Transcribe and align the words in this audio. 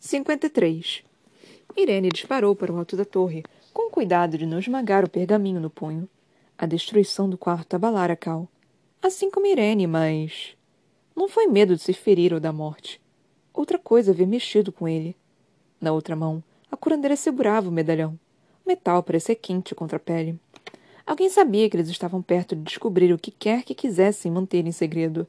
53. 0.00 1.02
Irene 1.76 2.08
disparou 2.08 2.54
para 2.54 2.72
o 2.72 2.78
alto 2.78 2.96
da 2.96 3.04
torre, 3.04 3.42
com 3.72 3.90
cuidado 3.90 4.38
de 4.38 4.46
não 4.46 4.60
esmagar 4.60 5.04
o 5.04 5.10
pergaminho 5.10 5.60
no 5.60 5.68
punho. 5.68 6.08
A 6.56 6.66
destruição 6.66 7.28
do 7.28 7.36
quarto 7.36 7.74
abalara 7.74 8.14
Cal. 8.14 8.48
Assim 9.02 9.28
como 9.28 9.46
Irene, 9.46 9.88
mas. 9.88 10.56
Não 11.16 11.28
foi 11.28 11.48
medo 11.48 11.74
de 11.74 11.82
se 11.82 11.92
ferir 11.92 12.32
ou 12.32 12.38
da 12.38 12.52
morte. 12.52 13.00
Outra 13.52 13.76
coisa 13.76 14.12
havia 14.12 14.26
mexido 14.26 14.70
com 14.70 14.86
ele. 14.86 15.16
Na 15.80 15.92
outra 15.92 16.14
mão, 16.14 16.42
a 16.70 16.76
curandeira 16.76 17.16
segurava 17.16 17.68
o 17.68 17.72
medalhão. 17.72 18.18
O 18.64 18.68
metal 18.68 19.02
parecia 19.02 19.34
quente 19.34 19.74
contra 19.74 19.96
a 19.96 20.00
pele. 20.00 20.38
Alguém 21.04 21.28
sabia 21.28 21.68
que 21.68 21.76
eles 21.76 21.88
estavam 21.88 22.22
perto 22.22 22.54
de 22.54 22.62
descobrir 22.62 23.12
o 23.12 23.18
que 23.18 23.32
quer 23.32 23.64
que 23.64 23.74
quisessem 23.74 24.30
manter 24.30 24.64
em 24.64 24.72
segredo. 24.72 25.26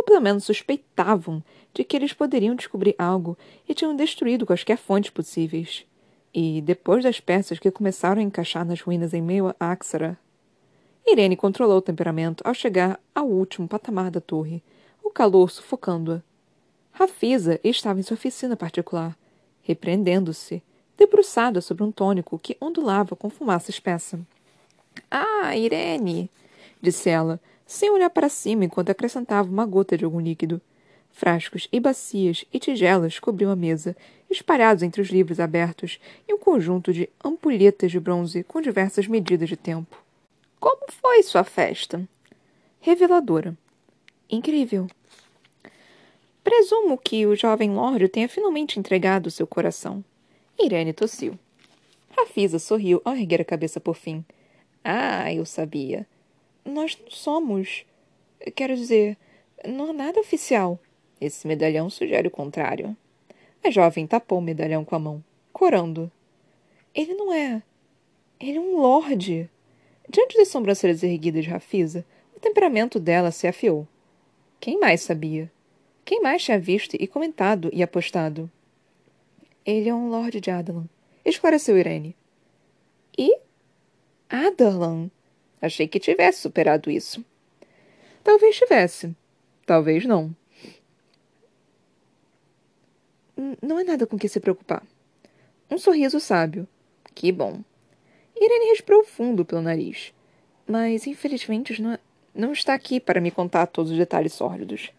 Ou 0.00 0.04
pelo 0.04 0.18
menos 0.22 0.44
suspeitavam 0.44 1.44
de 1.74 1.84
que 1.84 1.94
eles 1.94 2.14
poderiam 2.14 2.54
descobrir 2.54 2.94
algo 2.98 3.36
e 3.68 3.74
tinham 3.74 3.94
destruído 3.94 4.46
quaisquer 4.46 4.78
fontes 4.78 5.10
possíveis. 5.10 5.84
E, 6.32 6.62
depois 6.62 7.04
das 7.04 7.20
peças 7.20 7.58
que 7.58 7.70
começaram 7.70 8.18
a 8.18 8.24
encaixar 8.24 8.64
nas 8.64 8.80
ruínas 8.80 9.12
em 9.12 9.20
meio 9.20 9.48
a 9.48 9.54
Axara, 9.72 10.18
Irene 11.06 11.36
controlou 11.36 11.76
o 11.76 11.82
temperamento 11.82 12.42
ao 12.46 12.54
chegar 12.54 12.98
ao 13.14 13.28
último 13.28 13.68
patamar 13.68 14.10
da 14.10 14.22
torre, 14.22 14.62
o 15.04 15.10
calor 15.10 15.50
sufocando-a. 15.50 16.22
Rafisa 16.92 17.60
estava 17.62 18.00
em 18.00 18.02
sua 18.02 18.14
oficina 18.14 18.56
particular, 18.56 19.14
repreendendo-se, 19.60 20.62
debruçada 20.96 21.60
sobre 21.60 21.84
um 21.84 21.92
tônico 21.92 22.38
que 22.38 22.56
ondulava 22.58 23.14
com 23.14 23.28
fumaça 23.28 23.70
espessa. 23.70 24.18
Ah, 25.10 25.54
Irene! 25.54 26.30
disse 26.80 27.10
ela, 27.10 27.38
sem 27.70 27.88
olhar 27.88 28.10
para 28.10 28.28
cima 28.28 28.64
enquanto 28.64 28.90
acrescentava 28.90 29.48
uma 29.48 29.64
gota 29.64 29.96
de 29.96 30.04
algum 30.04 30.20
líquido. 30.20 30.60
Frascos 31.12 31.68
e 31.70 31.78
bacias 31.78 32.44
e 32.52 32.58
tigelas 32.58 33.20
cobriam 33.20 33.48
a 33.48 33.54
mesa, 33.54 33.96
espalhados 34.28 34.82
entre 34.82 35.00
os 35.00 35.08
livros 35.08 35.38
abertos 35.38 36.00
e 36.28 36.34
um 36.34 36.38
conjunto 36.38 36.92
de 36.92 37.08
ampulhetas 37.24 37.92
de 37.92 38.00
bronze 38.00 38.42
com 38.42 38.60
diversas 38.60 39.06
medidas 39.06 39.48
de 39.48 39.56
tempo. 39.56 39.96
Como 40.58 40.90
foi 41.00 41.22
sua 41.22 41.44
festa? 41.44 42.02
Reveladora. 42.80 43.56
Incrível. 44.28 44.88
Presumo 46.42 46.98
que 46.98 47.24
o 47.24 47.36
jovem 47.36 47.70
Lorde 47.70 48.08
tenha 48.08 48.28
finalmente 48.28 48.80
entregado 48.80 49.30
seu 49.30 49.46
coração. 49.46 50.04
Irene 50.58 50.92
tossiu. 50.92 51.38
Rafisa 52.18 52.58
sorriu 52.58 53.00
ao 53.04 53.14
erguer 53.14 53.42
a 53.42 53.44
cabeça 53.44 53.78
por 53.78 53.94
fim. 53.94 54.24
Ah, 54.82 55.32
eu 55.32 55.46
sabia. 55.46 56.04
Nós 56.64 56.98
somos. 57.08 57.84
Quero 58.54 58.74
dizer, 58.74 59.16
não 59.66 59.90
há 59.90 59.92
nada 59.92 60.20
oficial. 60.20 60.78
Esse 61.20 61.46
medalhão 61.46 61.90
sugere 61.90 62.28
o 62.28 62.30
contrário. 62.30 62.96
A 63.62 63.70
jovem 63.70 64.06
tapou 64.06 64.38
o 64.38 64.42
medalhão 64.42 64.84
com 64.84 64.94
a 64.94 64.98
mão, 64.98 65.24
corando. 65.52 66.10
Ele 66.94 67.14
não 67.14 67.32
é. 67.32 67.62
Ele 68.38 68.56
é 68.56 68.60
um 68.60 68.78
lorde. 68.78 69.50
Diante 70.08 70.36
das 70.38 70.48
sobrancelhas 70.48 71.02
erguidas 71.02 71.44
de 71.44 71.50
Rafisa, 71.50 72.04
o 72.34 72.40
temperamento 72.40 72.98
dela 72.98 73.30
se 73.30 73.46
afiou. 73.46 73.86
Quem 74.58 74.78
mais 74.78 75.02
sabia? 75.02 75.50
Quem 76.04 76.20
mais 76.22 76.42
tinha 76.42 76.58
visto 76.58 76.96
e 76.98 77.06
comentado 77.06 77.70
e 77.72 77.82
apostado? 77.82 78.50
Ele 79.64 79.88
é 79.88 79.94
um 79.94 80.08
lorde 80.08 80.40
de 80.40 80.50
Adalan, 80.50 80.86
esclareceu 81.24 81.78
Irene. 81.78 82.16
E? 83.16 83.38
Adalan? 84.28 85.10
Achei 85.60 85.86
que 85.86 86.00
tivesse 86.00 86.40
superado 86.40 86.90
isso. 86.90 87.24
Talvez 88.24 88.56
tivesse. 88.56 89.14
Talvez 89.66 90.04
não. 90.04 90.34
Não 93.62 93.78
é 93.78 93.84
nada 93.84 94.06
com 94.06 94.18
que 94.18 94.28
se 94.28 94.40
preocupar. 94.40 94.82
Um 95.70 95.78
sorriso 95.78 96.20
sábio. 96.20 96.66
Que 97.14 97.32
bom. 97.32 97.60
Irene 98.36 98.70
respirou 98.70 99.04
fundo 99.04 99.44
pelo 99.44 99.62
nariz. 99.62 100.12
Mas, 100.66 101.06
infelizmente, 101.06 101.80
não, 101.80 101.98
não 102.34 102.52
está 102.52 102.74
aqui 102.74 103.00
para 103.00 103.20
me 103.20 103.30
contar 103.30 103.66
todos 103.66 103.90
os 103.90 103.98
detalhes 103.98 104.32
sórdidos. 104.32 104.90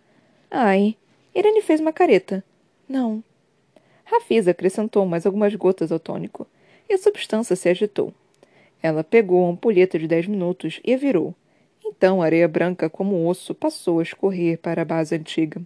Ai. 0.49 0.97
Irene 1.33 1.61
fez 1.61 1.79
uma 1.79 1.93
careta. 1.93 2.43
Não. 2.87 3.23
Rafisa 4.11 4.51
acrescentou 4.51 5.05
mais 5.05 5.25
algumas 5.25 5.55
gotas 5.55 5.91
ao 5.91 5.99
tônico, 5.99 6.45
e 6.89 6.93
a 6.93 6.97
substância 6.97 7.55
se 7.55 7.69
agitou. 7.69 8.13
Ela 8.81 9.03
pegou 9.03 9.45
a 9.45 9.51
ampulheta 9.51 9.99
de 9.99 10.07
dez 10.07 10.25
minutos 10.25 10.79
e 10.83 10.93
a 10.93 10.97
virou. 10.97 11.35
Então 11.85 12.21
a 12.21 12.25
areia 12.25 12.47
branca 12.47 12.89
como 12.89 13.27
osso 13.27 13.53
passou 13.53 13.99
a 13.99 14.03
escorrer 14.03 14.57
para 14.57 14.81
a 14.81 14.85
base 14.85 15.13
antiga. 15.13 15.61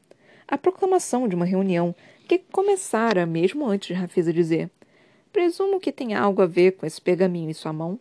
A 0.47 0.57
proclamação 0.57 1.27
de 1.27 1.35
uma 1.35 1.45
reunião 1.45 1.95
que 2.27 2.39
começara 2.51 3.25
mesmo 3.25 3.65
antes 3.65 3.87
de 3.87 3.93
Rafisa 3.93 4.33
dizer: 4.33 4.69
Presumo 5.31 5.79
que 5.79 5.91
tem 5.91 6.13
algo 6.13 6.41
a 6.41 6.45
ver 6.45 6.73
com 6.73 6.85
esse 6.85 7.01
pergaminho 7.01 7.49
em 7.49 7.53
sua 7.53 7.71
mão. 7.71 7.97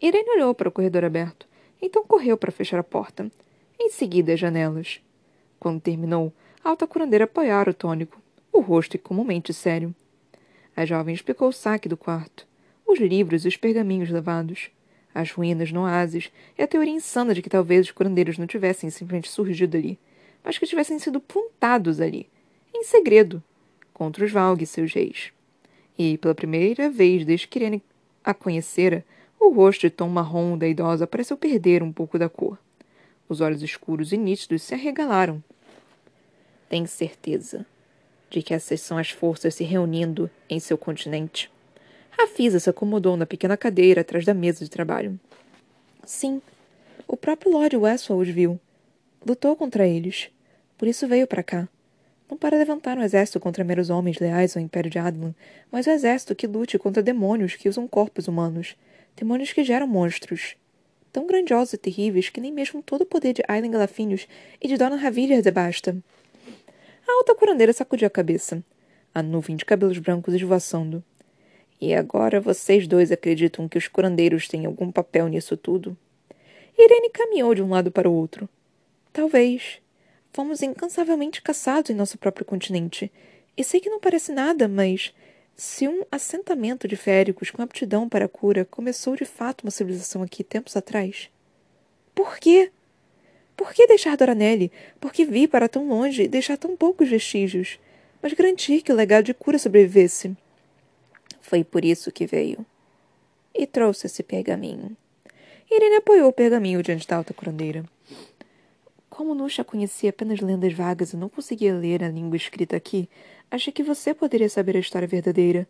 Irene 0.00 0.30
olhou 0.30 0.54
para 0.54 0.68
o 0.68 0.72
corredor 0.72 1.04
aberto, 1.04 1.46
então 1.80 2.04
correu 2.04 2.36
para 2.36 2.52
fechar 2.52 2.78
a 2.78 2.84
porta. 2.84 3.30
Em 3.78 3.90
seguida, 3.90 4.32
as 4.32 4.40
janelas. 4.40 5.00
Quando 5.60 5.80
terminou, 5.80 6.32
a 6.64 6.70
alta 6.70 6.86
curandeira 6.86 7.24
apoiara 7.24 7.70
o 7.70 7.74
tônico, 7.74 8.20
o 8.52 8.60
rosto 8.60 8.98
comumente 8.98 9.52
sério. 9.52 9.94
A 10.74 10.84
jovem 10.84 11.14
explicou 11.14 11.48
o 11.48 11.52
saque 11.52 11.88
do 11.88 11.96
quarto 11.96 12.46
os 12.86 12.98
livros 12.98 13.44
e 13.44 13.48
os 13.48 13.56
pergaminhos 13.56 14.10
levados, 14.10 14.70
as 15.14 15.30
ruínas 15.30 15.72
no 15.72 15.82
oásis 15.82 16.30
e 16.58 16.62
a 16.62 16.66
teoria 16.66 16.92
insana 16.92 17.34
de 17.34 17.42
que 17.42 17.50
talvez 17.50 17.86
os 17.86 17.92
curandeiros 17.92 18.38
não 18.38 18.46
tivessem 18.46 18.90
simplesmente 18.90 19.30
surgido 19.30 19.76
ali, 19.76 19.98
mas 20.44 20.58
que 20.58 20.66
tivessem 20.66 20.98
sido 20.98 21.18
plantados 21.18 22.00
ali, 22.00 22.28
em 22.74 22.84
segredo, 22.84 23.42
contra 23.92 24.24
os 24.24 24.30
Valg 24.30 24.62
e 24.62 24.66
seus 24.66 24.92
reis. 24.92 25.32
E, 25.98 26.18
pela 26.18 26.34
primeira 26.34 26.90
vez 26.90 27.24
desde 27.24 27.48
que 27.48 27.58
Irene 27.58 27.82
a 28.22 28.34
conhecera, 28.34 29.04
o 29.40 29.48
rosto 29.50 29.82
de 29.82 29.90
tom 29.90 30.08
marrom 30.08 30.58
da 30.58 30.68
idosa 30.68 31.06
pareceu 31.06 31.36
perder 31.36 31.82
um 31.82 31.92
pouco 31.92 32.18
da 32.18 32.28
cor. 32.28 32.58
Os 33.28 33.40
olhos 33.40 33.62
escuros 33.62 34.12
e 34.12 34.16
nítidos 34.16 34.62
se 34.62 34.74
arregalaram. 34.74 35.42
Tem 36.68 36.84
certeza 36.86 37.64
de 38.28 38.42
que 38.42 38.52
essas 38.52 38.80
são 38.80 38.98
as 38.98 39.10
forças 39.10 39.54
se 39.54 39.64
reunindo 39.64 40.30
em 40.50 40.60
seu 40.60 40.76
continente? 40.76 41.50
Rafisa 42.18 42.58
se 42.58 42.70
acomodou 42.70 43.16
na 43.16 43.26
pequena 43.26 43.56
cadeira 43.56 44.00
atrás 44.00 44.24
da 44.24 44.32
mesa 44.32 44.64
de 44.64 44.70
trabalho. 44.70 45.20
Sim, 46.04 46.40
o 47.06 47.16
próprio 47.16 47.52
Lord 47.52 47.76
Westphal 47.76 48.16
os 48.16 48.28
viu. 48.28 48.58
Lutou 49.26 49.54
contra 49.54 49.86
eles. 49.86 50.30
Por 50.78 50.88
isso 50.88 51.06
veio 51.06 51.26
para 51.26 51.42
cá. 51.42 51.68
Não 52.28 52.36
para 52.36 52.56
levantar 52.56 52.96
um 52.96 53.02
exército 53.02 53.38
contra 53.38 53.62
meros 53.62 53.90
homens 53.90 54.18
leais 54.18 54.56
ao 54.56 54.62
Império 54.62 54.90
de 54.90 54.98
Adlan, 54.98 55.34
mas 55.70 55.86
um 55.86 55.92
exército 55.92 56.34
que 56.34 56.46
lute 56.46 56.78
contra 56.78 57.02
demônios 57.02 57.54
que 57.54 57.68
usam 57.68 57.86
corpos 57.86 58.26
humanos. 58.26 58.76
Demônios 59.14 59.52
que 59.52 59.62
geram 59.62 59.86
monstros. 59.86 60.56
Tão 61.12 61.26
grandiosos 61.26 61.74
e 61.74 61.78
terríveis 61.78 62.28
que 62.28 62.40
nem 62.40 62.52
mesmo 62.52 62.82
todo 62.82 63.02
o 63.02 63.06
poder 63.06 63.34
de 63.34 63.42
Aileen 63.46 63.72
Galafinhos 63.72 64.26
e 64.60 64.66
de 64.66 64.76
Dona 64.76 64.96
Ravilha 64.96 65.40
basta. 65.52 65.96
A 67.06 67.12
alta 67.12 67.34
curandeira 67.34 67.72
sacudiu 67.72 68.06
a 68.06 68.10
cabeça. 68.10 68.64
A 69.14 69.22
nuvem 69.22 69.54
de 69.54 69.64
cabelos 69.64 69.98
brancos 69.98 70.34
esvoaçando. 70.34 71.04
E 71.80 71.94
agora 71.94 72.40
vocês 72.40 72.86
dois 72.86 73.12
acreditam 73.12 73.68
que 73.68 73.78
os 73.78 73.88
curandeiros 73.88 74.48
têm 74.48 74.66
algum 74.66 74.90
papel 74.90 75.28
nisso 75.28 75.56
tudo? 75.56 75.96
Irene 76.78 77.10
caminhou 77.10 77.54
de 77.54 77.62
um 77.62 77.70
lado 77.70 77.90
para 77.90 78.08
o 78.08 78.12
outro. 78.12 78.48
Talvez. 79.12 79.80
Fomos 80.32 80.62
incansavelmente 80.62 81.40
caçados 81.40 81.90
em 81.90 81.94
nosso 81.94 82.18
próprio 82.18 82.44
continente. 82.44 83.10
E 83.56 83.64
sei 83.64 83.80
que 83.80 83.88
não 83.88 83.98
parece 83.98 84.32
nada, 84.32 84.68
mas 84.68 85.14
se 85.56 85.88
um 85.88 86.02
assentamento 86.12 86.86
de 86.86 86.96
féricos 86.96 87.50
com 87.50 87.62
aptidão 87.62 88.08
para 88.08 88.26
a 88.26 88.28
cura 88.28 88.66
começou 88.66 89.16
de 89.16 89.24
fato 89.24 89.62
uma 89.62 89.70
civilização 89.70 90.22
aqui 90.22 90.44
tempos 90.44 90.76
atrás, 90.76 91.30
por 92.14 92.38
quê? 92.38 92.70
Por 93.56 93.72
que 93.72 93.86
deixar 93.86 94.16
Doranelli? 94.16 94.70
Por 95.00 95.12
que 95.12 95.24
vir 95.24 95.48
para 95.48 95.68
tão 95.68 95.88
longe 95.88 96.24
e 96.24 96.28
deixar 96.28 96.58
tão 96.58 96.76
poucos 96.76 97.08
vestígios? 97.08 97.78
Mas 98.20 98.34
garantir 98.34 98.82
que 98.82 98.92
o 98.92 98.94
legado 98.94 99.24
de 99.24 99.34
cura 99.34 99.58
sobrevivesse. 99.58 100.36
Foi 101.46 101.62
por 101.62 101.84
isso 101.84 102.10
que 102.10 102.26
veio. 102.26 102.66
E 103.54 103.68
trouxe 103.68 104.08
esse 104.08 104.24
pergaminho. 104.24 104.96
Irene 105.70 105.94
apoiou 105.94 106.28
o 106.28 106.32
pergaminho 106.32 106.82
diante 106.82 107.06
da 107.06 107.14
alta 107.14 107.32
curandeira. 107.32 107.84
Como 109.08 109.32
Nusha 109.32 109.62
conhecia 109.62 110.10
apenas 110.10 110.40
lendas 110.40 110.72
vagas 110.72 111.12
e 111.12 111.16
não 111.16 111.28
conseguia 111.28 111.72
ler 111.72 112.02
a 112.02 112.08
língua 112.08 112.36
escrita 112.36 112.76
aqui, 112.76 113.08
achei 113.48 113.72
que 113.72 113.84
você 113.84 114.12
poderia 114.12 114.48
saber 114.48 114.76
a 114.76 114.80
história 114.80 115.06
verdadeira, 115.06 115.68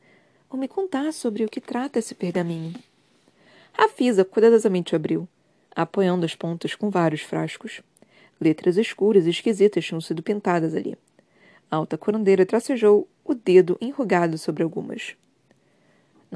ou 0.49 0.59
me 0.59 0.67
contar 0.67 1.13
sobre 1.13 1.45
o 1.45 1.49
que 1.49 1.61
trata 1.61 1.99
esse 1.99 2.15
pergaminho. 2.15 2.75
Rafisa 3.75 4.25
cuidadosamente 4.25 4.97
abriu, 4.97 5.29
apoiando 5.75 6.25
as 6.25 6.35
pontas 6.35 6.75
com 6.75 6.89
vários 6.89 7.21
frascos. 7.21 7.83
Letras 8.41 8.79
escuras 8.79 9.27
e 9.27 9.31
esquisitas 9.31 9.85
tinham 9.85 10.01
sido 10.01 10.23
pintadas 10.23 10.75
ali. 10.75 10.97
A 11.71 11.77
alta 11.77 11.99
curandeira 11.99 12.47
tracejou 12.47 13.07
o 13.23 13.35
dedo 13.35 13.77
enrugado 13.79 14.39
sobre 14.39 14.63
algumas. 14.63 15.15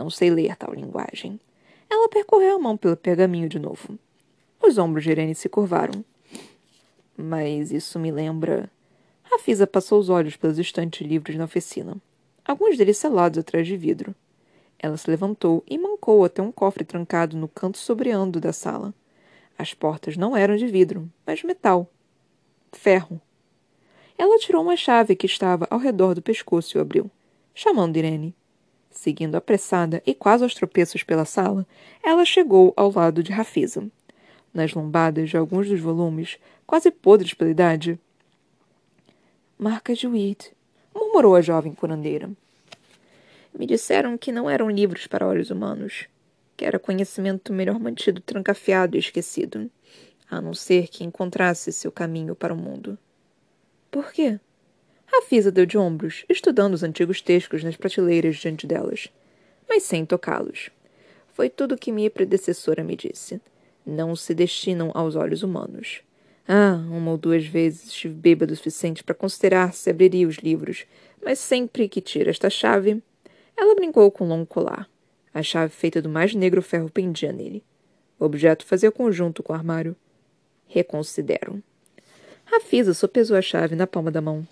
Não 0.01 0.09
sei 0.09 0.31
ler 0.31 0.57
tal 0.57 0.73
linguagem. 0.73 1.39
Ela 1.91 2.09
percorreu 2.09 2.57
a 2.57 2.59
mão 2.59 2.75
pelo 2.75 2.97
pergaminho 2.97 3.51
de 3.51 3.59
novo. 3.59 3.99
Os 4.59 4.79
ombros 4.79 5.05
de 5.05 5.11
Irene 5.11 5.35
se 5.35 5.47
curvaram. 5.47 6.03
Mas 7.15 7.71
isso 7.71 7.99
me 7.99 8.11
lembra. 8.11 8.71
Rafisa 9.23 9.67
passou 9.67 10.01
os 10.01 10.09
olhos 10.09 10.37
pelos 10.37 10.59
estantes 10.59 11.07
livros 11.07 11.37
na 11.37 11.45
oficina. 11.45 11.99
alguns 12.47 12.79
deles 12.79 12.97
selados 12.97 13.39
atrás 13.39 13.67
de 13.67 13.77
vidro. 13.77 14.15
Ela 14.79 14.97
se 14.97 15.11
levantou 15.11 15.63
e 15.69 15.77
mancou 15.77 16.25
até 16.25 16.41
um 16.41 16.51
cofre 16.51 16.83
trancado 16.83 17.37
no 17.37 17.47
canto 17.47 17.77
sobreando 17.77 18.41
da 18.41 18.55
sala. 18.55 18.95
As 19.59 19.75
portas 19.75 20.17
não 20.17 20.35
eram 20.35 20.57
de 20.57 20.67
vidro, 20.67 21.07
mas 21.27 21.43
metal. 21.43 21.87
Ferro. 22.73 23.21
Ela 24.17 24.39
tirou 24.39 24.63
uma 24.63 24.79
chave 24.79 25.15
que 25.15 25.27
estava 25.27 25.67
ao 25.69 25.79
redor 25.79 26.15
do 26.15 26.23
pescoço 26.23 26.75
e 26.75 26.79
o 26.79 26.81
abriu, 26.81 27.11
chamando 27.55 27.99
Irene. 27.99 28.35
Seguindo 29.01 29.35
apressada 29.35 30.03
e 30.05 30.13
quase 30.13 30.45
aos 30.45 30.53
tropeços 30.53 31.03
pela 31.03 31.25
sala, 31.25 31.67
ela 32.03 32.23
chegou 32.23 32.75
ao 32.77 32.93
lado 32.93 33.23
de 33.23 33.33
Rafisa. 33.33 33.91
Nas 34.53 34.75
lombadas 34.75 35.31
de 35.31 35.39
alguns 35.39 35.71
dos 35.71 35.81
volumes, 35.81 36.37
quase 36.67 36.91
podres 36.91 37.33
pela 37.33 37.51
idade. 37.51 37.99
Marca 39.59 39.95
de 39.95 40.07
Weed, 40.07 40.53
murmurou 40.95 41.35
a 41.35 41.41
jovem 41.41 41.73
curandeira. 41.73 42.31
Me 43.59 43.65
disseram 43.65 44.19
que 44.19 44.31
não 44.31 44.51
eram 44.51 44.69
livros 44.69 45.07
para 45.07 45.27
olhos 45.27 45.51
humanos, 45.51 46.07
que 46.55 46.67
era 46.67 46.79
conhecimento 46.79 47.55
melhor 47.55 47.81
mantido 47.81 48.21
trancafiado 48.21 48.97
e 48.97 49.01
esquecido, 49.01 49.71
a 50.31 50.43
não 50.43 50.53
ser 50.53 50.89
que 50.89 51.05
encontrasse 51.05 51.73
seu 51.73 51.91
caminho 51.91 52.35
para 52.35 52.53
o 52.53 52.57
mundo. 52.59 52.99
Por 53.91 54.13
quê? 54.13 54.39
Rafisa 55.13 55.51
deu 55.51 55.67
de 55.67 55.77
ombros, 55.77 56.25
estudando 56.29 56.75
os 56.75 56.83
antigos 56.83 57.21
textos 57.21 57.65
nas 57.65 57.77
prateleiras 57.77 58.37
diante 58.37 58.67
delas, 58.67 59.09
mas 59.69 59.83
sem 59.83 60.07
tocá-los. 60.07 60.71
Foi 61.33 61.49
tudo 61.49 61.75
o 61.75 61.79
que 61.79 61.91
minha 61.91 62.11
predecessora 62.11 62.85
me 62.85 62.95
disse. 62.95 63.41
Não 63.85 64.15
se 64.15 64.35
destinam 64.35 64.91
aos 64.95 65.17
olhos 65.17 65.43
humanos. 65.43 66.01
Ah, 66.47 66.75
uma 66.91 67.13
ou 67.13 67.19
duas 67.19 67.45
vezes 67.45 67.89
estive 67.89 68.15
bêbado 68.15 68.53
o 68.53 68.57
suficiente 68.57 69.03
para 69.03 69.15
considerar 69.15 69.73
se 69.73 69.91
abriria 69.91 70.29
os 70.29 70.37
livros, 70.37 70.85
mas 71.25 71.39
sempre 71.39 71.89
que 71.89 72.01
tira 72.01 72.31
esta 72.31 72.49
chave. 72.49 73.03
Ela 73.57 73.75
brincou 73.75 74.11
com 74.11 74.25
um 74.25 74.29
longo 74.29 74.47
colar. 74.47 74.89
A 75.35 75.43
chave 75.43 75.73
feita 75.73 76.01
do 76.01 76.09
mais 76.09 76.35
negro 76.35 76.63
ferro 76.63 76.91
pendia 76.91 77.33
nele. 77.33 77.65
O 78.19 78.25
objeto 78.25 78.67
fazia 78.67 78.91
conjunto 78.91 79.43
com 79.43 79.53
o 79.53 79.57
armário. 79.57 79.97
Reconsidero. 80.67 81.63
Rafisa 82.45 82.95
sopesou 82.95 83.37
a 83.37 83.43
chave 83.43 83.75
na 83.75 83.87
palma 83.87 84.11
da 84.11 84.21
mão. 84.21 84.47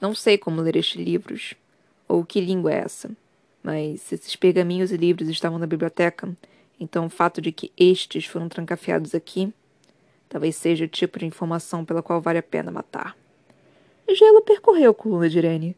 Não 0.00 0.14
sei 0.14 0.36
como 0.36 0.60
ler 0.60 0.76
estes 0.76 0.96
livros, 0.96 1.54
ou 2.06 2.24
que 2.24 2.40
língua 2.40 2.72
é 2.72 2.78
essa, 2.78 3.10
mas 3.62 4.12
esses 4.12 4.36
pergaminhos 4.36 4.92
e 4.92 4.96
livros 4.96 5.28
estavam 5.28 5.58
na 5.58 5.66
biblioteca, 5.66 6.36
então 6.78 7.06
o 7.06 7.10
fato 7.10 7.40
de 7.40 7.50
que 7.50 7.72
estes 7.76 8.26
foram 8.26 8.48
trancafiados 8.48 9.14
aqui 9.14 9.52
talvez 10.28 10.56
seja 10.56 10.84
o 10.84 10.88
tipo 10.88 11.18
de 11.18 11.26
informação 11.26 11.84
pela 11.84 12.02
qual 12.02 12.20
vale 12.20 12.38
a 12.38 12.42
pena 12.42 12.70
matar. 12.70 13.16
Gelo 14.08 14.42
percorreu 14.42 14.90
a 14.90 14.94
coluna 14.94 15.28
de 15.28 15.38
Irene. 15.38 15.76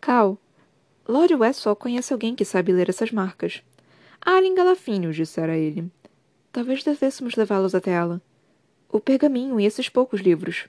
Cal, 0.00 0.38
Lord 1.06 1.34
Westphal 1.34 1.76
conhece 1.76 2.12
alguém 2.12 2.34
que 2.34 2.44
sabe 2.44 2.72
ler 2.72 2.88
essas 2.88 3.12
marcas. 3.12 3.62
Alien 4.20 4.54
Galafinhos, 4.54 5.16
dissera 5.16 5.56
ele. 5.56 5.90
Talvez 6.50 6.82
devêssemos 6.82 7.36
levá-los 7.36 7.74
até 7.74 7.90
ela. 7.90 8.20
O 8.88 8.98
pergaminho 8.98 9.60
e 9.60 9.66
esses 9.66 9.88
poucos 9.88 10.20
livros. 10.20 10.66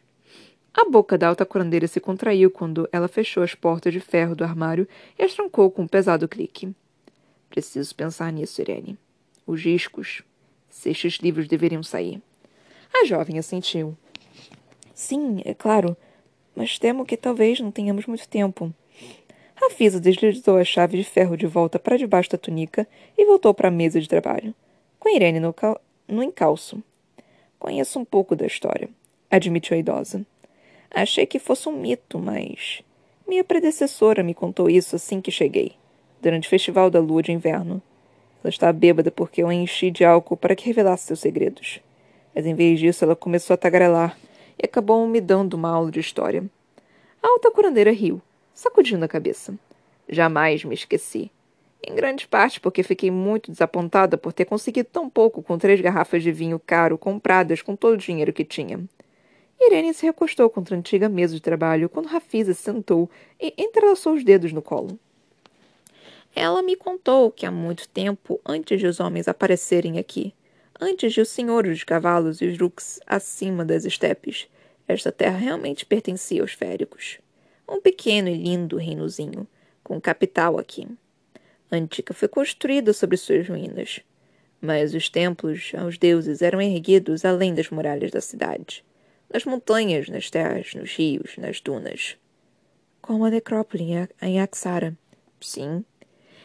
A 0.82 0.90
boca 0.90 1.18
da 1.18 1.28
alta 1.28 1.46
curandeira 1.46 1.90
se 1.90 2.00
contraiu 2.00 2.50
quando 2.50 2.88
ela 2.90 3.10
fechou 3.10 3.44
as 3.44 3.54
portas 3.54 3.92
de 3.92 4.00
ferro 4.00 4.34
do 4.34 4.46
armário 4.46 4.88
e 5.20 5.24
as 5.24 5.34
trancou 5.34 5.70
com 5.70 5.82
um 5.82 5.88
pesado 5.88 6.26
clique. 6.26 6.74
Preciso 7.50 7.94
pensar 7.94 8.32
nisso, 8.32 8.62
Irene. 8.62 8.98
Os 9.46 9.62
discos. 9.62 10.24
Se 10.70 10.90
estes 10.90 11.16
livros 11.16 11.50
deveriam 11.50 11.84
sair. 11.84 12.22
A 12.94 13.04
jovem 13.04 13.38
assentiu. 13.38 13.98
Sim, 14.94 15.42
é 15.44 15.54
claro, 15.54 15.98
mas 16.56 16.80
temo 16.80 17.06
que 17.06 17.18
talvez 17.18 17.60
não 17.60 17.72
tenhamos 17.72 18.06
muito 18.06 18.26
tempo. 18.30 18.74
Rafisa 19.56 20.00
deslizou 20.00 20.56
a 20.56 20.64
chave 20.64 20.96
de 20.96 21.04
ferro 21.04 21.36
de 21.36 21.46
volta 21.46 21.78
para 21.78 21.98
debaixo 21.98 22.30
da 22.30 22.38
túnica 22.38 22.88
e 23.18 23.26
voltou 23.26 23.54
para 23.54 23.68
a 23.68 23.72
mesa 23.72 24.00
de 24.00 24.08
trabalho, 24.08 24.56
com 24.98 25.14
Irene 25.14 25.42
no, 25.42 25.54
no 26.08 26.24
encalço. 26.24 26.82
Conheço 27.60 28.00
um 28.00 28.06
pouco 28.06 28.34
da 28.34 28.46
história, 28.46 28.90
admitiu 29.30 29.76
a 29.76 29.80
idosa. 29.80 30.26
Achei 30.92 31.26
que 31.26 31.38
fosse 31.38 31.70
um 31.70 31.80
mito, 31.80 32.18
mas. 32.18 32.82
Minha 33.28 33.44
predecessora 33.44 34.24
me 34.24 34.34
contou 34.34 34.70
isso 34.70 34.96
assim 34.96 35.22
que 35.22 35.30
cheguei, 35.30 35.74
durante 36.20 36.48
o 36.48 36.50
festival 36.50 36.90
da 36.90 37.00
lua 37.00 37.22
de 37.22 37.32
inverno. 37.32 37.82
Ela 38.44 38.50
estava 38.50 38.74
bêbada 38.74 39.12
porque 39.12 39.44
eu 39.44 39.50
a 39.50 39.54
enchi 39.54 39.92
de 39.92 40.04
álcool 40.04 40.36
para 40.36 40.56
que 40.56 40.66
revelasse 40.66 41.06
seus 41.06 41.20
segredos. 41.20 41.80
Mas 42.34 42.46
em 42.46 42.56
vez 42.56 42.80
disso, 42.80 43.04
ela 43.04 43.16
começou 43.16 43.54
a 43.54 43.58
tagarelar 43.58 44.18
e 44.58 44.66
acabou 44.66 45.06
me 45.08 45.22
dando 45.22 45.54
uma 45.54 45.70
aula 45.70 45.92
de 45.92 46.00
história. 46.00 46.44
A 47.22 47.28
alta 47.28 47.52
curandeira 47.52 47.92
riu, 47.92 48.22
sacudindo 48.54 49.06
a 49.06 49.10
cabeça. 49.10 49.54
Jamais 50.08 50.64
me 50.64 50.74
esqueci. 50.74 51.30
Em 51.86 51.94
grande 51.94 52.28
parte 52.28 52.60
porque 52.60 52.82
fiquei 52.82 53.12
muito 53.12 53.52
desapontada 53.52 54.18
por 54.18 54.34
ter 54.34 54.46
conseguido 54.46 54.90
tão 54.92 55.10
pouco 55.10 55.44
com 55.44 55.58
três 55.58 55.80
garrafas 55.80 56.24
de 56.24 56.32
vinho 56.32 56.60
caro 56.60 56.98
compradas 56.98 57.62
com 57.62 57.76
todo 57.76 57.94
o 57.94 57.98
dinheiro 57.98 58.34
que 58.34 58.44
tinha. 58.44 58.84
Irene 59.60 59.94
se 59.94 60.06
recostou 60.06 60.50
contra 60.50 60.76
a 60.76 60.80
antiga 60.80 61.10
mesa 61.10 61.36
de 61.36 61.42
trabalho 61.42 61.90
quando 61.90 62.08
Rafisa 62.08 62.54
sentou 62.54 63.10
e 63.40 63.54
entrelaçou 63.58 64.14
os 64.14 64.24
dedos 64.24 64.54
no 64.54 64.62
colo. 64.62 64.98
Ela 66.36 66.62
me 66.62 66.76
contou 66.76 67.30
que 67.30 67.46
há 67.46 67.52
muito 67.52 67.88
tempo, 67.90 68.40
antes 68.46 68.80
de 68.80 68.88
os 68.88 69.00
homens 69.00 69.28
aparecerem 69.28 70.00
aqui, 70.00 70.34
antes 70.80 71.14
de 71.14 71.20
os 71.20 71.30
senhores 71.30 71.80
de 71.80 71.86
cavalos 71.86 72.40
e 72.40 72.46
os 72.46 72.58
rooks 72.58 73.00
acima 73.06 73.66
das 73.66 73.84
estepes, 73.84 74.48
esta 74.88 75.12
terra 75.12 75.38
realmente 75.38 75.86
pertencia 75.86 76.42
aos 76.42 76.54
féricos. 76.54 77.20
Um 77.68 77.82
pequeno 77.82 78.30
e 78.30 78.36
lindo 78.36 78.78
reinozinho, 78.78 79.46
com 79.84 80.00
capital 80.00 80.58
aqui. 80.58 80.88
Antica 81.72 82.14
foi 82.14 82.28
construída 82.28 82.94
sobre 82.94 83.18
suas 83.18 83.48
ruínas, 83.48 84.00
mas 84.62 84.94
os 84.94 85.10
templos 85.10 85.72
aos 85.78 85.98
deuses 85.98 86.42
eram 86.42 86.62
erguidos 86.62 87.26
além 87.26 87.54
das 87.54 87.70
muralhas 87.70 88.12
da 88.12 88.22
cidade, 88.22 88.84
nas 89.32 89.46
montanhas, 89.46 90.10
nas 90.10 90.30
terras, 90.30 90.74
nos 90.74 90.96
rios, 90.96 91.38
nas 91.38 91.62
dunas. 91.62 92.18
Como 93.02 93.26
a 93.26 93.30
necrópole 93.30 93.86
em 94.22 94.42
Axara. 94.42 94.98
Sim. 95.40 95.84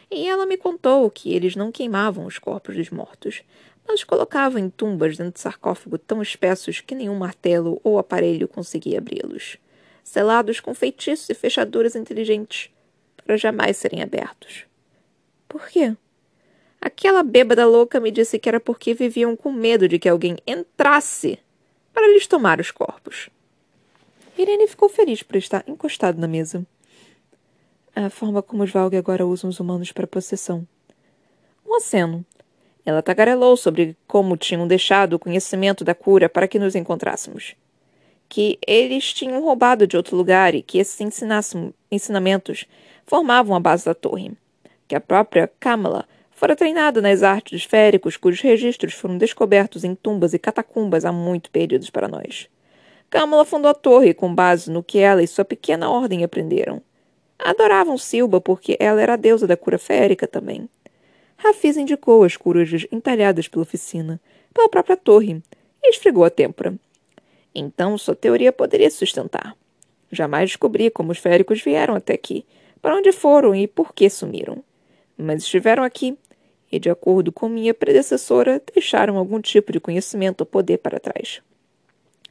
E 0.09 0.27
ela 0.27 0.45
me 0.45 0.57
contou 0.57 1.09
que 1.09 1.33
eles 1.33 1.55
não 1.55 1.71
queimavam 1.71 2.25
os 2.25 2.37
corpos 2.37 2.75
dos 2.75 2.89
mortos, 2.89 3.43
mas 3.87 4.03
colocavam 4.03 4.59
em 4.59 4.69
tumbas 4.69 5.17
dentro 5.17 5.33
de 5.33 5.39
sarcófago 5.39 5.97
tão 5.97 6.21
espessos 6.21 6.81
que 6.81 6.95
nenhum 6.95 7.15
martelo 7.15 7.79
ou 7.83 7.99
aparelho 7.99 8.47
conseguia 8.47 8.97
abri-los, 8.97 9.57
selados 10.03 10.59
com 10.59 10.73
feitiços 10.73 11.29
e 11.29 11.33
fechaduras 11.33 11.95
inteligentes, 11.95 12.69
para 13.23 13.37
jamais 13.37 13.77
serem 13.77 14.01
abertos. 14.01 14.65
Por 15.47 15.67
quê? 15.67 15.95
Aquela 16.79 17.23
bêbada 17.23 17.65
louca 17.65 17.99
me 17.99 18.11
disse 18.11 18.37
que 18.37 18.47
era 18.47 18.59
porque 18.59 18.93
viviam 18.93 19.35
com 19.35 19.51
medo 19.51 19.87
de 19.87 19.97
que 19.97 20.07
alguém 20.07 20.37
entrasse 20.45 21.39
para 21.95 22.07
lhes 22.09 22.27
tomar 22.27 22.59
os 22.59 22.69
corpos. 22.69 23.29
Irene 24.37 24.67
ficou 24.67 24.89
feliz 24.89 25.23
por 25.23 25.37
estar 25.37 25.63
encostado 25.65 26.19
na 26.19 26.27
mesa. 26.27 26.63
A 27.95 28.09
forma 28.09 28.43
como 28.43 28.63
os 28.63 28.71
Valg 28.71 28.95
agora 28.97 29.25
usam 29.25 29.49
os 29.49 29.59
humanos 29.59 29.91
para 29.91 30.05
possessão. 30.05 30.67
Um 31.65 31.77
aceno. 31.77 32.23
Ela 32.85 33.01
tagarelou 33.01 33.57
sobre 33.57 33.97
como 34.05 34.37
tinham 34.37 34.67
deixado 34.67 35.13
o 35.13 35.19
conhecimento 35.19 35.83
da 35.83 35.95
cura 35.95 36.29
para 36.29 36.47
que 36.47 36.59
nos 36.59 36.75
encontrássemos. 36.75 37.55
Que 38.29 38.59
eles 38.67 39.13
tinham 39.13 39.41
roubado 39.41 39.87
de 39.87 39.97
outro 39.97 40.15
lugar 40.15 40.53
e 40.53 40.61
que 40.61 40.77
esses 40.77 40.99
ensinamentos 41.89 42.65
formavam 43.07 43.55
a 43.55 43.59
base 43.59 43.85
da 43.85 43.95
torre 43.95 44.37
que 44.87 44.95
a 44.95 45.01
própria 45.01 45.51
Kamala 45.59 46.07
fora 46.35 46.55
treinada 46.55 47.01
nas 47.01 47.23
artes 47.23 47.53
dos 47.53 47.63
féricos 47.63 48.17
cujos 48.17 48.41
registros 48.41 48.93
foram 48.93 49.17
descobertos 49.17 49.83
em 49.83 49.95
tumbas 49.95 50.33
e 50.33 50.39
catacumbas 50.39 51.05
há 51.05 51.11
muito 51.11 51.49
perdidos 51.49 51.89
para 51.89 52.09
nós. 52.09 52.47
Kamala 53.09 53.45
fundou 53.45 53.71
a 53.71 53.73
torre 53.73 54.13
com 54.13 54.35
base 54.35 54.69
no 54.69 54.83
que 54.83 54.99
ela 54.99 55.23
e 55.23 55.27
sua 55.27 55.45
pequena 55.45 55.89
ordem 55.89 56.23
aprenderam. 56.23 56.81
Adoravam 57.39 57.97
Silba 57.97 58.41
porque 58.41 58.75
ela 58.79 59.01
era 59.01 59.13
a 59.13 59.17
deusa 59.17 59.47
da 59.47 59.55
cura 59.55 59.79
férica 59.79 60.27
também. 60.27 60.69
Rafiz 61.37 61.77
indicou 61.77 62.23
as 62.23 62.35
corujas 62.35 62.85
entalhadas 62.91 63.47
pela 63.47 63.63
oficina, 63.63 64.19
pela 64.53 64.69
própria 64.69 64.97
torre, 64.97 65.41
e 65.81 65.89
esfregou 65.89 66.25
a 66.25 66.29
têmpora. 66.29 66.75
Então 67.53 67.97
sua 67.97 68.15
teoria 68.15 68.51
poderia 68.51 68.91
sustentar. 68.91 69.55
Jamais 70.11 70.49
descobri 70.49 70.89
como 70.89 71.11
os 71.11 71.17
féricos 71.17 71.61
vieram 71.61 71.95
até 71.95 72.13
aqui, 72.13 72.45
para 72.81 72.95
onde 72.95 73.11
foram 73.13 73.55
e 73.55 73.67
por 73.67 73.93
que 73.93 74.09
sumiram 74.09 74.63
mas 75.17 75.43
estiveram 75.43 75.83
aqui 75.83 76.17
e, 76.71 76.79
de 76.79 76.89
acordo 76.89 77.31
com 77.31 77.47
minha 77.47 77.73
predecessora, 77.73 78.61
deixaram 78.73 79.17
algum 79.17 79.39
tipo 79.39 79.71
de 79.71 79.79
conhecimento 79.79 80.41
ou 80.41 80.45
poder 80.45 80.77
para 80.79 80.99
trás. 80.99 81.41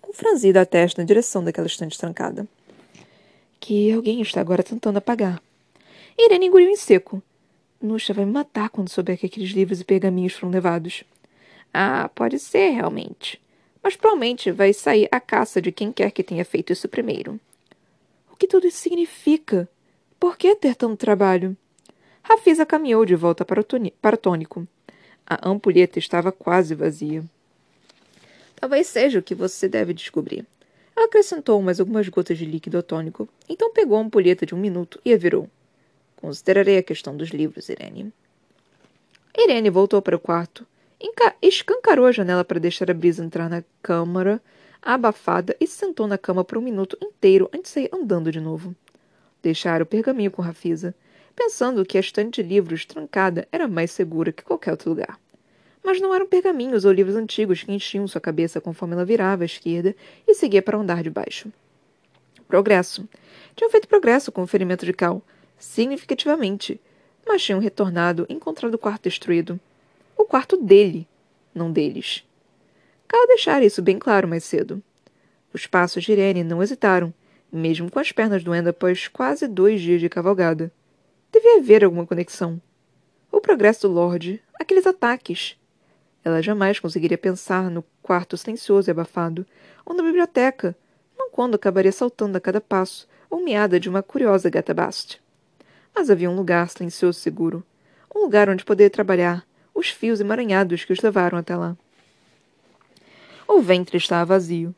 Um 0.09 0.13
franzido 0.13 0.59
a 0.59 0.67
testa 0.67 1.01
na 1.01 1.07
direção 1.07 1.43
daquela 1.43 1.67
estante 1.67 1.99
trancada. 1.99 2.47
Que 3.59 3.93
alguém 3.93 4.21
está 4.21 4.41
agora 4.41 4.63
tentando 4.63 4.99
apagar. 4.99 5.41
Irene 6.19 6.47
engoliu 6.47 6.69
em 6.69 6.77
seco. 6.77 7.23
Nuxa 7.81 8.15
vai 8.15 8.25
me 8.25 8.33
matar 8.33 8.69
quando 8.69 8.89
souber 8.89 9.19
que 9.19 9.27
aqueles 9.27 9.51
livros 9.51 9.81
e 9.81 9.85
pergaminhos 9.85 10.35
foram 10.35 10.53
levados. 10.53 11.05
Ah, 11.73 12.09
pode 12.15 12.39
ser, 12.39 12.71
realmente. 12.71 13.41
Mas 13.83 13.97
provavelmente 13.97 14.51
vai 14.51 14.73
sair 14.73 15.09
a 15.11 15.21
caça 15.21 15.61
de 15.61 15.73
quem 15.73 15.93
quer 15.93 16.11
que 16.11 16.23
tenha 16.23 16.45
feito 16.45 16.73
isso 16.73 16.89
primeiro. 16.89 17.41
O 18.31 18.37
que 18.37 18.47
tudo 18.47 18.67
isso 18.67 18.79
significa? 18.79 19.69
Por 20.19 20.37
que 20.37 20.55
ter 20.57 20.75
tanto 20.75 20.97
trabalho? 20.97 21.57
Rafisa 22.25 22.65
caminhou 22.65 23.05
de 23.05 23.15
volta 23.15 23.45
para 23.45 23.61
o, 23.61 24.17
tônico. 24.17 24.67
A 25.27 25.49
ampulheta 25.49 25.99
estava 25.99 26.33
quase 26.33 26.75
vazia. 26.75 27.23
Talvez 28.57 28.87
seja 28.87 29.19
o 29.19 29.23
que 29.23 29.35
você 29.35 29.69
deve 29.69 29.93
descobrir. 29.93 30.47
Ela 30.97 31.07
acrescentou 31.07 31.61
mais 31.61 31.79
algumas 31.79 32.09
gotas 32.09 32.39
de 32.39 32.47
líquido 32.47 32.83
tônico, 32.83 33.29
então 33.47 33.73
pegou 33.73 33.99
a 33.99 34.01
ampulheta 34.01 34.47
de 34.47 34.55
um 34.55 34.59
minuto 34.59 34.99
e 35.05 35.13
a 35.13 35.19
virou. 35.19 35.51
Considerarei 36.17 36.79
a 36.79 36.83
questão 36.83 37.15
dos 37.15 37.29
livros, 37.29 37.69
Irene. 37.69 38.11
Irene 39.37 39.69
voltou 39.69 40.01
para 40.01 40.17
o 40.17 40.21
quarto, 40.21 40.67
escancarou 41.43 42.07
a 42.07 42.13
janela 42.13 42.43
para 42.43 42.59
deixar 42.59 42.91
a 42.91 42.95
brisa 42.95 43.23
entrar 43.23 43.51
na 43.51 43.63
câmara 43.83 44.41
abafada 44.81 45.55
e 45.61 45.67
se 45.67 45.77
sentou 45.77 46.07
na 46.07 46.17
cama 46.17 46.43
por 46.43 46.57
um 46.57 46.63
minuto 46.63 46.97
inteiro 47.03 47.51
antes 47.53 47.71
de 47.71 47.75
sair 47.75 47.91
andando 47.93 48.33
de 48.33 48.41
novo. 48.41 48.75
Deixara 49.43 49.83
o 49.83 49.87
pergaminho 49.87 50.31
com 50.31 50.41
Rafisa, 50.41 50.95
pensando 51.35 51.85
que 51.85 51.97
a 51.97 52.01
estante 52.01 52.43
de 52.43 52.49
livros 52.49 52.85
trancada 52.85 53.47
era 53.51 53.67
mais 53.67 53.91
segura 53.91 54.33
que 54.33 54.45
qualquer 54.45 54.71
outro 54.71 54.91
lugar. 54.91 55.19
Mas 55.83 56.01
não 56.01 56.15
eram 56.15 56.27
pergaminhos 56.27 56.85
ou 56.85 56.93
livros 56.93 57.17
antigos 57.17 57.63
que 57.63 57.73
enchiam 57.73 58.07
sua 58.07 58.21
cabeça 58.21 58.61
conforme 58.61 58.95
ela 58.95 59.05
virava 59.05 59.43
à 59.43 59.47
esquerda 59.47 59.95
e 60.27 60.35
seguia 60.35 60.63
para 60.63 60.79
o 60.79 60.81
andar 60.81 61.03
de 61.03 61.11
baixo. 61.11 61.53
Progresso. 62.49 63.09
Tinham 63.55 63.71
feito 63.71 63.89
progresso 63.89 64.33
com 64.33 64.43
o 64.43 64.47
ferimento 64.47 64.87
de 64.87 64.93
Cal, 64.93 65.23
significativamente, 65.59 66.81
mas 67.27 67.43
tinham 67.43 67.61
retornado 67.61 68.27
e 68.29 68.35
encontrado 68.35 68.75
o 68.75 68.79
quarto 68.79 69.05
destruído. 69.05 69.59
O 70.17 70.25
quarto 70.25 70.57
dele, 70.57 71.07
não 71.55 71.71
deles. 71.71 72.25
Cal 73.09 73.27
deixara 73.27 73.65
isso 73.65 73.83
bem 73.83 73.99
claro 73.99 74.29
mais 74.29 74.45
cedo. 74.45 74.83
Os 75.53 75.67
passos 75.67 76.05
de 76.05 76.13
Irene 76.13 76.43
não 76.43 76.63
hesitaram, 76.63 77.13
mesmo 77.53 77.91
com 77.91 77.99
as 77.99 78.11
pernas 78.11 78.43
doendo 78.43 78.71
após 78.71 79.07
quase 79.07 79.47
dois 79.47 79.81
dias 79.81 80.01
de 80.01 80.09
cavalgada. 80.09 80.73
Devia 81.35 81.59
haver 81.59 81.85
alguma 81.85 82.07
conexão. 82.07 82.63
O 83.33 83.41
progresso 83.41 83.89
do 83.89 83.93
Lorde, 83.93 84.41
aqueles 84.55 84.87
ataques. 84.87 85.57
Ela 86.25 86.41
jamais 86.41 86.79
conseguiria 86.79 87.19
pensar 87.19 87.69
no 87.69 87.85
quarto 88.01 88.37
silencioso 88.37 88.89
e 88.89 88.93
abafado, 88.93 89.45
ou 89.85 89.97
na 89.97 90.05
biblioteca, 90.05 90.77
não 91.19 91.29
quando 91.31 91.57
acabaria 91.57 91.91
saltando 91.91 92.39
a 92.39 92.41
cada 92.41 92.61
passo, 92.61 93.09
ou 93.29 93.43
meada 93.43 93.81
de 93.81 93.89
uma 93.89 94.01
curiosa 94.01 94.49
gata 94.49 94.73
baste. 94.73 95.21
Mas 95.93 96.09
havia 96.09 96.31
um 96.31 96.37
lugar 96.37 96.71
silencioso 96.71 97.19
e 97.19 97.23
seguro. 97.23 97.65
Um 98.15 98.21
lugar 98.21 98.49
onde 98.49 98.65
poder 98.65 98.91
trabalhar 98.91 99.45
os 99.75 99.89
fios 99.89 100.21
emaranhados 100.21 100.85
que 100.85 100.93
os 100.93 101.01
levaram 101.01 101.37
até 101.37 101.57
lá. 101.57 101.77
O 103.49 103.61
ventre 103.61 103.97
estava 103.97 104.25
vazio. 104.25 104.73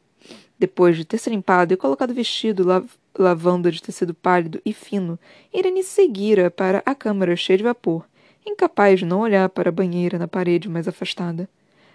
Depois 0.59 0.97
de 0.97 1.05
ter 1.05 1.19
se 1.19 1.29
limpado 1.29 1.75
e 1.75 1.77
colocado 1.77 2.15
vestido 2.15 2.67
lav 2.67 2.89
lavanda 3.19 3.71
de 3.71 3.83
tecido 3.83 4.15
pálido 4.15 4.61
e 4.65 4.73
fino, 4.73 5.19
Irene 5.53 5.83
seguira 5.83 6.51
para 6.51 6.83
a 6.85 6.95
câmara 6.95 7.37
cheia 7.37 7.57
de 7.57 7.65
vapor, 7.65 8.07
incapaz 8.45 9.01
de 9.01 9.07
não 9.07 9.21
olhar 9.21 9.49
para 9.49 9.69
a 9.69 9.73
banheira 9.73 10.19
na 10.19 10.29
parede 10.29 10.69
mais 10.69 10.87
afastada, 10.87 11.49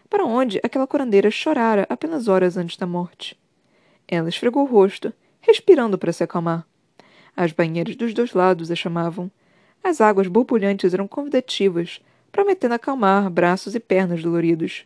para 0.10 0.25
onde 0.25 0.60
aquela 0.63 0.88
curandeira 0.88 1.32
chorara 1.32 1.86
apenas 1.90 2.28
horas 2.28 2.58
antes 2.58 2.78
da 2.78 2.86
morte. 2.86 3.40
Ela 4.08 4.30
esfregou 4.30 4.63
o 4.63 4.68
rosto, 4.68 5.13
respirando 5.40 5.98
para 5.98 6.12
se 6.12 6.24
acalmar. 6.24 6.66
As 7.36 7.51
banheiras 7.51 7.96
dos 7.96 8.13
dois 8.13 8.34
lados 8.34 8.70
a 8.70 8.75
chamavam. 8.75 9.32
As 9.84 10.01
águas 10.01 10.28
borbulhantes 10.28 10.94
eram 10.94 11.08
convidativas, 11.08 12.01
prometendo 12.32 12.74
acalmar 12.74 13.30
braços 13.30 13.74
e 13.74 13.80
pernas 13.80 14.22
doloridos 14.22 14.86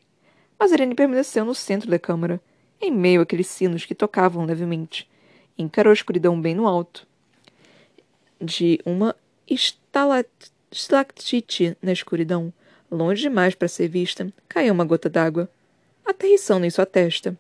mas 0.58 0.72
Irene 0.72 0.96
permaneceu 0.96 1.46
no 1.46 1.54
centro 1.54 1.90
da 1.90 2.00
câmara, 2.00 2.42
em 2.82 2.92
meio 2.92 3.22
àqueles 3.22 3.48
sinos 3.48 3.86
que 3.86 3.96
tocavam 3.96 4.46
levemente. 4.46 5.10
Encarou 5.58 5.92
a 5.92 5.94
escuridão 5.94 6.40
bem 6.40 6.54
no 6.54 6.68
alto. 6.68 7.08
De 8.42 8.80
uma 8.86 9.16
estalactite 9.48 11.78
na 11.82 11.94
escuridão, 11.94 12.54
longe 12.92 13.22
demais 13.22 13.56
para 13.56 13.68
ser 13.68 13.88
vista, 13.88 14.32
caiu 14.50 14.74
uma 14.74 14.84
gota 14.84 15.10
d'água, 15.10 15.50
aterrissando 16.06 16.66
em 16.66 16.70
sua 16.70 16.86
testa. 16.86 17.38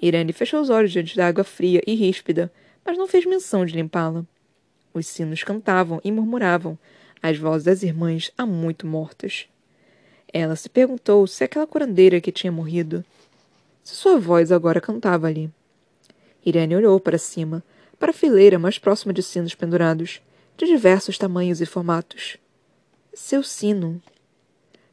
Irene 0.00 0.32
fechou 0.32 0.60
os 0.60 0.70
olhos 0.70 0.92
diante 0.92 1.16
da 1.16 1.26
água 1.26 1.44
fria 1.44 1.82
e 1.86 1.94
ríspida, 1.94 2.52
mas 2.84 2.98
não 2.98 3.06
fez 3.06 3.24
menção 3.24 3.64
de 3.64 3.74
limpá-la. 3.74 4.24
Os 4.92 5.06
sinos 5.06 5.42
cantavam 5.42 6.00
e 6.04 6.10
murmuravam, 6.10 6.78
as 7.22 7.38
vozes 7.38 7.64
das 7.64 7.82
irmãs 7.82 8.30
há 8.36 8.44
muito 8.44 8.86
mortas. 8.86 9.48
Ela 10.32 10.56
se 10.56 10.68
perguntou 10.68 11.26
se 11.26 11.44
aquela 11.44 11.66
curandeira 11.66 12.20
que 12.20 12.32
tinha 12.32 12.52
morrido, 12.52 13.04
se 13.82 13.94
sua 13.94 14.18
voz 14.18 14.52
agora 14.52 14.80
cantava 14.80 15.26
ali. 15.26 15.50
Irene 16.44 16.76
olhou 16.76 16.98
para 16.98 17.18
cima, 17.18 17.62
para 17.98 18.10
a 18.10 18.14
fileira 18.14 18.58
mais 18.58 18.78
próxima 18.78 19.12
de 19.12 19.22
sinos 19.22 19.54
pendurados, 19.54 20.20
de 20.56 20.66
diversos 20.66 21.18
tamanhos 21.18 21.60
e 21.60 21.66
formatos. 21.66 22.36
Seu 23.12 23.42
sino. 23.42 24.00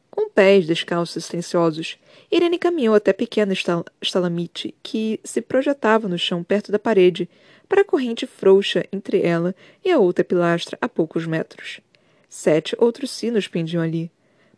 Com 0.09 0.29
pés 0.29 0.65
descalços 0.65 1.25
silenciosos, 1.25 1.97
Irene 2.31 2.57
caminhou 2.57 2.95
até 2.95 3.13
pequena 3.13 3.53
estal 3.53 3.85
estalamite 4.01 4.73
que 4.81 5.19
se 5.23 5.41
projetava 5.41 6.07
no 6.07 6.17
chão 6.17 6.43
perto 6.43 6.71
da 6.71 6.79
parede, 6.79 7.29
para 7.67 7.81
a 7.81 7.85
corrente 7.85 8.25
frouxa 8.25 8.85
entre 8.91 9.21
ela 9.21 9.53
e 9.83 9.91
a 9.91 9.99
outra 9.99 10.23
pilastra 10.23 10.77
a 10.81 10.87
poucos 10.87 11.25
metros. 11.25 11.81
Sete 12.29 12.75
outros 12.79 13.11
sinos 13.11 13.47
pendiam 13.47 13.83
ali, 13.83 14.11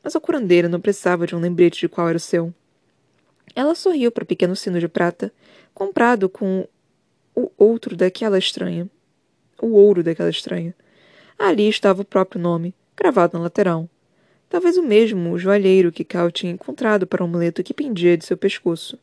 mas 0.03 0.15
a 0.15 0.19
curandeira 0.19 0.69
não 0.69 0.79
precisava 0.79 1.27
de 1.27 1.36
um 1.36 1.39
lembrete 1.39 1.79
de 1.79 1.89
qual 1.89 2.08
era 2.08 2.17
o 2.17 2.22
seu. 2.22 2.53
Ela 3.55 3.75
sorriu 3.75 4.12
para 4.12 4.24
o 4.24 4.27
pequeno 4.27 4.55
sino 4.55 4.79
de 4.79 4.88
prata, 4.88 5.31
comprado 5.74 6.29
com 6.29 6.67
o 7.39 7.51
outro 7.58 7.96
daquela 7.96 8.38
estranha. 8.38 8.89
O 9.62 9.67
ouro 9.67 10.03
daquela 10.03 10.29
estranha. 10.29 10.74
Ali 11.38 11.69
estava 11.69 12.01
o 12.01 12.05
próprio 12.05 12.41
nome, 12.41 12.74
gravado 12.98 13.38
na 13.38 13.43
lateral. 13.43 13.88
Talvez 14.50 14.77
o 14.77 14.84
mesmo 14.84 15.38
joalheiro 15.38 15.91
que 15.91 16.03
Cal 16.03 16.31
tinha 16.31 16.51
encontrado 16.51 17.05
para 17.05 17.22
o 17.24 17.25
amuleto 17.25 17.63
que 17.63 17.74
pendia 17.74 18.17
de 18.17 18.25
seu 18.25 18.36
pescoço. 18.36 18.98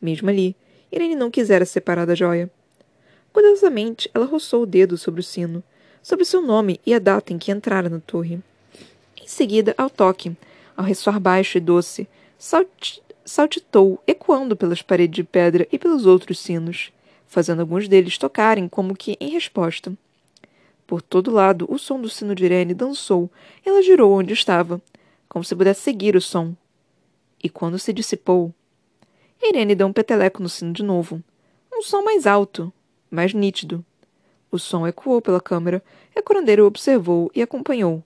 Mesmo 0.00 0.28
ali, 0.30 0.54
Irene 0.90 1.16
não 1.16 1.30
quisera 1.30 1.64
separar 1.64 2.06
da 2.06 2.14
joia. 2.14 2.50
Cuidadosamente, 3.32 4.08
ela 4.14 4.24
roçou 4.24 4.62
o 4.62 4.66
dedo 4.66 4.96
sobre 4.96 5.20
o 5.20 5.24
sino, 5.24 5.62
sobre 6.02 6.24
seu 6.24 6.40
nome 6.40 6.80
e 6.86 6.94
a 6.94 6.98
data 6.98 7.32
em 7.32 7.38
que 7.38 7.50
entrara 7.50 7.88
na 7.88 8.00
torre. 8.00 8.38
Em 9.20 9.26
seguida, 9.26 9.74
ao 9.76 9.90
toque, 9.90 10.36
ao 10.76 10.84
ressoar 10.84 11.18
baixo 11.18 11.58
e 11.58 11.60
doce, 11.60 12.08
saltitou, 13.24 14.00
ecoando 14.06 14.56
pelas 14.56 14.82
paredes 14.82 15.16
de 15.16 15.24
pedra 15.24 15.66
e 15.72 15.78
pelos 15.78 16.06
outros 16.06 16.38
sinos, 16.38 16.92
fazendo 17.26 17.60
alguns 17.60 17.88
deles 17.88 18.18
tocarem 18.18 18.68
como 18.68 18.96
que 18.96 19.16
em 19.20 19.30
resposta. 19.30 19.92
Por 20.86 21.02
todo 21.02 21.30
lado, 21.30 21.66
o 21.68 21.78
som 21.78 22.00
do 22.00 22.08
sino 22.08 22.34
de 22.34 22.44
Irene 22.44 22.74
dançou 22.74 23.30
ela 23.64 23.82
girou 23.82 24.12
onde 24.12 24.32
estava, 24.32 24.80
como 25.28 25.44
se 25.44 25.54
pudesse 25.54 25.80
seguir 25.80 26.14
o 26.14 26.20
som. 26.20 26.54
E 27.42 27.48
quando 27.48 27.78
se 27.78 27.92
dissipou, 27.92 28.54
Irene 29.42 29.74
deu 29.74 29.86
um 29.86 29.92
peteleco 29.92 30.42
no 30.42 30.48
sino 30.48 30.72
de 30.72 30.82
novo. 30.82 31.22
Um 31.72 31.82
som 31.82 32.02
mais 32.02 32.26
alto, 32.26 32.72
mais 33.10 33.34
nítido. 33.34 33.84
O 34.50 34.58
som 34.58 34.86
ecoou 34.86 35.20
pela 35.20 35.40
câmara 35.40 35.82
e 36.14 36.18
a 36.18 36.22
curandeira 36.22 36.62
o 36.62 36.66
observou 36.66 37.30
e 37.34 37.42
acompanhou, 37.42 38.02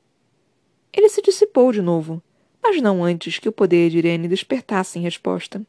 ele 0.92 1.08
se 1.08 1.22
dissipou 1.22 1.72
de 1.72 1.80
novo, 1.80 2.22
mas 2.62 2.80
não 2.82 3.04
antes 3.04 3.38
que 3.38 3.48
o 3.48 3.52
poder 3.52 3.90
de 3.90 3.98
Irene 3.98 4.26
despertasse 4.26 4.98
em 4.98 5.02
resposta. 5.02 5.62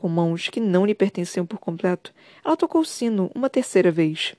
Com 0.00 0.08
mãos 0.08 0.48
que 0.48 0.60
não 0.60 0.86
lhe 0.86 0.94
pertenciam 0.94 1.44
por 1.44 1.58
completo, 1.58 2.10
ela 2.42 2.56
tocou 2.56 2.80
o 2.80 2.86
sino 2.86 3.30
uma 3.34 3.50
terceira 3.50 3.90
vez. 3.90 4.34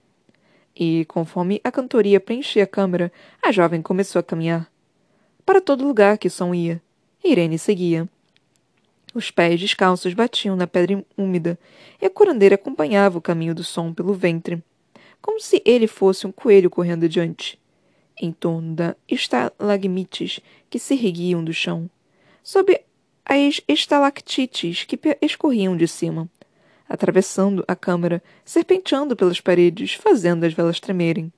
E, 0.75 1.06
conforme 1.06 1.62
a 1.63 1.72
cantoria 1.72 2.20
preenchia 2.20 2.63
a 2.63 2.68
câmara, 2.68 3.13
a 3.44 3.51
jovem 3.51 3.80
começou 3.80 4.20
a 4.20 4.24
caminhar. 4.24 4.68
Para 5.46 5.62
todo 5.62 5.86
lugar 5.86 6.18
que 6.18 6.27
o 6.27 6.32
som 6.32 6.51
ia, 6.56 6.82
Irene 7.24 7.60
seguia. 7.60 8.10
Os 9.13 9.30
pés 9.30 9.60
descalços 9.60 10.15
batiam 10.15 10.56
na 10.56 10.65
pedra 10.65 11.06
úmida, 11.15 11.60
e 12.01 12.08
a 12.08 12.10
curandeira 12.10 12.56
acompanhava 12.56 13.20
o 13.20 13.22
caminho 13.22 13.53
do 13.53 13.63
som 13.63 13.94
pelo 13.94 14.15
ventre, 14.15 14.63
como 15.22 15.39
se 15.39 15.62
ele 15.63 15.86
fosse 15.86 16.25
um 16.25 16.32
coelho 16.32 16.72
correndo 16.72 17.03
adiante 17.03 17.62
em 18.20 18.32
torno 18.32 18.74
da 18.74 18.96
estalagmites 19.08 20.39
que 20.72 20.80
se 20.80 20.96
erguiam 20.96 21.44
do 21.44 21.53
chão, 21.53 21.88
sob 22.44 22.82
as 23.25 23.62
estalactites 23.68 24.84
que 24.84 25.00
escorriam 25.22 25.75
de 25.78 25.88
cima, 25.88 26.30
atravessando 26.88 27.63
a 27.68 27.75
câmara, 27.75 28.22
serpenteando 28.44 29.16
pelas 29.16 29.40
paredes, 29.40 29.94
fazendo 29.94 30.46
as 30.46 30.54
velas 30.54 30.80
tremerem. 30.80 31.32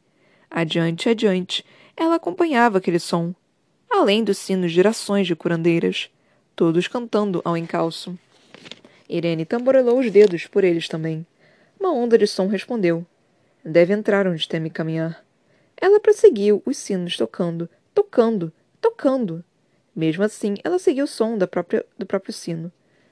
Adiante, 0.49 1.09
adiante, 1.09 1.65
ela 1.95 2.15
acompanhava 2.15 2.77
aquele 2.77 2.99
som, 2.99 3.33
além 3.89 4.23
dos 4.23 4.37
sinos 4.37 4.71
de 4.71 4.75
gerações 4.75 5.27
de 5.27 5.35
curandeiras, 5.35 6.09
todos 6.55 6.87
cantando 6.87 7.41
ao 7.45 7.55
encalço. 7.55 8.17
Irene 9.07 9.45
tamborelou 9.45 9.99
os 9.99 10.09
dedos 10.09 10.47
por 10.47 10.63
eles 10.63 10.87
também. 10.87 11.25
Uma 11.79 11.93
onda 11.93 12.17
de 12.17 12.25
som 12.25 12.47
respondeu. 12.47 13.05
Deve 13.63 13.93
entrar 13.93 14.27
onde 14.27 14.47
teme 14.47 14.69
caminhar. 14.69 15.23
Ela 15.79 15.99
prosseguiu, 15.99 16.61
os 16.65 16.77
sinos 16.77 17.17
tocando, 17.17 17.69
tocando, 17.93 18.51
tocando. 18.81 19.43
Mesmo 19.95 20.23
assim, 20.23 20.55
ela 20.63 20.79
seguiu 20.79 21.05
o 21.05 21.07
som 21.07 21.37
própria, 21.47 21.85
do 21.97 22.05
próprio 22.05 22.33
sino. 22.33 22.71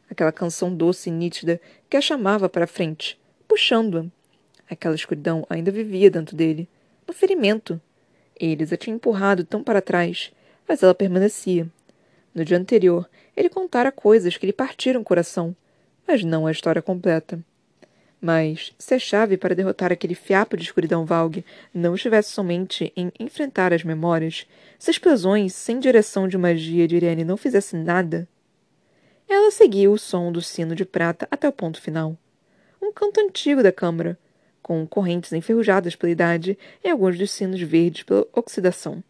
Aquela 0.09 0.31
canção 0.31 0.75
doce 0.75 1.09
e 1.09 1.11
nítida 1.11 1.61
que 1.89 1.95
a 1.95 2.01
chamava 2.01 2.49
para 2.49 2.65
a 2.65 2.67
frente, 2.67 3.19
puxando-a. 3.47 4.05
Aquela 4.69 4.95
escuridão 4.95 5.45
ainda 5.49 5.71
vivia 5.71 6.09
dentro 6.09 6.35
dele, 6.35 6.67
no 7.07 7.13
ferimento. 7.13 7.79
Eles 8.39 8.73
a 8.73 8.77
tinham 8.77 8.95
empurrado 8.95 9.43
tão 9.43 9.63
para 9.63 9.81
trás, 9.81 10.31
mas 10.67 10.81
ela 10.81 10.95
permanecia. 10.95 11.67
No 12.33 12.43
dia 12.43 12.57
anterior, 12.57 13.09
ele 13.35 13.49
contara 13.49 13.91
coisas 13.91 14.37
que 14.37 14.45
lhe 14.45 14.53
partiram 14.53 15.01
o 15.01 15.03
coração, 15.03 15.55
mas 16.07 16.23
não 16.23 16.47
a 16.47 16.51
história 16.51 16.81
completa. 16.81 17.43
Mas, 18.23 18.71
se 18.77 18.93
a 18.93 18.99
chave 18.99 19.35
para 19.35 19.55
derrotar 19.55 19.91
aquele 19.91 20.13
fiapo 20.13 20.55
de 20.55 20.61
escuridão 20.61 21.03
valgue 21.03 21.43
não 21.73 21.95
estivesse 21.95 22.29
somente 22.29 22.93
em 22.95 23.11
enfrentar 23.19 23.73
as 23.73 23.83
memórias, 23.83 24.45
se 24.77 24.91
as 24.91 24.95
explosões 24.95 25.55
sem 25.55 25.79
direção 25.79 26.27
de 26.27 26.37
magia 26.37 26.87
de 26.87 26.97
Irene 26.97 27.25
não 27.25 27.35
fizessem 27.35 27.83
nada. 27.83 28.27
Ela 29.27 29.49
seguiu 29.49 29.93
o 29.93 29.97
som 29.97 30.31
do 30.31 30.39
sino 30.39 30.75
de 30.75 30.85
prata 30.85 31.27
até 31.31 31.49
o 31.49 31.51
ponto 31.51 31.81
final. 31.81 32.15
Um 32.79 32.93
canto 32.93 33.19
antigo 33.19 33.63
da 33.63 33.71
câmara, 33.71 34.19
com 34.61 34.85
correntes 34.85 35.33
enferrujadas 35.33 35.95
pela 35.95 36.11
idade 36.11 36.55
e 36.83 36.89
alguns 36.89 37.17
dos 37.17 37.31
sinos 37.31 37.59
verdes 37.59 38.03
pela 38.03 38.27
oxidação. 38.33 39.03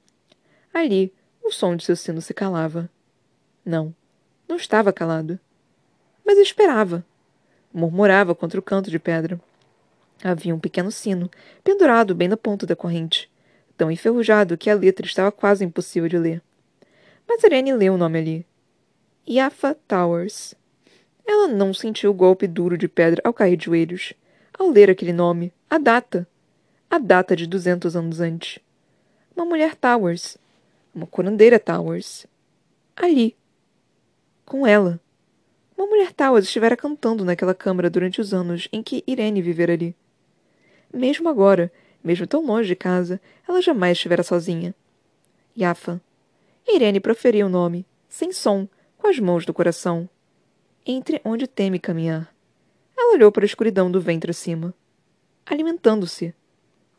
Ali, 0.73 1.13
o 1.43 1.51
som 1.51 1.75
de 1.75 1.83
seu 1.83 1.97
sino 1.97 2.21
se 2.21 2.33
calava. 2.33 2.89
Não, 3.65 3.93
não 4.47 4.55
estava 4.55 4.93
calado. 4.93 5.37
Mas 6.23 6.37
esperava 6.37 7.03
murmurava 7.73 8.35
contra 8.35 8.59
o 8.59 8.63
canto 8.63 8.89
de 8.89 8.99
pedra. 8.99 9.39
Havia 10.23 10.53
um 10.53 10.59
pequeno 10.59 10.91
sino, 10.91 11.29
pendurado 11.63 12.13
bem 12.13 12.27
na 12.27 12.37
ponta 12.37 12.65
da 12.65 12.75
corrente, 12.75 13.29
tão 13.75 13.89
enferrujado 13.89 14.57
que 14.57 14.69
a 14.69 14.75
letra 14.75 15.05
estava 15.05 15.31
quase 15.31 15.65
impossível 15.65 16.07
de 16.07 16.17
ler. 16.17 16.41
Mas 17.27 17.43
Irene 17.43 17.73
leu 17.73 17.93
o 17.93 17.97
nome 17.97 18.19
ali. 18.19 18.45
Yafa 19.27 19.75
Towers. 19.87 20.53
Ela 21.25 21.47
não 21.47 21.73
sentiu 21.73 22.11
o 22.11 22.13
golpe 22.13 22.45
duro 22.45 22.77
de 22.77 22.87
pedra 22.87 23.21
ao 23.23 23.33
cair 23.33 23.55
de 23.55 23.65
joelhos. 23.65 24.13
Ao 24.57 24.69
ler 24.69 24.89
aquele 24.89 25.13
nome, 25.13 25.53
a 25.69 25.77
data. 25.77 26.27
A 26.89 26.97
data 26.97 27.35
de 27.35 27.47
duzentos 27.47 27.95
anos 27.95 28.19
antes. 28.19 28.59
Uma 29.35 29.45
mulher 29.45 29.75
Towers. 29.75 30.37
Uma 30.93 31.07
curandeira 31.07 31.57
Towers. 31.57 32.27
Ali. 32.95 33.35
Com 34.45 34.67
ela. 34.67 34.99
Uma 35.81 35.87
mulher 35.87 36.13
Towers 36.13 36.45
estivera 36.45 36.77
cantando 36.77 37.25
naquela 37.25 37.55
câmara 37.55 37.89
durante 37.89 38.21
os 38.21 38.35
anos 38.35 38.69
em 38.71 38.83
que 38.83 39.03
Irene 39.07 39.41
vivera 39.41 39.73
ali. 39.73 39.95
Mesmo 40.93 41.27
agora, 41.27 41.71
mesmo 42.03 42.27
tão 42.27 42.45
longe 42.45 42.67
de 42.67 42.75
casa, 42.75 43.19
ela 43.49 43.63
jamais 43.63 43.97
estivera 43.97 44.21
sozinha. 44.21 44.75
Yafa. 45.57 45.99
Irene 46.67 46.99
proferiu 46.99 47.47
o 47.47 47.49
nome, 47.49 47.83
sem 48.07 48.31
som, 48.31 48.67
com 48.95 49.07
as 49.07 49.17
mãos 49.17 49.43
do 49.43 49.55
coração. 49.55 50.07
Entre 50.85 51.19
onde 51.25 51.47
teme 51.47 51.79
caminhar. 51.79 52.31
Ela 52.95 53.15
olhou 53.15 53.31
para 53.31 53.43
a 53.43 53.47
escuridão 53.47 53.89
do 53.89 53.99
ventre 53.99 54.29
acima. 54.29 54.75
Alimentando-se. 55.43 56.31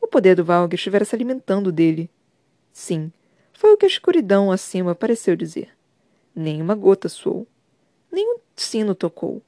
O 0.01 0.09
poder 0.09 0.35
do 0.35 0.45
Valg 0.45 0.75
estivera 0.75 1.05
se 1.05 1.15
alimentando 1.15 1.71
dele. 1.71 2.11
Sim, 2.73 3.13
foi 3.53 3.73
o 3.75 3.77
que 3.77 3.87
a 3.87 3.89
escuridão 3.89 4.51
acima 4.51 4.93
pareceu 4.93 5.37
dizer. 5.37 5.69
Nem 6.35 6.61
uma 6.61 6.75
gota 6.75 7.09
soou. 7.09 7.47
Nem 8.13 8.35
um 8.35 8.39
sino 8.55 8.95
tocou. 8.95 9.41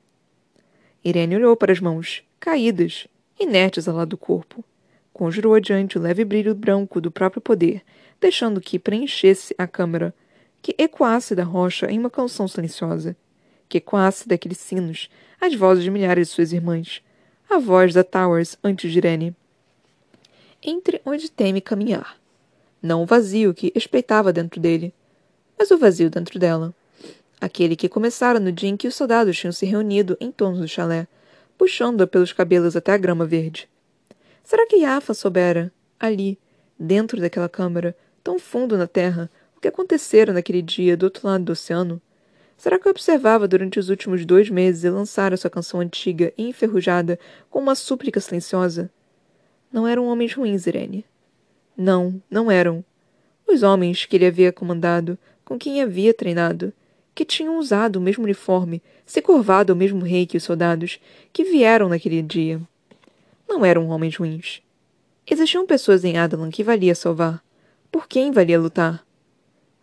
Irene 1.04 1.37
olhou 1.37 1.54
para 1.54 1.71
as 1.71 1.80
mãos, 1.80 2.23
caídas, 2.40 3.06
inertes 3.38 3.87
ao 3.87 3.94
lado 3.94 4.09
do 4.11 4.16
corpo. 4.16 4.64
Conjurou 5.12 5.54
adiante 5.54 5.99
o 5.99 6.00
leve 6.00 6.25
brilho 6.25 6.54
branco 6.54 6.99
do 6.99 7.11
próprio 7.11 7.42
poder, 7.42 7.83
deixando 8.18 8.62
que 8.62 8.78
preenchesse 8.78 9.54
a 9.59 9.66
câmara, 9.66 10.14
que 10.62 10.75
ecoasse 10.78 11.35
da 11.35 11.44
rocha 11.44 11.90
em 11.90 11.99
uma 11.99 12.09
canção 12.09 12.49
silenciosa, 12.49 13.14
que 13.68 13.76
ecoasse 13.78 14.26
daqueles 14.26 14.59
sinos 14.59 15.11
as 15.38 15.54
vozes 15.54 15.85
de 15.85 15.90
milhares 15.90 16.28
de 16.28 16.35
suas 16.35 16.52
irmãs, 16.52 17.02
a 17.50 17.59
voz 17.59 17.92
da 17.92 18.02
Towers 18.02 18.56
antes 18.64 18.90
de 18.90 18.97
Irene. 18.97 19.37
Entre 20.62 21.02
onde 21.04 21.30
teme 21.30 21.61
caminhar. 21.61 22.16
Não 22.81 23.03
o 23.03 23.07
vazio 23.07 23.53
que 23.53 23.70
espreitava 23.74 24.33
dentro 24.33 24.59
dele, 24.59 24.94
mas 25.59 25.70
o 25.70 25.77
vazio 25.77 26.09
dentro 26.09 26.38
dela 26.38 26.74
aquele 27.44 27.76
que 27.76 27.88
começara 27.88 28.40
no 28.40 28.50
dia 28.50 28.70
em 28.70 28.76
que 28.76 28.88
os 28.88 28.94
soldados 28.94 29.37
tinham 29.37 29.52
se 29.52 29.66
reunido 29.66 30.16
em 30.18 30.33
torno 30.33 30.61
do 30.61 30.68
chalé, 30.68 31.07
puxando-a 31.59 32.07
pelos 32.07 32.33
cabelos 32.33 32.74
até 32.74 32.92
a 32.92 32.96
grama 32.96 33.26
verde. 33.26 33.68
Será 34.42 34.66
que 34.66 34.76
Yafa 34.76 35.12
soubera, 35.12 35.72
ali, 36.00 36.38
dentro 36.78 37.20
daquela 37.20 37.48
câmara, 37.48 37.94
tão 38.22 38.38
fundo 38.38 38.78
na 38.78 38.87
terra, 38.87 39.30
o 39.57 39.61
que 39.61 39.68
acontecera 39.68 40.33
naquele 40.33 40.62
dia 40.62 40.96
do 40.96 41.04
outro 41.04 41.26
lado 41.26 41.44
do 41.44 41.52
oceano? 41.52 42.00
Será 42.57 42.78
que 42.78 42.88
observava 42.88 43.46
durante 43.46 43.78
os 43.78 43.90
últimos 43.90 44.24
dois 44.24 44.48
meses 44.48 44.85
e 44.85 44.90
lançara 44.90 45.37
sua 45.37 45.50
canção 45.50 45.80
antiga 45.80 46.33
e 46.38 46.48
enferrujada 46.48 47.18
com 47.50 47.59
uma 47.59 47.74
súplica 47.74 48.20
silenciosa? 48.20 48.90
Não 49.70 49.87
eram 49.87 50.07
homens 50.07 50.35
ruins, 50.35 50.66
Irene. 50.66 51.04
Não, 51.76 52.22
não 52.30 52.50
eram. 52.50 52.83
Os 53.46 53.62
homens 53.62 54.07
que 54.07 54.16
ele 54.16 54.26
havia 54.26 54.52
comandado, 54.52 55.18
com 55.44 55.59
quem 55.59 55.83
havia 55.83 56.14
treinado, 56.14 56.72
que 57.14 57.24
tinham 57.24 57.59
usado 57.59 57.96
o 57.96 58.00
mesmo 58.00 58.24
uniforme, 58.24 58.83
se 59.07 59.22
curvado 59.22 59.72
ao 59.72 59.77
mesmo 59.77 60.05
rei 60.05 60.27
que 60.27 60.37
os 60.37 60.42
soldados 60.42 60.98
que 61.33 61.44
vieram 61.44 61.88
naquele 61.88 62.20
dia. 62.20 62.61
Não 63.48 63.64
eram 63.64 63.88
homens 63.88 64.16
ruins. 64.16 64.61
Existiam 65.27 65.66
pessoas 65.66 66.05
em 66.05 66.18
Adalan 66.18 66.50
que 66.50 66.64
valia 66.64 66.94
salvar. 66.94 67.42
Por 67.90 68.09
quem 68.09 68.33
valia 68.33 68.59
lutar? 68.59 69.07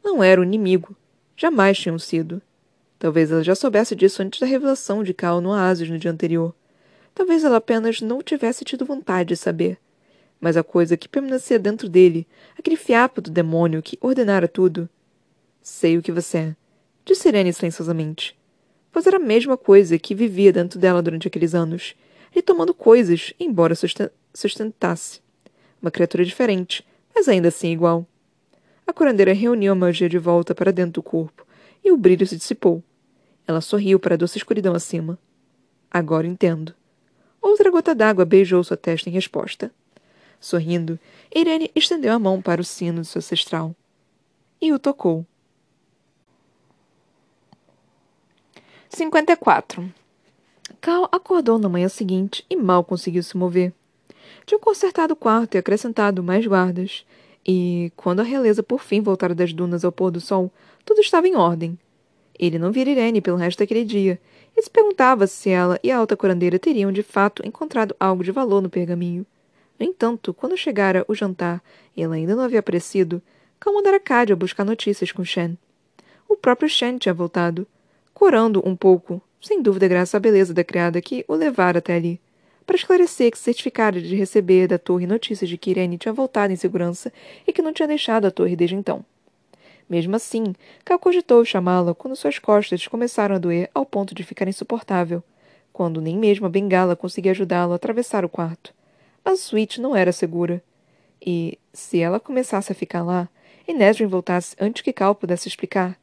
Não 0.03 0.21
era 0.21 0.41
o 0.41 0.43
inimigo. 0.43 0.95
Jamais 1.37 1.77
tinham 1.77 1.97
sido. 1.97 2.41
Talvez 2.99 3.31
ela 3.31 3.43
já 3.43 3.55
soubesse 3.55 3.95
disso 3.95 4.21
antes 4.21 4.39
da 4.39 4.45
revelação 4.45 5.03
de 5.03 5.13
Cal 5.13 5.39
no 5.39 5.49
oásis 5.49 5.89
no 5.89 5.97
dia 5.97 6.11
anterior. 6.11 6.53
Talvez 7.15 7.43
ela 7.43 7.57
apenas 7.57 8.01
não 8.01 8.21
tivesse 8.21 8.65
tido 8.65 8.85
vontade 8.85 9.29
de 9.29 9.37
saber. 9.37 9.77
Mas 10.39 10.57
a 10.57 10.63
coisa 10.63 10.97
que 10.97 11.07
permanecia 11.07 11.57
dentro 11.57 11.87
dele, 11.87 12.27
aquele 12.57 12.75
fiapo 12.75 13.21
do 13.21 13.31
demônio 13.31 13.81
que 13.81 13.97
ordenara 14.01 14.47
tudo. 14.47 14.89
Sei 15.61 15.97
o 15.97 16.01
que 16.01 16.11
você 16.11 16.37
é 16.37 16.60
disse 17.11 17.27
Irene 17.27 17.53
silenciosamente. 17.53 18.37
Pois 18.91 19.05
era 19.07 19.17
a 19.17 19.19
mesma 19.19 19.57
coisa 19.57 19.97
que 19.97 20.15
vivia 20.15 20.51
dentro 20.51 20.79
dela 20.79 21.01
durante 21.01 21.27
aqueles 21.27 21.53
anos, 21.53 21.95
e 22.35 22.41
tomando 22.41 22.73
coisas, 22.73 23.33
embora 23.39 23.75
sustentasse. 24.33 25.21
Uma 25.81 25.91
criatura 25.91 26.23
diferente, 26.23 26.85
mas 27.13 27.27
ainda 27.27 27.49
assim 27.49 27.71
igual. 27.71 28.07
A 28.87 28.93
curandeira 28.93 29.33
reuniu 29.33 29.71
a 29.71 29.75
magia 29.75 30.07
de 30.09 30.17
volta 30.17 30.55
para 30.55 30.71
dentro 30.71 30.93
do 30.93 31.03
corpo, 31.03 31.45
e 31.83 31.91
o 31.91 31.97
brilho 31.97 32.25
se 32.25 32.37
dissipou. 32.37 32.83
Ela 33.47 33.61
sorriu 33.61 33.99
para 33.99 34.15
a 34.15 34.17
doce 34.17 34.37
escuridão 34.37 34.73
acima. 34.73 35.17
Agora 35.89 36.27
entendo. 36.27 36.73
Outra 37.41 37.71
gota 37.71 37.95
d'água 37.95 38.23
beijou 38.23 38.63
sua 38.63 38.77
testa 38.77 39.09
em 39.09 39.13
resposta. 39.13 39.71
Sorrindo, 40.39 40.99
Irene 41.33 41.71
estendeu 41.75 42.13
a 42.13 42.19
mão 42.19 42.41
para 42.41 42.61
o 42.61 42.63
sino 42.63 43.01
de 43.01 43.07
seu 43.07 43.19
ancestral. 43.19 43.75
E 44.61 44.71
o 44.71 44.79
tocou. 44.79 45.25
54. 48.93 49.89
Cal 50.81 51.07
acordou 51.13 51.57
na 51.57 51.69
manhã 51.69 51.87
seguinte 51.87 52.45
e 52.49 52.57
mal 52.57 52.83
conseguiu 52.83 53.23
se 53.23 53.37
mover. 53.37 53.73
Tinham 54.45 54.59
consertado 54.59 55.13
o 55.13 55.15
quarto 55.15 55.55
e 55.55 55.57
acrescentado 55.57 56.21
mais 56.21 56.45
guardas. 56.45 57.05
E, 57.47 57.91
quando 57.95 58.19
a 58.19 58.23
realeza 58.23 58.61
por 58.61 58.81
fim 58.81 59.01
voltara 59.01 59.33
das 59.33 59.53
dunas 59.53 59.85
ao 59.85 59.93
pôr 59.93 60.11
do 60.11 60.19
sol, 60.19 60.51
tudo 60.83 60.99
estava 60.99 61.25
em 61.25 61.37
ordem. 61.37 61.79
Ele 62.37 62.59
não 62.59 62.71
vira 62.71 62.89
Irene 62.89 63.21
pelo 63.21 63.37
resto 63.37 63.59
daquele 63.59 63.85
dia 63.85 64.19
e 64.55 64.61
se 64.61 64.69
perguntava 64.69 65.25
se 65.25 65.49
ela 65.49 65.79
e 65.81 65.89
a 65.89 65.97
alta 65.97 66.17
curandeira 66.17 66.59
teriam 66.59 66.91
de 66.91 67.01
fato 67.01 67.47
encontrado 67.47 67.95
algo 67.97 68.23
de 68.23 68.31
valor 68.31 68.61
no 68.61 68.69
pergaminho. 68.69 69.25
No 69.79 69.85
entanto, 69.85 70.33
quando 70.33 70.57
chegara 70.57 71.05
o 71.07 71.15
jantar 71.15 71.63
e 71.95 72.03
ela 72.03 72.15
ainda 72.15 72.35
não 72.35 72.43
havia 72.43 72.59
aparecido, 72.59 73.21
Cal 73.57 73.73
mandara 73.73 74.01
Cádia 74.01 74.35
buscar 74.35 74.65
notícias 74.65 75.13
com 75.13 75.23
Shen. 75.23 75.57
O 76.27 76.35
próprio 76.35 76.67
Shen 76.67 76.97
tinha 76.97 77.13
voltado 77.13 77.65
corando 78.21 78.61
um 78.63 78.75
pouco, 78.75 79.19
sem 79.41 79.63
dúvida 79.63 79.87
graças 79.87 80.13
à 80.13 80.19
beleza 80.19 80.53
da 80.53 80.63
criada 80.63 81.01
que 81.01 81.25
o 81.27 81.33
levara 81.33 81.79
até 81.79 81.95
ali, 81.95 82.21
para 82.67 82.75
esclarecer 82.75 83.31
que 83.31 83.37
se 83.39 83.45
certificara 83.45 83.99
de 83.99 84.15
receber 84.15 84.67
da 84.67 84.77
torre 84.77 85.07
notícias 85.07 85.49
de 85.49 85.57
que 85.57 85.71
Irene 85.71 85.97
tinha 85.97 86.13
voltado 86.13 86.53
em 86.53 86.55
segurança 86.55 87.11
e 87.47 87.51
que 87.51 87.63
não 87.63 87.73
tinha 87.73 87.87
deixado 87.87 88.27
a 88.27 88.31
torre 88.31 88.55
desde 88.55 88.75
então. 88.75 89.03
Mesmo 89.89 90.15
assim, 90.15 90.53
Cal 90.85 90.99
cogitou 90.99 91.43
chamá-la 91.43 91.95
quando 91.95 92.15
suas 92.15 92.37
costas 92.37 92.85
começaram 92.85 93.33
a 93.33 93.39
doer 93.39 93.71
ao 93.73 93.87
ponto 93.87 94.13
de 94.13 94.23
ficar 94.23 94.47
insuportável, 94.47 95.23
quando 95.73 95.99
nem 95.99 96.15
mesmo 96.15 96.45
a 96.45 96.49
bengala 96.49 96.95
conseguia 96.95 97.31
ajudá-lo 97.31 97.73
a 97.73 97.77
atravessar 97.77 98.23
o 98.23 98.29
quarto. 98.29 98.71
A 99.25 99.35
suíte 99.35 99.81
não 99.81 99.95
era 99.95 100.11
segura. 100.11 100.61
E, 101.19 101.57
se 101.73 101.99
ela 101.99 102.19
começasse 102.19 102.71
a 102.71 102.75
ficar 102.75 103.01
lá, 103.01 103.27
e 103.67 103.73
Nesrin 103.73 104.05
voltasse 104.05 104.55
antes 104.59 104.83
que 104.83 104.93
Cal 104.93 105.15
pudesse 105.15 105.47
explicar, 105.47 105.99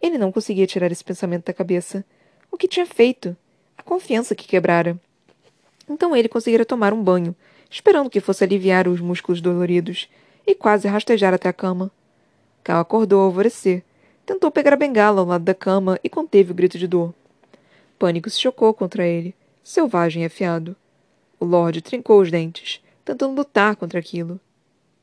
ele 0.00 0.18
não 0.18 0.32
conseguia 0.32 0.66
tirar 0.66 0.90
esse 0.90 1.04
pensamento 1.04 1.46
da 1.46 1.52
cabeça. 1.52 2.04
O 2.50 2.56
que 2.56 2.68
tinha 2.68 2.86
feito? 2.86 3.36
A 3.76 3.82
confiança 3.82 4.34
que 4.34 4.48
quebrara. 4.48 4.98
Então 5.88 6.14
ele 6.16 6.28
conseguira 6.28 6.64
tomar 6.64 6.92
um 6.92 7.02
banho, 7.02 7.34
esperando 7.70 8.10
que 8.10 8.20
fosse 8.20 8.44
aliviar 8.44 8.88
os 8.88 9.00
músculos 9.00 9.40
doloridos, 9.40 10.08
e 10.46 10.54
quase 10.54 10.88
rastejar 10.88 11.34
até 11.34 11.48
a 11.48 11.52
cama. 11.52 11.90
Cal 12.64 12.80
acordou 12.80 13.20
ao 13.20 13.26
alvorecer. 13.26 13.82
Tentou 14.24 14.50
pegar 14.50 14.72
a 14.72 14.76
bengala 14.76 15.20
ao 15.20 15.26
lado 15.26 15.44
da 15.44 15.54
cama 15.54 15.98
e 16.02 16.08
conteve 16.08 16.52
o 16.52 16.54
grito 16.54 16.78
de 16.78 16.86
dor. 16.86 17.14
Pânico 17.98 18.30
se 18.30 18.40
chocou 18.40 18.72
contra 18.72 19.06
ele, 19.06 19.34
selvagem 19.62 20.22
e 20.22 20.26
afiado. 20.26 20.76
O 21.38 21.44
Lorde 21.44 21.82
trincou 21.82 22.20
os 22.20 22.30
dentes, 22.30 22.82
tentando 23.04 23.34
lutar 23.34 23.76
contra 23.76 23.98
aquilo. 23.98 24.40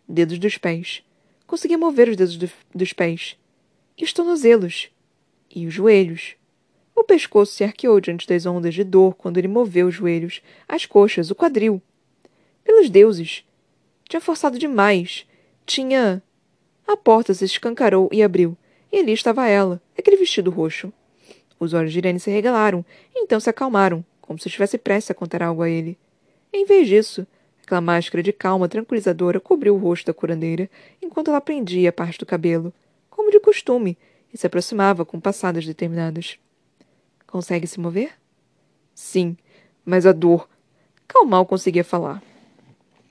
Dedos 0.08 0.40
dos 0.40 0.58
pés. 0.58 1.04
Conseguia 1.46 1.78
mover 1.78 2.10
os 2.10 2.16
dedos 2.16 2.38
do, 2.38 2.50
dos 2.74 2.94
pés. 2.94 3.38
E 3.98 4.04
os 4.04 4.14
tornozelos. 4.14 4.90
E 5.54 5.66
os 5.66 5.74
joelhos. 5.74 6.36
O 6.96 7.04
pescoço 7.04 7.54
se 7.54 7.64
arqueou 7.64 8.00
diante 8.00 8.28
das 8.28 8.46
ondas 8.46 8.74
de 8.74 8.84
dor 8.84 9.16
quando 9.16 9.38
ele 9.38 9.48
moveu 9.48 9.88
os 9.88 9.96
joelhos, 9.96 10.42
as 10.68 10.86
coxas, 10.86 11.32
o 11.32 11.36
quadril. 11.36 11.82
Pelos 12.64 12.90
deuses! 12.90 13.44
Tinha 14.08 14.22
forçado 14.22 14.58
demais. 14.58 15.26
Tinha. 15.66 16.24
A 16.88 16.96
porta 16.96 17.34
se 17.34 17.44
escancarou 17.44 18.10
e 18.12 18.24
abriu, 18.24 18.58
e 18.92 18.98
ali 18.98 19.12
estava 19.12 19.48
ela, 19.48 19.82
aquele 19.98 20.16
vestido 20.16 20.50
roxo. 20.50 20.94
Os 21.60 21.74
olhos 21.74 21.92
de 21.92 21.98
Irene 21.98 22.20
se 22.20 22.32
regalaram, 22.32 22.86
e 23.14 23.24
então 23.24 23.40
se 23.40 23.50
acalmaram, 23.50 24.06
como 24.22 24.40
se 24.40 24.48
estivesse 24.48 24.78
prestes 24.78 25.12
a 25.12 25.14
contar 25.14 25.44
algo 25.44 25.62
a 25.62 25.70
ele. 25.70 25.98
Em 26.54 26.66
vez 26.66 26.88
disso, 26.88 27.28
aquela 27.62 27.82
máscara 27.82 28.24
de 28.24 28.32
calma 28.32 28.70
tranquilizadora 28.70 29.40
cobriu 29.40 29.76
o 29.76 29.78
rosto 29.78 30.06
da 30.08 30.14
curandeira 30.14 30.70
enquanto 31.02 31.30
ela 31.30 31.42
prendia 31.42 31.92
parte 31.92 32.18
do 32.18 32.26
cabelo, 32.26 32.74
como 33.18 33.32
de 33.32 33.40
costume, 33.40 33.98
e 34.32 34.38
se 34.38 34.46
aproximava 34.46 35.04
com 35.04 35.20
passadas 35.20 35.66
determinadas. 35.66 36.38
Consegue 37.26 37.66
se 37.66 37.80
mover? 37.80 38.14
Sim, 38.94 39.36
mas 39.84 40.06
a 40.06 40.12
dor. 40.12 40.48
Cal 41.08 41.26
mal 41.26 41.44
conseguia 41.44 41.84
falar. 41.84 42.22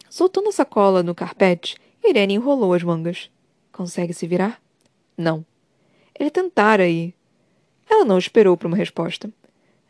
Soltando 0.08 0.48
a 0.48 0.52
sacola 0.52 1.02
no 1.02 1.12
carpete, 1.12 1.76
Irene 2.04 2.34
enrolou 2.34 2.72
as 2.72 2.84
mangas. 2.84 3.28
Consegue 3.72 4.14
se 4.14 4.28
virar? 4.28 4.62
Não. 5.18 5.44
Ele 6.16 6.30
tentara 6.30 6.88
e. 6.88 7.12
Ela 7.90 8.04
não 8.04 8.16
esperou 8.16 8.56
por 8.56 8.68
uma 8.68 8.76
resposta. 8.76 9.28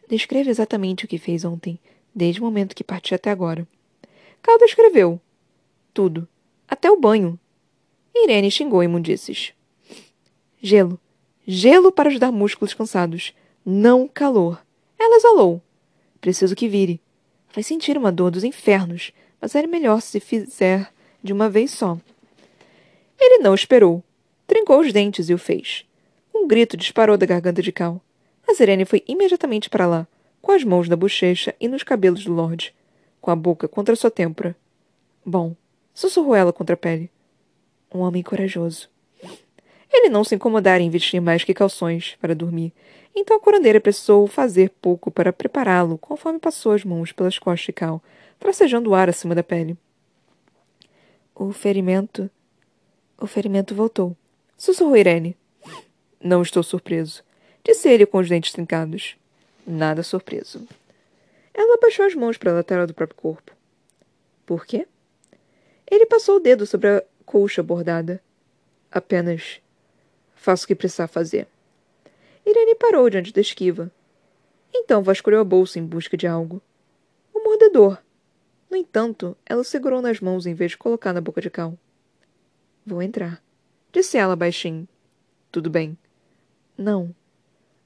Descreva 0.09 0.49
exatamente 0.49 1.05
o 1.05 1.09
que 1.09 1.19
fez 1.19 1.45
ontem, 1.45 1.79
desde 2.15 2.41
o 2.41 2.45
momento 2.45 2.75
que 2.75 2.83
partiu 2.83 3.17
até 3.17 3.31
agora. 3.31 3.69
Cal 4.41 4.57
descreveu. 4.59 5.21
Tudo. 5.93 6.27
Até 6.67 6.91
o 6.91 6.99
banho. 6.99 7.39
Irene 8.15 8.51
xingou 8.51 8.83
imundícies. 8.83 9.53
Gelo. 10.61 10.99
Gelo 11.47 11.92
para 11.92 12.09
ajudar 12.09 12.33
músculos 12.33 12.75
cansados. 12.75 13.35
Não 13.64 14.09
calor. 14.09 14.64
Ela 14.99 15.16
exalou. 15.16 15.62
Preciso 16.21 16.57
que 16.57 16.69
vire. 16.69 17.01
Vai 17.55 17.62
sentir 17.62 17.97
uma 17.97 18.12
dor 18.12 18.31
dos 18.31 18.45
infernos, 18.45 19.12
mas 19.40 19.55
era 19.55 19.66
melhor 19.66 20.01
se 20.01 20.21
fizer 20.21 20.92
de 21.23 21.33
uma 21.33 21.49
vez 21.49 21.71
só. 21.71 21.99
Ele 23.19 23.38
não 23.38 23.55
esperou. 23.55 24.03
Trincou 24.47 24.81
os 24.81 24.92
dentes 24.92 25.29
e 25.29 25.35
o 25.35 25.38
fez. 25.38 25.85
Um 26.35 26.47
grito 26.47 26.77
disparou 26.77 27.16
da 27.16 27.27
garganta 27.27 27.62
de 27.62 27.73
Cal. 27.73 28.01
A 28.47 28.55
Serene 28.55 28.85
foi 28.85 29.03
imediatamente 29.09 29.69
para 29.69 29.87
lá, 29.87 30.07
com 30.40 30.53
as 30.53 30.62
mãos 30.62 30.88
na 30.88 30.95
bochecha 30.95 31.55
e 31.59 31.66
nos 31.66 31.83
cabelos 31.83 32.25
do 32.25 32.33
Lorde, 32.33 32.75
com 33.21 33.31
a 33.31 33.37
boca 33.37 33.66
contra 33.66 33.97
sua 33.97 34.11
têmpora. 34.11 34.57
Bom, 35.25 35.57
sussurrou 35.92 36.35
ela 36.35 36.53
contra 36.53 36.75
a 36.75 36.77
pele. 36.77 37.11
Um 37.92 38.01
homem 38.01 38.23
corajoso. 38.23 38.88
Ele 39.97 40.11
não 40.11 40.23
se 40.23 40.35
incomodara 40.35 40.83
em 40.83 40.91
vestir 40.91 41.21
mais 41.21 41.43
que 41.43 41.55
calções 41.55 42.19
para 42.21 42.35
dormir, 42.35 42.71
então 43.15 43.35
a 43.35 43.41
curandeira 43.41 43.81
precisou 43.81 44.27
fazer 44.27 44.69
pouco 44.69 45.11
para 45.11 45.33
prepará-lo 45.33 45.97
conforme 45.97 46.39
passou 46.39 46.73
as 46.73 46.85
mãos 46.85 47.13
pelas 47.13 47.39
costas 47.39 47.65
de 47.65 47.73
Cal, 47.73 48.03
tracejando 48.39 48.91
o 48.91 48.95
ar 48.95 49.09
acima 49.09 49.35
da 49.35 49.43
pele. 49.43 49.75
O 51.35 51.51
ferimento. 51.51 52.31
O 53.19 53.27
ferimento 53.27 53.75
voltou. 53.75 54.15
Sussurrou 54.59 54.99
Irene. 54.99 55.35
Não 56.21 56.43
estou 56.43 56.63
surpreso. 56.63 57.25
Disse 57.65 57.89
ele 57.89 58.05
com 58.05 58.19
os 58.19 58.29
dentes 58.29 58.53
trincados. 58.53 59.17
Nada 59.67 60.03
surpreso. 60.03 60.69
Ela 61.55 61.77
abaixou 61.77 62.05
as 62.05 62.15
mãos 62.15 62.37
para 62.37 62.51
a 62.51 62.55
lateral 62.55 62.87
do 62.87 62.93
próprio 62.93 63.19
corpo. 63.19 63.53
Por 64.45 64.67
quê? 64.67 64.87
Ele 65.91 66.05
passou 66.05 66.37
o 66.37 66.41
dedo 66.41 66.67
sobre 66.67 66.89
a 66.89 67.03
colcha 67.25 67.63
bordada. 67.63 68.23
Apenas 68.91 69.63
faço 70.47 70.65
o 70.65 70.69
que 70.69 70.77
precisar 70.77 71.09
fazer. 71.09 71.49
Irene 72.47 72.77
parou 72.77 73.11
diante 73.11 73.33
da 73.33 73.41
esquiva. 73.41 73.91
Então 74.73 75.03
vasculhou 75.03 75.41
a 75.41 75.45
bolsa 75.45 75.81
em 75.81 75.85
busca 75.85 76.17
de 76.17 76.25
algo. 76.25 76.63
O 77.35 77.43
mordedor. 77.43 77.99
No 78.71 78.77
entanto, 78.77 79.37
ela 79.45 79.63
o 79.63 79.65
segurou 79.65 80.01
nas 80.01 80.21
mãos 80.21 80.47
em 80.47 80.55
vez 80.55 80.71
de 80.71 80.79
colocar 80.79 81.13
na 81.13 81.21
boca 81.21 81.41
de 81.41 81.51
Cal. 81.51 81.77
Vou 82.87 83.03
entrar, 83.03 83.43
disse 83.93 84.17
ela 84.17 84.37
baixinho. 84.37 84.87
Tudo 85.51 85.69
bem. 85.69 85.99
Não. 86.79 87.13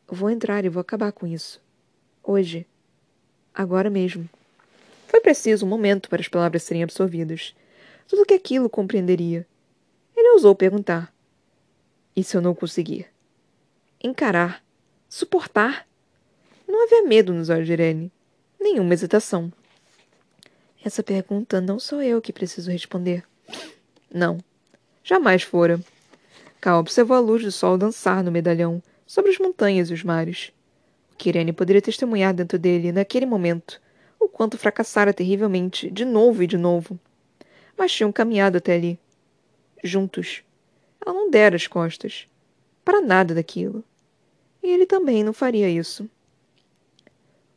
Vou 0.06 0.28
entrar 0.28 0.62
e 0.66 0.68
vou 0.68 0.82
acabar 0.82 1.12
com 1.12 1.26
isso. 1.26 1.62
Hoje. 2.22 2.66
Agora 3.54 3.88
mesmo. 3.88 4.28
Foi 5.06 5.20
preciso 5.20 5.64
um 5.64 5.68
momento 5.68 6.10
para 6.10 6.20
as 6.20 6.28
palavras 6.28 6.62
serem 6.62 6.82
absorvidas. 6.82 7.54
Tudo 8.06 8.26
que 8.26 8.34
aquilo 8.34 8.68
compreenderia. 8.68 9.46
Ele 10.14 10.32
ousou 10.32 10.54
perguntar. 10.54 11.10
E 12.20 12.22
se 12.22 12.36
eu 12.36 12.42
não 12.42 12.54
conseguir? 12.54 13.06
Encarar? 13.98 14.62
Suportar? 15.08 15.88
Não 16.68 16.84
havia 16.84 17.02
medo 17.04 17.32
nos 17.32 17.48
olhos 17.48 17.66
de 17.66 17.72
Irene. 17.72 18.12
Nenhuma 18.60 18.92
hesitação. 18.92 19.50
Essa 20.84 21.02
pergunta 21.02 21.62
não 21.62 21.78
sou 21.78 22.02
eu 22.02 22.20
que 22.20 22.30
preciso 22.30 22.70
responder. 22.70 23.24
Não. 24.12 24.36
Jamais 25.02 25.44
fora. 25.44 25.80
Cal 26.60 26.80
observou 26.80 27.16
a 27.16 27.20
luz 27.20 27.42
do 27.42 27.50
sol 27.50 27.78
dançar 27.78 28.22
no 28.22 28.30
medalhão, 28.30 28.82
sobre 29.06 29.30
as 29.30 29.38
montanhas 29.38 29.88
e 29.88 29.94
os 29.94 30.04
mares. 30.04 30.52
O 31.14 31.16
que 31.16 31.30
Irene 31.30 31.54
poderia 31.54 31.80
testemunhar 31.80 32.34
dentro 32.34 32.58
dele, 32.58 32.92
naquele 32.92 33.24
momento, 33.24 33.80
o 34.20 34.28
quanto 34.28 34.58
fracassara 34.58 35.14
terrivelmente, 35.14 35.90
de 35.90 36.04
novo 36.04 36.42
e 36.42 36.46
de 36.46 36.58
novo. 36.58 37.00
Mas 37.78 37.90
tinham 37.90 38.12
caminhado 38.12 38.58
até 38.58 38.74
ali. 38.74 38.98
Juntos. 39.82 40.44
Ela 41.04 41.14
não 41.14 41.30
dera 41.30 41.56
as 41.56 41.66
costas. 41.66 42.26
Para 42.84 43.00
nada 43.00 43.34
daquilo. 43.34 43.84
E 44.62 44.68
ele 44.68 44.86
também 44.86 45.24
não 45.24 45.32
faria 45.32 45.68
isso. 45.68 46.08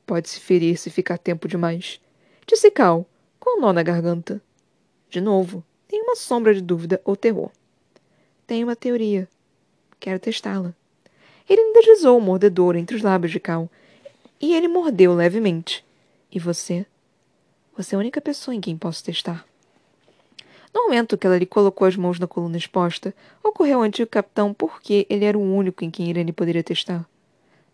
Pode 0.05 0.29
se 0.29 0.39
ferir 0.39 0.77
se 0.77 0.89
ficar 0.89 1.17
tempo 1.17 1.47
demais. 1.47 1.99
Disse 2.45 2.69
Cal, 2.69 3.05
com 3.39 3.57
um 3.57 3.61
nó 3.61 3.73
na 3.73 3.83
garganta. 3.83 4.41
De 5.09 5.21
novo, 5.21 5.63
nenhuma 5.91 6.15
sombra 6.15 6.53
de 6.53 6.61
dúvida 6.61 7.01
ou 7.05 7.15
terror. 7.15 7.51
Tenho 8.47 8.67
uma 8.67 8.75
teoria. 8.75 9.27
Quero 9.99 10.19
testá-la. 10.19 10.73
Ele 11.49 11.73
deslizou 11.73 12.17
o 12.17 12.21
mordedor 12.21 12.75
entre 12.75 12.95
os 12.95 13.01
lábios 13.01 13.31
de 13.31 13.39
Cal, 13.39 13.69
e 14.39 14.53
ele 14.53 14.67
mordeu 14.67 15.13
levemente. 15.13 15.85
E 16.31 16.39
você? 16.39 16.85
Você 17.77 17.95
é 17.95 17.97
a 17.97 17.99
única 17.99 18.21
pessoa 18.21 18.53
em 18.53 18.61
quem 18.61 18.77
posso 18.77 19.03
testar. 19.03 19.45
No 20.73 20.83
momento 20.83 21.17
que 21.17 21.27
ela 21.27 21.37
lhe 21.37 21.45
colocou 21.45 21.87
as 21.87 21.95
mãos 21.95 22.19
na 22.19 22.25
coluna 22.25 22.57
exposta, 22.57 23.13
ocorreu 23.43 23.77
ao 23.77 23.83
antigo 23.83 24.09
capitão 24.09 24.53
porque 24.53 25.05
ele 25.09 25.23
era 25.23 25.37
o 25.37 25.55
único 25.55 25.83
em 25.83 25.91
quem 25.91 26.09
Irene 26.09 26.33
poderia 26.33 26.63
testar. 26.63 27.07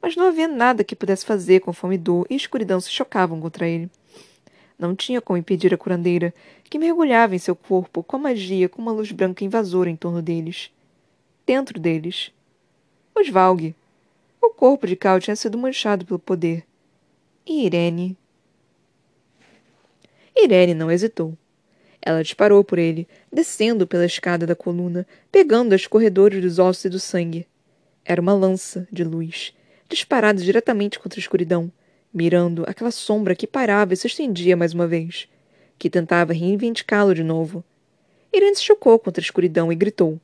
Mas 0.02 0.16
não 0.16 0.28
havia 0.28 0.48
nada 0.48 0.84
que 0.84 0.96
pudesse 0.96 1.26
fazer 1.26 1.62
conforme 1.62 1.98
dor 1.98 2.28
e 2.30 2.36
escuridão 2.36 2.80
se 2.80 2.90
chocavam 2.90 3.40
contra 3.40 3.68
ele. 3.68 3.90
Não 4.78 4.96
tinha 4.96 5.22
como 5.22 5.38
impedir 5.38 5.74
a 5.74 5.78
curandeira, 5.78 6.34
que 6.70 6.80
mergulhava 6.80 7.36
em 7.36 7.40
seu 7.40 7.56
corpo 7.56 8.04
com 8.04 8.16
a 8.16 8.20
magia 8.20 8.70
com 8.70 8.82
uma 8.82 8.92
luz 8.92 9.12
branca 9.12 9.44
invasora 9.44 9.90
em 9.90 9.96
torno 9.96 10.22
deles. 10.22 10.72
Dentro 11.46 11.80
deles. 11.80 12.32
Os 13.14 13.30
Valg. 13.30 13.76
O 14.42 14.50
corpo 14.52 14.88
de 14.88 14.96
Cal 14.96 15.20
tinha 15.20 15.36
sido 15.36 15.58
manchado 15.58 16.06
pelo 16.06 16.20
poder. 16.20 16.66
E 17.46 17.66
Irene. 17.66 18.18
Irene 20.36 20.74
não 20.74 20.90
hesitou. 20.90 21.38
Ela 22.02 22.24
disparou 22.24 22.64
por 22.64 22.80
ele, 22.80 23.08
descendo 23.32 23.86
pela 23.86 24.06
escada 24.06 24.48
da 24.48 24.56
coluna, 24.56 25.06
pegando 25.32 25.76
os 25.76 25.86
corredores 25.86 26.42
dos 26.42 26.60
ossos 26.60 26.86
e 26.86 26.90
do 26.90 27.00
sangue. 27.00 27.46
Era 28.06 28.22
uma 28.22 28.34
lança 28.34 28.88
de 28.92 29.04
luz, 29.04 29.54
disparada 29.90 30.42
diretamente 30.42 30.98
contra 31.00 31.20
a 31.20 31.22
escuridão, 31.22 31.72
mirando 32.14 32.64
aquela 32.68 32.92
sombra 32.92 33.36
que 33.36 33.46
parava 33.46 33.94
e 33.94 33.98
se 33.98 34.08
estendia 34.08 34.56
mais 34.56 34.74
uma 34.74 34.88
vez, 34.88 35.28
que 35.78 35.90
tentava 35.90 36.34
reivindicá-lo 36.34 37.14
de 37.14 37.24
novo. 37.24 37.64
Irene 38.34 38.56
se 38.56 38.64
chocou 38.64 38.98
contra 38.98 39.22
a 39.22 39.26
escuridão 39.26 39.72
e 39.72 39.76
gritou. 39.76 40.20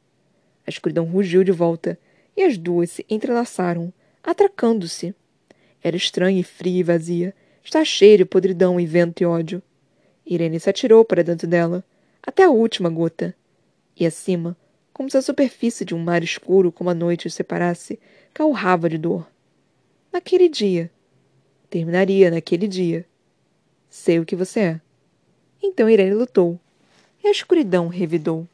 A 0.65 0.69
escuridão 0.69 1.05
rugiu 1.05 1.43
de 1.43 1.51
volta, 1.51 1.99
e 2.37 2.43
as 2.43 2.57
duas 2.57 2.91
se 2.91 3.05
entrelaçaram, 3.09 3.93
atracando-se. 4.23 5.15
Era 5.83 5.95
estranha 5.95 6.39
e 6.39 6.43
fria 6.43 6.79
e 6.79 6.83
vazia, 6.83 7.33
está 7.63 7.83
cheia 7.85 8.17
de 8.17 8.25
podridão 8.25 8.79
e 8.79 8.85
vento 8.85 9.21
e 9.21 9.25
ódio. 9.25 9.61
Irene 10.25 10.59
se 10.59 10.69
atirou 10.69 11.05
para 11.05 11.23
dentro 11.23 11.47
dela, 11.47 11.83
até 12.21 12.43
a 12.43 12.49
última 12.49 12.89
gota. 12.89 13.35
E 13.97 14.05
acima, 14.05 14.57
como 14.91 15.09
se 15.09 15.17
a 15.17 15.21
superfície 15.21 15.85
de 15.85 15.93
um 15.93 15.99
mar 15.99 16.23
escuro 16.23 16.71
como 16.71 16.89
a 16.89 16.93
noite 16.93 17.27
os 17.27 17.33
separasse, 17.33 17.99
calrava 18.33 18.89
de 18.89 18.97
dor. 18.97 19.27
Naquele 20.11 20.49
dia, 20.49 20.91
Terminaria 21.75 22.31
naquele 22.31 22.69
dia. 22.69 23.05
Sei 23.89 24.17
o 24.17 24.25
que 24.25 24.33
você 24.33 24.59
é. 24.59 24.81
Então 25.61 25.89
Irene 25.89 26.13
lutou, 26.13 26.57
e 27.21 27.27
a 27.27 27.31
escuridão 27.31 27.89
revidou. 27.89 28.47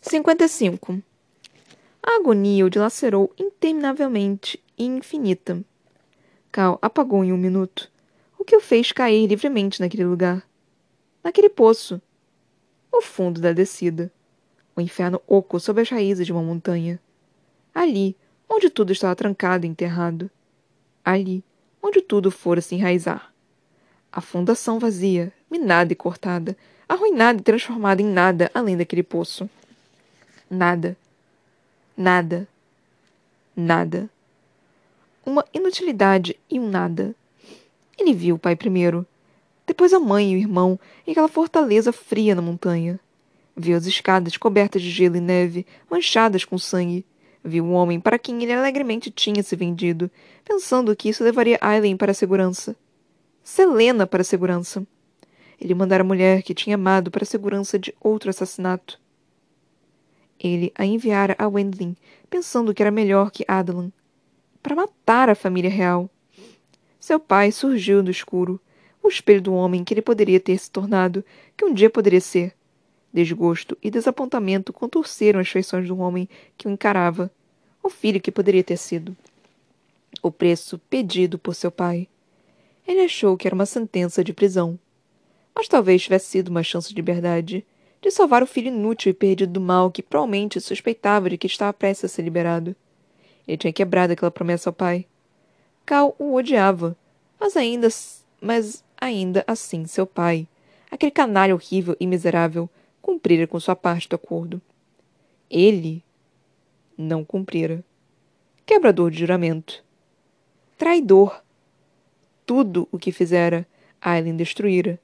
55. 0.00 1.02
A 2.02 2.16
agonia 2.16 2.64
o 2.64 2.70
dilacerou 2.70 3.34
interminavelmente 3.38 4.58
e 4.78 4.84
infinita. 4.86 5.62
Cal 6.50 6.78
apagou 6.80 7.22
em 7.22 7.32
um 7.32 7.36
minuto, 7.36 7.89
que 8.50 8.56
o 8.56 8.60
fez 8.60 8.90
cair 8.90 9.28
livremente 9.28 9.80
naquele 9.80 10.04
lugar. 10.04 10.42
Naquele 11.22 11.48
poço. 11.48 12.02
O 12.90 13.00
fundo 13.00 13.40
da 13.40 13.52
descida. 13.52 14.10
O 14.74 14.80
inferno 14.80 15.22
oco 15.24 15.60
sob 15.60 15.80
as 15.80 15.88
raízes 15.88 16.26
de 16.26 16.32
uma 16.32 16.42
montanha. 16.42 16.98
Ali, 17.72 18.16
onde 18.48 18.68
tudo 18.68 18.92
estava 18.92 19.14
trancado 19.14 19.64
e 19.64 19.68
enterrado. 19.68 20.28
Ali, 21.04 21.44
onde 21.80 22.02
tudo 22.02 22.28
fora 22.28 22.60
se 22.60 22.74
enraizar. 22.74 23.32
A 24.10 24.20
fundação 24.20 24.80
vazia, 24.80 25.32
minada 25.48 25.92
e 25.92 25.94
cortada, 25.94 26.56
arruinada 26.88 27.38
e 27.38 27.44
transformada 27.44 28.02
em 28.02 28.06
nada 28.06 28.50
além 28.52 28.76
daquele 28.76 29.04
poço. 29.04 29.48
Nada. 30.50 30.96
Nada. 31.96 32.48
Nada. 33.54 34.10
Uma 35.24 35.44
inutilidade 35.54 36.36
e 36.50 36.58
um 36.58 36.68
nada. 36.68 37.14
Ele 38.00 38.14
viu 38.14 38.36
o 38.36 38.38
pai 38.38 38.56
primeiro, 38.56 39.06
depois 39.66 39.92
a 39.92 40.00
mãe 40.00 40.32
e 40.32 40.34
o 40.34 40.38
irmão 40.38 40.80
e 41.06 41.10
aquela 41.10 41.28
fortaleza 41.28 41.92
fria 41.92 42.34
na 42.34 42.40
montanha. 42.40 42.98
Viu 43.54 43.76
as 43.76 43.84
escadas 43.84 44.38
cobertas 44.38 44.80
de 44.80 44.90
gelo 44.90 45.16
e 45.16 45.20
neve, 45.20 45.66
manchadas 45.90 46.42
com 46.46 46.56
sangue. 46.56 47.04
Viu 47.44 47.66
o 47.66 47.72
homem 47.72 48.00
para 48.00 48.18
quem 48.18 48.42
ele 48.42 48.54
alegremente 48.54 49.10
tinha 49.10 49.42
se 49.42 49.54
vendido, 49.54 50.10
pensando 50.46 50.96
que 50.96 51.10
isso 51.10 51.22
levaria 51.22 51.58
Aileen 51.60 51.94
para 51.94 52.12
a 52.12 52.14
segurança. 52.14 52.74
Selena 53.44 54.06
para 54.06 54.22
a 54.22 54.24
segurança. 54.24 54.86
Ele 55.60 55.74
mandara 55.74 56.02
a 56.02 56.06
mulher 56.06 56.42
que 56.42 56.54
tinha 56.54 56.76
amado 56.76 57.10
para 57.10 57.22
a 57.22 57.26
segurança 57.26 57.78
de 57.78 57.94
outro 58.00 58.30
assassinato. 58.30 58.98
Ele 60.38 60.72
a 60.74 60.86
enviara 60.86 61.36
a 61.38 61.46
Wendling, 61.46 61.94
pensando 62.30 62.72
que 62.72 62.82
era 62.82 62.90
melhor 62.90 63.30
que 63.30 63.44
Adelan. 63.46 63.92
Para 64.62 64.74
matar 64.74 65.28
a 65.28 65.34
família 65.34 65.68
real. 65.68 66.08
Seu 67.00 67.18
pai 67.18 67.50
surgiu 67.50 68.02
do 68.02 68.10
escuro, 68.10 68.60
o 69.02 69.08
espelho 69.08 69.40
do 69.40 69.54
homem 69.54 69.82
que 69.82 69.94
ele 69.94 70.02
poderia 70.02 70.38
ter 70.38 70.58
se 70.58 70.70
tornado, 70.70 71.24
que 71.56 71.64
um 71.64 71.72
dia 71.72 71.88
poderia 71.88 72.20
ser. 72.20 72.54
Desgosto 73.12 73.76
e 73.82 73.90
desapontamento 73.90 74.70
contorceram 74.70 75.40
as 75.40 75.48
feições 75.48 75.88
do 75.88 75.98
homem 75.98 76.28
que 76.58 76.68
o 76.68 76.70
encarava, 76.70 77.30
o 77.82 77.88
filho 77.88 78.20
que 78.20 78.30
poderia 78.30 78.62
ter 78.62 78.76
sido. 78.76 79.16
O 80.22 80.30
preço 80.30 80.78
pedido 80.90 81.38
por 81.38 81.54
seu 81.54 81.70
pai. 81.70 82.06
Ele 82.86 83.00
achou 83.00 83.36
que 83.36 83.48
era 83.48 83.54
uma 83.54 83.66
sentença 83.66 84.22
de 84.22 84.34
prisão. 84.34 84.78
Mas 85.54 85.68
talvez 85.68 86.02
tivesse 86.02 86.26
sido 86.26 86.48
uma 86.48 86.62
chance 86.62 86.90
de 86.90 86.94
liberdade, 86.94 87.64
de 88.00 88.10
salvar 88.10 88.42
o 88.42 88.46
filho 88.46 88.68
inútil 88.68 89.10
e 89.10 89.14
perdido 89.14 89.52
do 89.52 89.60
mal 89.60 89.90
que 89.90 90.02
provavelmente 90.02 90.60
suspeitava 90.60 91.30
de 91.30 91.38
que 91.38 91.46
estava 91.46 91.72
prestes 91.72 92.04
a 92.04 92.08
ser 92.08 92.22
liberado. 92.22 92.76
Ele 93.48 93.56
tinha 93.56 93.72
quebrado 93.72 94.12
aquela 94.12 94.30
promessa 94.30 94.68
ao 94.68 94.74
pai. 94.74 95.06
Cal 95.90 96.14
o 96.20 96.36
odiava, 96.36 96.96
mas 97.36 97.56
ainda, 97.56 97.88
mas 98.40 98.84
ainda 98.96 99.42
assim 99.44 99.88
seu 99.88 100.06
pai, 100.06 100.46
aquele 100.88 101.10
canalha 101.10 101.52
horrível 101.52 101.96
e 101.98 102.06
miserável, 102.06 102.70
cumprira 103.02 103.44
com 103.44 103.58
sua 103.58 103.74
parte 103.74 104.08
do 104.08 104.14
acordo. 104.14 104.62
Ele 105.50 106.00
não 106.96 107.24
cumprira. 107.24 107.84
Quebrador 108.64 109.10
de 109.10 109.18
juramento. 109.18 109.84
Traidor. 110.78 111.42
Tudo 112.46 112.86
o 112.92 112.96
que 112.96 113.10
fizera, 113.10 113.66
Aileen 114.00 114.36
destruíra 114.36 114.96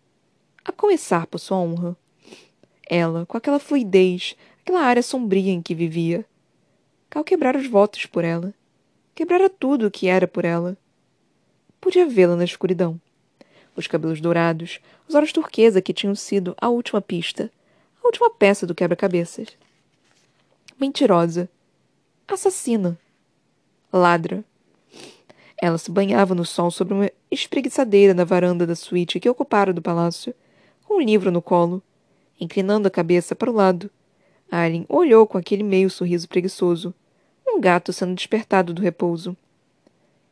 a 0.65 0.71
começar 0.71 1.27
por 1.27 1.39
sua 1.39 1.57
honra. 1.57 1.97
Ela, 2.89 3.27
com 3.27 3.37
aquela 3.37 3.59
fluidez, 3.59 4.37
aquela 4.61 4.83
área 4.83 5.03
sombria 5.03 5.51
em 5.51 5.61
que 5.61 5.75
vivia. 5.75 6.25
Cal 7.11 7.25
quebrara 7.25 7.59
os 7.59 7.67
votos 7.67 8.07
por 8.07 8.23
ela. 8.23 8.55
Quebrara 9.17 9.49
tudo 9.49 9.87
o 9.87 9.91
que 9.91 10.09
era 10.09 10.29
por 10.29 10.45
ela. 10.45 10.77
Podia 11.81 12.07
vê-la 12.07 12.37
na 12.37 12.45
escuridão. 12.45 13.01
Os 13.75 13.87
cabelos 13.87 14.21
dourados, 14.21 14.79
os 15.09 15.15
olhos 15.15 15.33
turquesa 15.33 15.81
que 15.81 15.95
tinham 15.95 16.15
sido 16.15 16.55
a 16.61 16.69
última 16.69 17.01
pista, 17.01 17.51
a 18.05 18.07
última 18.07 18.29
peça 18.29 18.67
do 18.67 18.75
quebra-cabeças. 18.75 19.57
Mentirosa. 20.79 21.49
Assassina. 22.29 22.99
Ladra. 23.91 24.45
Ela 25.57 25.79
se 25.79 25.91
banhava 25.91 26.35
no 26.35 26.45
sol 26.45 26.71
sobre 26.71 26.93
uma 26.93 27.11
espreguiçadeira 27.31 28.13
na 28.13 28.25
varanda 28.25 28.67
da 28.67 28.75
suíte 28.75 29.19
que 29.19 29.31
ocupara 29.31 29.73
do 29.73 29.81
palácio 29.81 30.35
com 30.85 30.99
um 30.99 31.01
livro 31.01 31.31
no 31.31 31.41
colo, 31.41 31.83
inclinando 32.39 32.87
a 32.87 32.91
cabeça 32.91 33.35
para 33.35 33.51
o 33.51 33.55
lado. 33.55 33.91
Aileen 34.51 34.85
olhou 34.91 35.27
com 35.27 35.39
aquele 35.39 35.63
meio 35.63 35.89
sorriso 35.89 36.29
preguiçoso, 36.29 36.95
um 37.57 37.61
gato 37.61 37.91
sendo 37.91 38.15
despertado 38.15 38.75
do 38.75 38.83
repouso. 38.83 39.35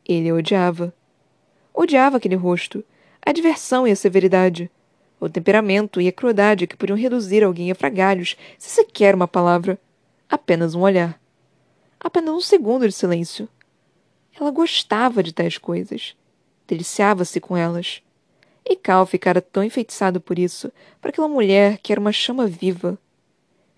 Ele 0.07 0.29
a 0.29 0.35
odiava. 0.35 0.93
Odiava 1.73 2.17
aquele 2.17 2.35
rosto, 2.35 2.83
a 3.19 3.31
diversão 3.31 3.87
e 3.87 3.91
a 3.91 3.95
severidade, 3.95 4.69
o 5.19 5.27
temperamento 5.27 5.99
e 5.99 6.07
a 6.07 6.11
crueldade 6.11 6.67
que 6.67 6.77
podiam 6.77 6.95
reduzir 6.95 7.43
alguém 7.43 7.71
a 7.71 7.75
fragalhos 7.75 8.37
se 8.59 8.69
sequer 8.69 9.15
uma 9.15 9.27
palavra, 9.27 9.79
apenas 10.29 10.75
um 10.75 10.81
olhar. 10.81 11.19
Apenas 11.99 12.35
um 12.35 12.39
segundo 12.39 12.87
de 12.87 12.93
silêncio. 12.93 13.49
Ela 14.39 14.51
gostava 14.51 15.23
de 15.23 15.33
tais 15.33 15.57
coisas. 15.57 16.15
Deliciava-se 16.67 17.39
com 17.41 17.57
elas. 17.57 18.03
E 18.63 18.75
Cal 18.75 19.05
ficara 19.07 19.41
tão 19.41 19.63
enfeitiçado 19.63 20.21
por 20.21 20.37
isso, 20.37 20.71
por 21.01 21.09
aquela 21.09 21.27
mulher 21.27 21.79
que 21.79 21.91
era 21.91 21.99
uma 21.99 22.11
chama 22.11 22.45
viva. 22.45 22.99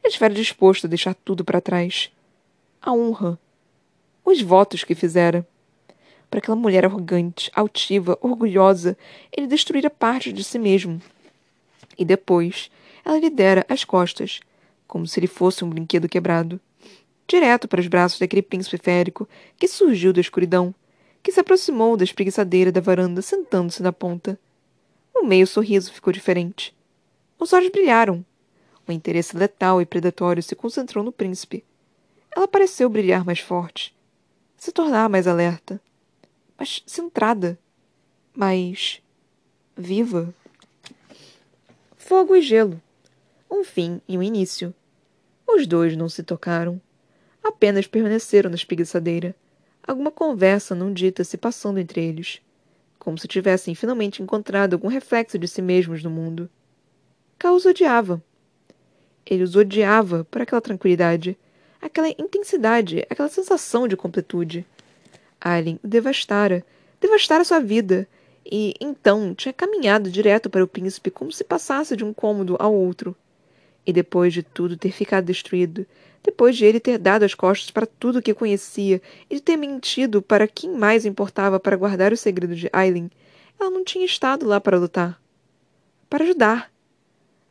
Ele 0.04 0.10
estivera 0.10 0.34
disposto 0.34 0.86
a 0.86 0.90
deixar 0.90 1.14
tudo 1.14 1.46
para 1.46 1.62
trás. 1.62 2.12
A 2.82 2.94
honra. 2.94 3.40
Os 4.24 4.42
votos 4.42 4.84
que 4.84 4.94
fizera. 4.94 5.46
Para 6.30 6.40
aquela 6.40 6.56
mulher 6.56 6.86
arrogante, 6.86 7.50
altiva, 7.56 8.18
orgulhosa, 8.22 8.98
ele 9.36 9.48
destruíra 9.48 9.90
parte 9.90 10.32
de 10.32 10.44
si 10.44 10.60
mesmo. 10.60 11.02
E 11.98 12.06
depois, 12.06 12.70
ela 13.04 13.18
lhe 13.18 13.30
dera 13.30 13.66
as 13.68 13.84
costas, 13.84 14.40
como 14.88 15.08
se 15.08 15.20
ele 15.20 15.28
fosse 15.28 15.66
um 15.66 15.70
brinquedo 15.70 16.08
quebrado, 16.08 16.60
direto 17.28 17.68
para 17.68 17.82
os 17.82 17.88
braços 17.88 18.20
daquele 18.20 18.42
príncipe 18.42 18.78
férico 18.78 19.28
que 19.58 19.68
surgiu 19.68 20.14
da 20.14 20.22
escuridão, 20.22 20.74
que 21.24 21.32
se 21.32 21.40
aproximou 21.40 21.98
da 21.98 22.04
espreguiçadeira 22.04 22.72
da 22.72 22.80
varanda, 22.80 23.22
sentando-se 23.22 23.82
na 23.82 23.92
ponta. 23.92 24.40
O 25.16 25.26
meio 25.26 25.48
sorriso 25.48 25.92
ficou 25.92 26.14
diferente. 26.14 26.76
Os 27.40 27.54
olhos 27.54 27.72
brilharam. 27.72 28.24
O 28.88 28.92
interesse 28.92 29.36
letal 29.36 29.82
e 29.82 29.86
predatório 29.86 30.44
se 30.44 30.56
concentrou 30.56 31.04
no 31.04 31.12
príncipe. 31.12 31.66
Ela 32.38 32.48
pareceu 32.48 32.88
brilhar 32.88 33.26
mais 33.26 33.40
forte, 33.40 33.98
se 34.56 34.72
tornar 34.72 35.10
mais 35.10 35.26
alerta, 35.26 35.82
mais 36.56 36.84
centrada, 36.86 37.58
mais 38.32 39.02
viva. 39.76 40.32
Fogo 41.98 42.36
e 42.36 42.42
gelo. 42.44 42.80
Um 43.50 43.64
fim 43.64 44.00
e 44.08 44.16
um 44.16 44.22
início. 44.22 44.72
Os 45.48 45.66
dois 45.66 45.98
não 45.98 46.08
se 46.08 46.22
tocaram. 46.22 46.80
Apenas 47.44 47.88
permaneceram 47.88 48.52
na 48.52 48.56
espreguiçadeira. 48.56 49.36
Alguma 49.82 50.12
conversa 50.12 50.76
não 50.76 50.94
dita 50.94 51.24
se 51.24 51.40
passando 51.40 51.80
entre 51.80 52.06
eles 52.06 52.40
como 53.00 53.18
se 53.18 53.28
tivessem 53.28 53.74
finalmente 53.74 54.22
encontrado 54.22 54.74
algum 54.74 54.90
reflexo 54.90 55.40
de 55.40 55.48
si 55.48 55.64
mesmos 55.64 56.04
no 56.04 56.12
mundo. 56.12 56.48
Cal 57.40 57.56
os 57.56 57.66
odiava. 57.66 58.24
Ele 59.26 59.42
os 59.42 59.56
odiava 59.56 60.24
por 60.26 60.44
aquela 60.44 60.62
tranquilidade, 60.62 61.36
aquela 61.82 62.10
intensidade, 62.10 63.06
aquela 63.10 63.30
sensação 63.30 63.88
de 63.88 63.98
completude. 63.98 64.66
Aileen 65.40 65.80
o 65.84 65.88
devastara, 65.88 66.66
devastara 67.00 67.44
sua 67.44 67.60
vida, 67.60 68.08
e 68.50 68.74
então 68.80 69.36
tinha 69.36 69.54
caminhado 69.54 70.10
direto 70.10 70.50
para 70.50 70.64
o 70.64 70.68
príncipe 70.68 71.12
como 71.12 71.32
se 71.32 71.44
passasse 71.44 71.96
de 71.96 72.06
um 72.06 72.14
cômodo 72.14 72.56
ao 72.60 72.74
outro. 72.74 73.16
E 73.86 73.94
depois 73.94 74.34
de 74.34 74.44
tudo 74.44 74.78
ter 74.78 74.92
ficado 74.92 75.26
destruído, 75.26 75.86
depois 76.24 76.58
de 76.58 76.66
ele 76.66 76.80
ter 76.80 76.98
dado 76.98 77.24
as 77.24 77.34
costas 77.34 77.72
para 77.72 77.86
tudo 77.86 78.20
o 78.20 78.22
que 78.22 78.34
conhecia 78.34 79.02
e 79.30 79.36
de 79.36 79.42
ter 79.42 79.56
mentido 79.56 80.22
para 80.22 80.48
quem 80.48 80.72
mais 80.72 81.06
importava 81.06 81.60
para 81.60 81.78
guardar 81.78 82.12
o 82.12 82.18
segredo 82.18 82.56
de 82.56 82.70
Aileen, 82.74 83.10
ela 83.60 83.70
não 83.70 83.84
tinha 83.84 84.06
estado 84.06 84.46
lá 84.46 84.60
para 84.60 84.78
lutar. 84.78 85.22
Para 86.10 86.24
ajudar. 86.24 86.72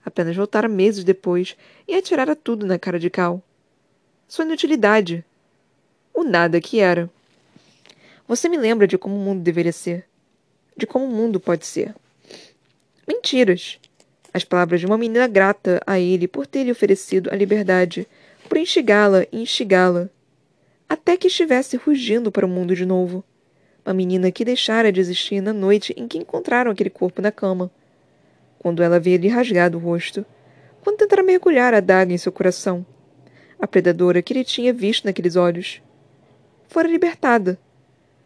Apenas 0.04 0.36
voltara 0.36 0.68
meses 0.68 1.04
depois 1.04 1.56
e 1.88 1.94
atirara 1.94 2.36
tudo 2.36 2.66
na 2.66 2.78
cara 2.78 2.98
de 2.98 3.10
Cal. 3.10 3.42
Sua 4.28 4.44
inutilidade. 4.44 5.24
O 6.12 6.24
nada 6.24 6.60
que 6.60 6.80
era. 6.80 7.08
Você 8.26 8.48
me 8.48 8.56
lembra 8.56 8.84
de 8.84 8.98
como 8.98 9.14
o 9.14 9.20
mundo 9.20 9.40
deveria 9.40 9.72
ser. 9.72 10.04
De 10.76 10.84
como 10.84 11.04
o 11.04 11.08
mundo 11.08 11.38
pode 11.38 11.64
ser. 11.64 11.94
Mentiras. 13.06 13.78
As 14.34 14.42
palavras 14.42 14.80
de 14.80 14.86
uma 14.86 14.98
menina 14.98 15.28
grata 15.28 15.80
a 15.86 16.00
ele 16.00 16.26
por 16.26 16.44
ter 16.44 16.64
lhe 16.64 16.72
oferecido 16.72 17.30
a 17.32 17.36
liberdade 17.36 18.06
por 18.48 18.58
instigá-la 18.58 19.26
e 19.30 19.42
instigá-la, 19.42 20.08
até 20.88 21.16
que 21.16 21.28
estivesse 21.28 21.76
rugindo 21.76 22.32
para 22.32 22.44
o 22.44 22.48
mundo 22.48 22.74
de 22.74 22.84
novo. 22.84 23.24
Uma 23.84 23.94
menina 23.94 24.32
que 24.32 24.44
deixara 24.44 24.90
de 24.90 25.00
existir 25.00 25.40
na 25.40 25.52
noite 25.52 25.94
em 25.96 26.08
que 26.08 26.18
encontraram 26.18 26.72
aquele 26.72 26.90
corpo 26.90 27.22
na 27.22 27.30
cama. 27.30 27.70
Quando 28.58 28.82
ela 28.82 28.96
havia-lhe 28.96 29.28
rasgado 29.28 29.78
o 29.78 29.80
rosto. 29.80 30.26
Quando 30.82 30.98
tentara 30.98 31.22
mergulhar 31.22 31.72
a 31.72 31.80
daga 31.80 32.12
em 32.12 32.18
seu 32.18 32.32
coração. 32.32 32.84
A 33.58 33.66
predadora 33.66 34.20
que 34.22 34.32
ele 34.32 34.44
tinha 34.44 34.72
visto 34.72 35.04
naqueles 35.04 35.36
olhos. 35.36 35.80
Fora 36.68 36.88
libertada. 36.88 37.58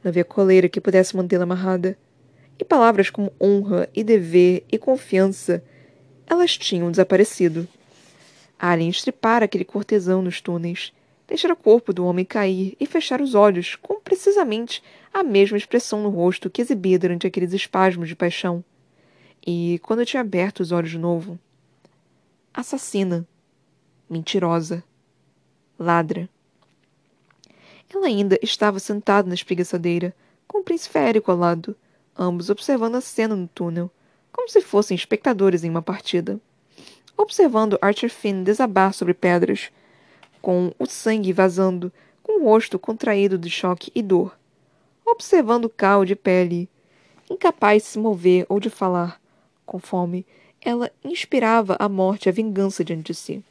Não 0.02 0.08
havia 0.08 0.24
coleira 0.24 0.68
que 0.68 0.80
pudesse 0.80 1.16
mantê-la 1.16 1.44
amarrada. 1.44 1.96
E 2.58 2.64
palavras 2.64 3.08
como 3.08 3.32
honra 3.40 3.88
e 3.94 4.04
dever 4.04 4.64
e 4.70 4.76
confiança, 4.76 5.62
elas 6.26 6.58
tinham 6.58 6.90
desaparecido. 6.90 7.66
Alien 8.58 8.90
estripara 8.90 9.46
aquele 9.46 9.64
cortesão 9.64 10.20
nos 10.20 10.40
túneis, 10.40 10.92
deixar 11.26 11.50
o 11.50 11.56
corpo 11.56 11.92
do 11.92 12.04
homem 12.04 12.24
cair 12.24 12.76
e 12.78 12.84
fechar 12.86 13.20
os 13.20 13.34
olhos 13.34 13.76
com 13.76 14.00
precisamente 14.00 14.82
a 15.14 15.22
mesma 15.22 15.56
expressão 15.56 16.02
no 16.02 16.10
rosto 16.10 16.50
que 16.50 16.60
exibia 16.60 16.98
durante 16.98 17.26
aqueles 17.26 17.52
espasmos 17.54 18.08
de 18.08 18.14
paixão. 18.14 18.62
E, 19.46 19.80
quando 19.82 20.04
tinha 20.04 20.20
aberto 20.20 20.60
os 20.60 20.70
olhos 20.70 20.90
de 20.90 20.98
novo, 20.98 21.38
assassina, 22.52 23.26
mentirosa, 24.08 24.84
ladra. 25.80 26.28
Ela 27.92 28.06
ainda 28.06 28.38
estava 28.42 28.78
sentada 28.78 29.26
na 29.26 29.34
espreguiçadeira, 29.34 30.14
com 30.46 30.58
o 30.58 30.62
príncipe 30.62 30.98
Érico 30.98 31.30
ao 31.32 31.38
lado, 31.38 31.74
ambos 32.16 32.50
observando 32.50 32.96
a 32.96 33.00
cena 33.00 33.34
no 33.34 33.48
túnel, 33.48 33.90
como 34.30 34.48
se 34.48 34.60
fossem 34.60 34.94
espectadores 34.94 35.64
em 35.64 35.70
uma 35.70 35.82
partida. 35.82 36.38
Observando 37.16 37.78
Archer 37.80 38.10
Finn 38.10 38.42
desabar 38.42 38.92
sobre 38.92 39.14
pedras, 39.14 39.70
com 40.40 40.72
o 40.78 40.86
sangue 40.86 41.32
vazando, 41.32 41.90
com 42.22 42.40
o 42.40 42.44
rosto 42.44 42.78
contraído 42.78 43.38
de 43.38 43.50
choque 43.50 43.90
e 43.94 44.02
dor. 44.02 44.38
Observando 45.04 45.68
Cal 45.68 46.04
de 46.04 46.14
pele, 46.14 46.68
incapaz 47.28 47.82
de 47.82 47.88
se 47.88 47.98
mover 47.98 48.46
ou 48.48 48.60
de 48.60 48.70
falar, 48.70 49.20
com 49.66 49.78
fome, 49.78 50.26
ela 50.60 50.90
inspirava 51.02 51.76
a 51.78 51.88
morte 51.88 52.26
e 52.26 52.28
a 52.28 52.32
vingança 52.32 52.84
diante 52.84 53.12
de 53.12 53.14
si. 53.14 53.44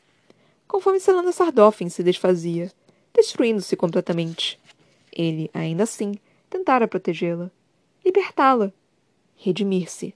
Conforme 0.69 0.99
Selena 0.99 1.31
Sardoffin 1.31 1.89
se 1.89 2.03
desfazia, 2.03 2.71
destruindo-se 3.11 3.75
completamente. 3.75 4.59
Ele, 5.11 5.49
ainda 5.51 5.81
assim, 5.81 6.13
tentara 6.47 6.87
protegê-la, 6.87 7.49
libertá-la, 8.05 8.71
redimir-se. 9.35 10.13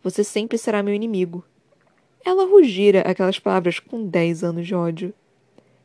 Você 0.00 0.22
sempre 0.22 0.58
será 0.58 0.80
meu 0.80 0.94
inimigo. 0.94 1.44
Ela 2.24 2.46
rugira 2.46 3.00
aquelas 3.00 3.40
palavras 3.40 3.80
com 3.80 4.06
dez 4.06 4.44
anos 4.44 4.64
de 4.64 4.76
ódio 4.76 5.12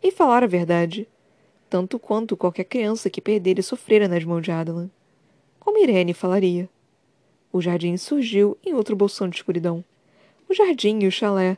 e 0.03 0.11
falar 0.11 0.43
a 0.43 0.47
verdade, 0.47 1.07
tanto 1.67 1.97
quanto 1.97 2.37
qualquer 2.37 2.65
criança 2.65 3.09
que 3.09 3.19
perdera 3.19 3.59
e 3.59 3.63
sofrera 3.63 4.07
nas 4.07 4.23
mãos 4.23 4.43
de 4.43 4.51
Adelan. 4.51 4.91
Como 5.59 5.79
Irene 5.79 6.13
falaria. 6.13 6.69
O 7.51 7.59
jardim 7.59 7.97
surgiu 7.97 8.55
em 8.63 8.71
outro 8.75 8.95
bolsão 8.95 9.27
de 9.27 9.37
escuridão. 9.37 9.83
O 10.47 10.53
jardim 10.53 10.99
e 11.01 11.07
o 11.07 11.11
chalé, 11.11 11.57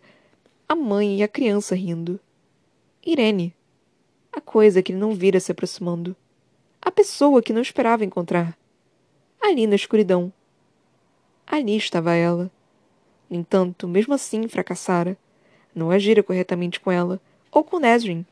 a 0.72 0.76
mãe 0.76 1.18
e 1.18 1.22
a 1.22 1.28
criança 1.28 1.76
rindo. 1.76 2.18
Irene. 3.06 3.54
A 4.32 4.40
coisa 4.40 4.82
que 4.82 4.94
ele 4.94 5.00
não 5.00 5.14
vira 5.14 5.38
se 5.38 5.52
aproximando. 5.52 6.16
A 6.82 6.90
pessoa 6.90 7.42
que 7.42 7.52
não 7.52 7.62
esperava 7.62 8.06
encontrar. 8.06 8.58
Ali 9.42 9.68
na 9.68 9.76
escuridão. 9.76 10.32
Ali 11.46 11.76
estava 11.76 12.14
ela. 12.14 12.50
No 13.30 13.36
entanto, 13.36 13.86
mesmo 13.86 14.14
assim 14.14 14.48
fracassara. 14.48 15.18
Não 15.76 15.92
agira 15.92 16.24
corretamente 16.24 16.80
com 16.80 16.90
ela, 16.90 17.20
ou 17.52 17.66
com 17.66 17.78
Nesrin. 17.78 18.26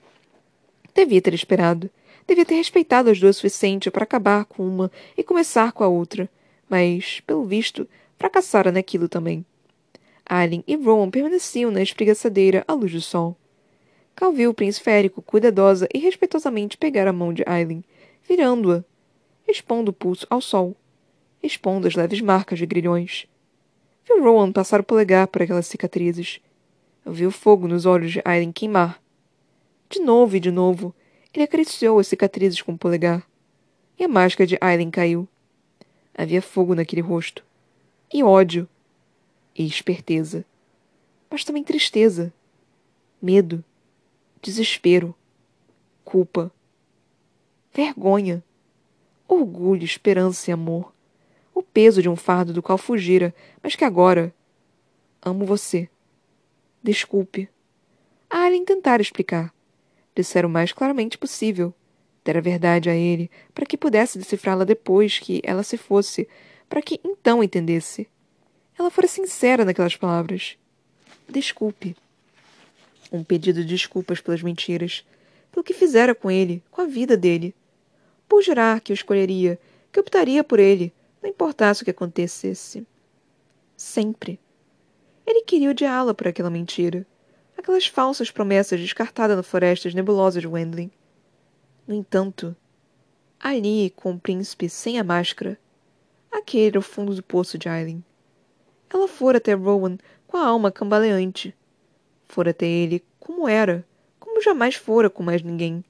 Devia 0.95 1.21
ter 1.21 1.33
esperado. 1.33 1.89
Devia 2.25 2.45
ter 2.45 2.55
respeitado 2.55 3.09
as 3.09 3.19
duas 3.19 3.35
o 3.35 3.39
suficiente 3.39 3.91
para 3.91 4.05
acabar 4.05 4.45
com 4.45 4.65
uma 4.65 4.89
e 5.17 5.25
começar 5.25 5.73
com 5.73 5.83
a 5.83 5.89
outra. 5.89 6.29
Mas, 6.69 7.19
pelo 7.19 7.43
visto, 7.43 7.85
fracassara 8.17 8.71
naquilo 8.71 9.09
também. 9.09 9.45
Alien 10.29 10.63
e 10.67 10.75
Rowan 10.75 11.09
permaneciam 11.09 11.71
na 11.71 11.81
espreguiçadeira 11.81 12.63
à 12.67 12.73
luz 12.73 12.91
do 12.91 13.01
sol. 13.01 13.35
Cal 14.15 14.31
viu 14.31 14.51
o 14.51 14.53
príncipe 14.53 14.85
férico 14.85 15.21
cuidadosa 15.21 15.87
e 15.93 15.97
respeitosamente 15.97 16.77
pegar 16.77 17.07
a 17.07 17.13
mão 17.13 17.33
de 17.33 17.43
Aileen, 17.45 17.83
virando-a, 18.27 18.83
expondo 19.47 19.91
o 19.91 19.93
pulso 19.93 20.27
ao 20.29 20.39
sol, 20.39 20.75
expondo 21.41 21.87
as 21.87 21.95
leves 21.95 22.21
marcas 22.21 22.59
de 22.59 22.65
grilhões. 22.65 23.27
Viu 24.05 24.23
Rowan 24.23 24.51
passar 24.51 24.79
o 24.79 24.83
polegar 24.83 25.27
por 25.27 25.41
aquelas 25.41 25.67
cicatrizes. 25.67 26.39
Viu 27.05 27.31
fogo 27.31 27.67
nos 27.67 27.85
olhos 27.85 28.11
de 28.11 28.21
Aileen 28.23 28.51
queimar, 28.51 29.01
de 29.89 29.99
novo 29.99 30.35
e 30.35 30.39
de 30.39 30.51
novo, 30.51 30.93
ele 31.33 31.43
acariciou 31.43 31.97
as 31.97 32.05
cicatrizes 32.05 32.61
com 32.61 32.73
o 32.73 32.77
polegar. 32.77 33.27
E 33.97 34.03
a 34.03 34.07
máscara 34.07 34.45
de 34.45 34.55
Aileen 34.61 34.91
caiu. 34.91 35.27
Havia 36.15 36.43
fogo 36.43 36.75
naquele 36.75 37.01
rosto. 37.01 37.43
E 38.13 38.23
ódio. 38.23 38.69
E 39.59 39.67
esperteza. 39.67 40.43
Mas 41.29 41.43
também 41.43 41.63
tristeza. 41.63 42.33
Medo. 43.21 43.63
Desespero. 44.41 45.13
Culpa. 46.03 46.51
Vergonha. 47.71 48.43
Orgulho, 49.27 49.83
esperança 49.83 50.49
e 50.49 50.53
amor. 50.53 50.91
O 51.53 51.61
peso 51.61 52.01
de 52.01 52.09
um 52.09 52.15
fardo 52.15 52.53
do 52.53 52.63
qual 52.63 52.79
fugira, 52.79 53.35
mas 53.61 53.75
que 53.75 53.85
agora. 53.85 54.33
Amo 55.21 55.45
você. 55.45 55.87
Desculpe. 56.81 57.47
A 58.27 58.45
Alien 58.45 58.65
tentara 58.65 59.01
explicar 59.01 59.53
disser 60.19 60.45
o 60.45 60.49
mais 60.49 60.71
claramente 60.71 61.17
possível. 61.17 61.73
Der 62.23 62.37
a 62.37 62.41
verdade 62.41 62.89
a 62.89 62.95
ele, 62.95 63.31
para 63.55 63.65
que 63.65 63.77
pudesse 63.77 64.17
decifrá-la 64.17 64.65
depois 64.65 65.17
que 65.17 65.41
ela 65.43 65.63
se 65.63 65.77
fosse, 65.77 66.27
para 66.67 66.81
que 66.81 66.99
então 67.03 67.43
entendesse. 67.43 68.07
Ela 68.79 68.89
fora 68.89 69.07
sincera 69.07 69.65
naquelas 69.65 69.95
palavras. 69.95 70.57
Desculpe. 71.27 71.95
Um 73.11 73.23
pedido 73.23 73.61
de 73.61 73.67
desculpas 73.67 74.21
pelas 74.21 74.41
mentiras, 74.41 75.05
pelo 75.51 75.63
que 75.63 75.73
fizera 75.73 76.15
com 76.15 76.31
ele, 76.31 76.63
com 76.71 76.81
a 76.81 76.85
vida 76.85 77.17
dele. 77.17 77.53
Por 78.27 78.41
jurar 78.41 78.79
que 78.79 78.91
o 78.91 78.95
escolheria, 78.95 79.59
que 79.91 79.99
optaria 79.99 80.43
por 80.43 80.59
ele, 80.59 80.93
não 81.21 81.29
importasse 81.29 81.81
o 81.81 81.85
que 81.85 81.91
acontecesse. 81.91 82.87
Sempre. 83.75 84.39
Ele 85.27 85.41
queria 85.41 85.71
odiá-la 85.71 86.13
por 86.13 86.27
aquela 86.27 86.49
mentira 86.49 87.05
aquelas 87.59 87.85
falsas 87.87 88.31
promessas 88.31 88.79
descartadas 88.79 89.35
na 89.35 89.43
florestas 89.43 89.93
nebulosas 89.93 90.41
de 90.41 90.47
Wendling. 90.47 90.89
No 91.85 91.93
entanto, 91.93 92.55
ali, 93.39 93.91
com 93.95 94.13
o 94.13 94.19
príncipe 94.19 94.69
sem 94.69 94.97
a 94.97 95.03
máscara, 95.03 95.59
aquele 96.31 96.67
era 96.67 96.79
o 96.79 96.81
fundo 96.81 97.13
do 97.13 97.21
poço 97.21 97.57
de 97.57 97.67
Aileen. 97.67 98.03
Ela 98.91 99.07
fora 99.07 99.37
até 99.37 99.53
Rowan 99.53 99.97
com 100.27 100.37
a 100.37 100.45
alma 100.45 100.71
cambaleante. 100.71 101.55
Fora 102.27 102.51
até 102.51 102.65
ele 102.65 103.03
como 103.19 103.47
era, 103.47 103.85
como 104.19 104.41
jamais 104.41 104.75
fora 104.75 105.09
com 105.09 105.23
mais 105.23 105.41
ninguém. 105.41 105.83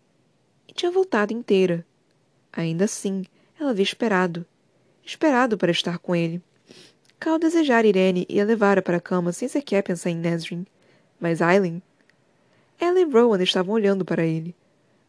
E 0.67 0.73
tinha 0.73 0.91
voltado 0.91 1.33
inteira. 1.33 1.85
Ainda 2.51 2.85
assim, 2.85 3.25
ela 3.59 3.71
havia 3.71 3.83
esperado. 3.83 4.45
Esperado 5.05 5.57
para 5.57 5.71
estar 5.71 5.97
com 5.99 6.15
ele. 6.15 6.41
Cal 7.19 7.37
desejara 7.37 7.87
Irene 7.87 8.25
e 8.29 8.39
a 8.39 8.45
levara 8.45 8.81
para 8.81 8.97
a 8.97 9.01
cama 9.01 9.33
sem 9.33 9.47
sequer 9.47 9.83
pensar 9.83 10.09
em 10.09 10.15
Nesrin. 10.15 10.65
Mas 11.19 11.41
Aileen? 11.41 11.81
Ela 12.79 13.01
e 13.01 13.03
Rowan 13.03 13.43
estavam 13.43 13.73
olhando 13.73 14.05
para 14.05 14.25
ele, 14.25 14.55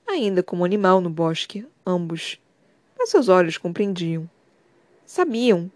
ainda 0.05 0.42
como 0.42 0.64
animal 0.64 1.00
no 1.00 1.09
bosque, 1.09 1.64
ambos. 1.87 2.40
Mas 2.98 3.11
seus 3.11 3.29
olhos 3.29 3.57
compreendiam. 3.57 4.29
Sabiam. 5.07 5.70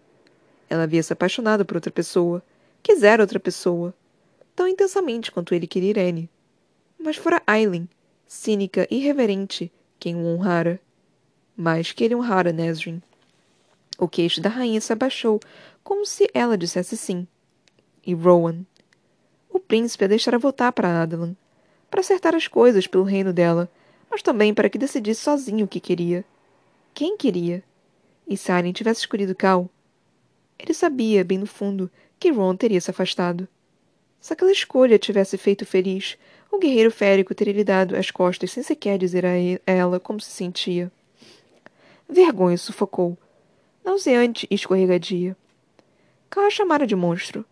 Ela 0.74 0.82
havia 0.82 1.04
se 1.04 1.12
apaixonado 1.12 1.64
por 1.64 1.76
outra 1.76 1.92
pessoa, 1.92 2.42
quisera 2.82 3.22
outra 3.22 3.38
pessoa, 3.38 3.94
tão 4.56 4.66
intensamente 4.66 5.30
quanto 5.30 5.54
ele 5.54 5.68
queria 5.68 5.90
Irene. 5.90 6.28
Mas 6.98 7.14
fora 7.14 7.40
Aileen, 7.46 7.88
cínica 8.26 8.84
e 8.90 8.96
irreverente, 8.96 9.70
quem 10.00 10.16
o 10.16 10.26
honrara. 10.26 10.80
Mais 11.56 11.92
que 11.92 12.02
ele 12.02 12.16
honrara 12.16 12.52
Nesrin. 12.52 13.00
O 13.96 14.08
queixo 14.08 14.40
da 14.40 14.48
rainha 14.48 14.80
se 14.80 14.92
abaixou, 14.92 15.38
como 15.84 16.04
se 16.04 16.28
ela 16.34 16.58
dissesse 16.58 16.96
sim. 16.96 17.24
E 18.04 18.12
Rowan 18.12 18.64
o 19.48 19.60
príncipe 19.60 20.06
a 20.06 20.08
deixara 20.08 20.40
voltar 20.40 20.72
para 20.72 21.02
Adelan, 21.02 21.36
para 21.88 22.00
acertar 22.00 22.34
as 22.34 22.48
coisas 22.48 22.88
pelo 22.88 23.04
reino 23.04 23.32
dela, 23.32 23.70
mas 24.10 24.20
também 24.20 24.52
para 24.52 24.68
que 24.68 24.76
decidisse 24.76 25.20
sozinho 25.20 25.66
o 25.66 25.68
que 25.68 25.78
queria. 25.78 26.24
Quem 26.92 27.16
queria? 27.16 27.62
E 28.26 28.36
se 28.36 28.50
Arryn 28.50 28.72
tivesse 28.72 29.02
escolhido 29.02 29.36
Cal? 29.36 29.70
Ele 30.58 30.74
sabia, 30.74 31.24
bem 31.24 31.38
no 31.38 31.46
fundo, 31.46 31.90
que 32.18 32.30
Ron 32.30 32.56
teria 32.56 32.80
se 32.80 32.90
afastado. 32.90 33.48
Se 34.20 34.32
aquela 34.32 34.52
escolha 34.52 34.98
tivesse 34.98 35.36
feito 35.36 35.66
feliz, 35.66 36.16
o 36.50 36.58
guerreiro 36.58 36.90
férico 36.90 37.34
teria 37.34 37.52
lhe 37.52 37.64
dado 37.64 37.96
as 37.96 38.10
costas 38.10 38.52
sem 38.52 38.62
sequer 38.62 38.96
dizer 38.96 39.26
a 39.26 39.32
ela 39.66 40.00
como 40.00 40.20
se 40.20 40.30
sentia. 40.30 40.90
Vergonha 42.08 42.56
sufocou, 42.56 43.18
nauseante 43.84 44.46
e 44.50 44.54
escorregadia. 44.54 45.36
Cal 46.30 46.44
a 46.44 46.50
chamara 46.50 46.86
de 46.86 46.96
monstro. 46.96 47.44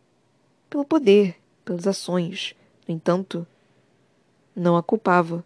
Pelo 0.70 0.84
poder, 0.84 1.36
pelas 1.64 1.86
ações. 1.86 2.54
No 2.88 2.94
entanto, 2.94 3.46
não 4.54 4.76
a 4.76 4.82
culpava. 4.82 5.44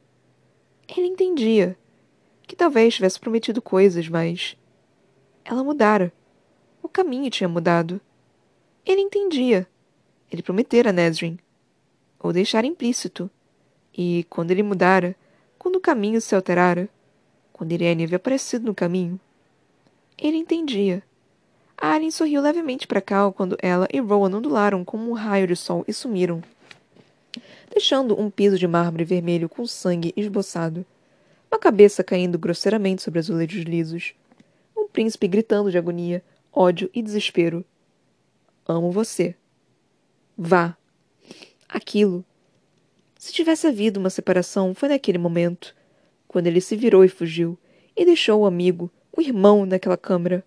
Ele 0.88 1.06
entendia 1.06 1.76
que 2.46 2.54
talvez 2.54 2.94
tivesse 2.94 3.18
prometido 3.18 3.60
coisas, 3.60 4.08
mas 4.08 4.56
ela 5.44 5.64
mudara. 5.64 6.12
Caminho 6.96 7.28
tinha 7.28 7.46
mudado. 7.46 8.00
Ele 8.82 9.02
entendia. 9.02 9.66
Ele 10.32 10.42
prometera 10.42 10.88
a 10.88 10.92
Nesrin. 10.94 11.38
Ou 12.18 12.32
deixara 12.32 12.66
implícito. 12.66 13.28
E 13.92 14.24
quando 14.30 14.50
ele 14.50 14.62
mudara, 14.62 15.14
quando 15.58 15.76
o 15.76 15.80
caminho 15.80 16.22
se 16.22 16.34
alterara, 16.34 16.88
quando 17.52 17.72
Irene 17.72 18.04
havia 18.04 18.16
aparecido 18.16 18.64
no 18.64 18.74
caminho, 18.74 19.20
Ele 20.16 20.38
entendia. 20.38 21.02
Aren 21.76 22.10
sorriu 22.10 22.40
levemente 22.40 22.86
para 22.86 23.02
Cal 23.02 23.30
quando 23.30 23.58
ela 23.60 23.86
e 23.92 24.00
Rowan 24.00 24.34
ondularam 24.34 24.82
como 24.82 25.10
um 25.10 25.12
raio 25.12 25.46
de 25.46 25.54
sol 25.54 25.84
e 25.86 25.92
sumiram, 25.92 26.42
deixando 27.70 28.18
um 28.18 28.30
piso 28.30 28.58
de 28.58 28.66
mármore 28.66 29.04
vermelho 29.04 29.50
com 29.50 29.66
sangue 29.66 30.14
esboçado. 30.16 30.82
Uma 31.52 31.58
cabeça 31.58 32.02
caindo 32.02 32.38
grosseiramente 32.38 33.02
sobre 33.02 33.18
azulejos 33.18 33.64
lisos. 33.64 34.14
Um 34.74 34.88
príncipe 34.88 35.28
gritando 35.28 35.70
de 35.70 35.76
agonia, 35.76 36.24
ódio 36.56 36.90
e 36.94 37.02
desespero. 37.02 37.62
Amo 38.66 38.90
você. 38.90 39.36
Vá. 40.36 40.74
Aquilo. 41.68 42.24
Se 43.18 43.32
tivesse 43.32 43.66
havido 43.66 44.00
uma 44.00 44.08
separação, 44.08 44.74
foi 44.74 44.88
naquele 44.88 45.18
momento, 45.18 45.76
quando 46.26 46.46
ele 46.46 46.60
se 46.60 46.74
virou 46.74 47.04
e 47.04 47.08
fugiu, 47.08 47.58
e 47.94 48.04
deixou 48.04 48.40
o 48.40 48.46
amigo, 48.46 48.90
o 49.14 49.20
irmão, 49.20 49.66
naquela 49.66 49.96
câmara. 49.96 50.44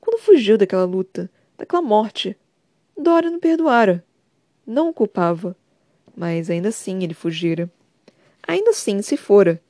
Quando 0.00 0.22
fugiu 0.22 0.56
daquela 0.56 0.84
luta, 0.84 1.30
daquela 1.58 1.82
morte, 1.82 2.36
Dora 2.96 3.30
não 3.30 3.40
perdoara. 3.40 4.04
Não 4.66 4.90
o 4.90 4.92
culpava. 4.92 5.56
Mas 6.14 6.50
ainda 6.50 6.68
assim 6.68 7.02
ele 7.02 7.14
fugira. 7.14 7.70
Ainda 8.46 8.70
assim 8.70 9.00
se 9.00 9.16
fora. 9.16 9.60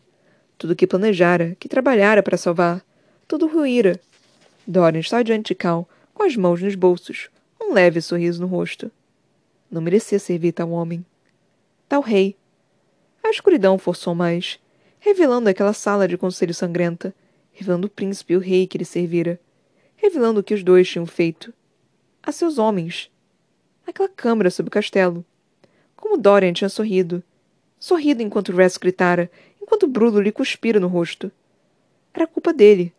Tudo 0.59 0.75
que 0.75 0.87
planejara, 0.87 1.57
que 1.61 1.69
trabalhara 1.69 2.25
para 2.25 2.37
salvar, 2.37 2.85
tudo 3.29 3.47
ruíra. 3.47 4.01
Dorian 4.71 5.01
estava 5.01 5.25
diante 5.25 5.49
de 5.49 5.55
Cal, 5.55 5.89
com 6.15 6.23
as 6.23 6.37
mãos 6.37 6.63
nos 6.63 6.75
bolsos, 6.75 7.29
um 7.61 7.73
leve 7.73 8.01
sorriso 8.01 8.41
no 8.41 8.47
rosto. 8.47 8.91
Não 9.71 9.81
merecia 9.81 10.19
servir 10.19 10.53
tal 10.53 10.71
homem. 10.71 11.05
Tal 11.89 12.01
rei. 12.01 12.37
A 13.23 13.31
escuridão 13.31 13.79
forçou 13.79 14.15
mais, 14.15 14.59
revelando 14.99 15.49
aquela 15.49 15.73
sala 15.73 16.09
de 16.09 16.17
conselho 16.17 16.55
sangrenta, 16.55 17.15
revelando 17.53 17.87
o 17.87 17.91
príncipe 17.91 18.33
e 18.33 18.37
o 18.37 18.41
rei 18.41 18.67
que 18.67 18.79
lhe 18.79 18.85
servira 18.85 19.39
revelando 20.01 20.41
o 20.41 20.43
que 20.43 20.55
os 20.55 20.65
dois 20.65 20.89
tinham 20.89 21.07
feito. 21.07 21.53
A 22.23 22.33
seus 22.33 22.59
homens. 22.59 23.11
Naquela 23.87 24.09
câmara 24.09 24.51
sob 24.51 24.69
o 24.69 24.71
castelo. 24.71 25.25
Como 25.95 26.17
Dorian 26.17 26.53
tinha 26.53 26.69
sorrido. 26.69 27.23
Sorrido 27.79 28.23
enquanto 28.23 28.53
Ress 28.53 28.79
gritara, 28.79 29.31
enquanto 29.61 29.87
Bruno 29.87 30.21
lhe 30.21 30.33
cuspira 30.33 30.81
no 30.81 30.89
rosto. 30.89 31.31
Era 32.15 32.27
culpa 32.27 32.53
dele. 32.53 32.93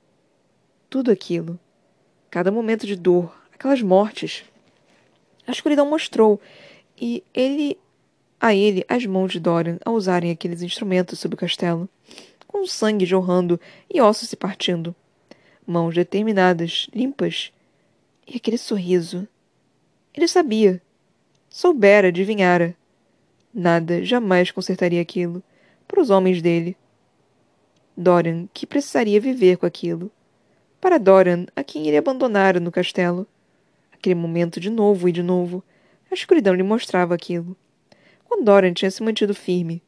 Tudo 0.92 1.10
aquilo. 1.10 1.58
Cada 2.30 2.52
momento 2.52 2.86
de 2.86 2.98
dor, 2.98 3.34
aquelas 3.54 3.82
mortes. 3.82 4.44
A 5.48 5.52
escuridão 5.52 5.90
mostrou, 5.90 6.40
e 7.00 7.24
ele 7.34 7.80
a 8.42 8.54
ele 8.54 8.84
as 8.90 9.06
mãos 9.06 9.32
de 9.32 9.40
Dorian 9.40 9.80
a 9.86 9.90
usarem 9.90 10.32
aqueles 10.32 10.62
instrumentos 10.62 11.18
sob 11.18 11.34
o 11.34 11.38
castelo, 11.38 11.88
com 12.46 12.68
sangue 12.68 13.06
jorrando 13.06 13.58
e 13.90 14.02
ossos 14.02 14.28
se 14.28 14.36
partindo 14.36 14.94
mãos 15.66 15.96
determinadas, 15.96 16.90
limpas, 16.94 17.54
e 18.28 18.36
aquele 18.36 18.58
sorriso. 18.58 19.26
Ele 20.14 20.28
sabia. 20.28 20.82
Soubera, 21.50 22.10
adivinhara. 22.10 22.76
Nada 23.54 24.04
jamais 24.04 24.52
consertaria 24.52 25.02
aquilo 25.02 25.42
para 25.88 26.02
os 26.02 26.10
homens 26.10 26.42
dele. 26.42 26.76
Dorian, 27.96 28.50
que 28.54 28.68
precisaria 28.68 29.22
viver 29.22 29.56
com 29.56 29.66
aquilo. 29.66 30.12
Para 30.82 30.98
Dorian, 30.98 31.46
a 31.56 31.64
quem 31.64 31.88
ele 31.88 31.96
abandonara 31.96 32.60
no 32.60 32.72
castelo. 32.72 33.28
Aquele 33.92 34.16
momento 34.16 34.60
de 34.60 34.72
novo 34.72 35.08
e 35.08 35.12
de 35.12 35.22
novo. 35.22 35.64
A 36.10 36.16
escuridão 36.16 36.56
lhe 36.56 36.64
mostrava 36.64 37.14
aquilo. 37.14 37.56
Quando 38.26 38.46
Dorian 38.46 38.74
tinha 38.74 38.90
se 38.90 39.04
mantido 39.04 39.36
firme, 39.36 39.80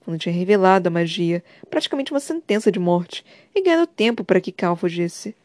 quando 0.00 0.18
tinha 0.18 0.34
revelado 0.34 0.88
a 0.88 0.90
magia, 0.90 1.44
praticamente 1.70 2.10
uma 2.10 2.18
sentença 2.18 2.72
de 2.72 2.80
morte, 2.80 3.24
e 3.54 3.62
ganhado 3.62 3.86
tempo 3.86 4.24
para 4.24 4.40
que 4.40 4.50
Cal 4.50 4.74
fugisse. 4.74 5.36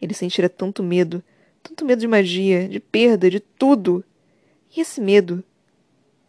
Ele 0.00 0.14
sentira 0.14 0.48
tanto 0.48 0.80
medo, 0.80 1.24
tanto 1.60 1.84
medo 1.84 1.98
de 1.98 2.06
magia, 2.06 2.68
de 2.68 2.78
perda, 2.78 3.28
de 3.28 3.40
tudo. 3.40 4.04
E 4.76 4.80
esse 4.80 5.00
medo 5.00 5.42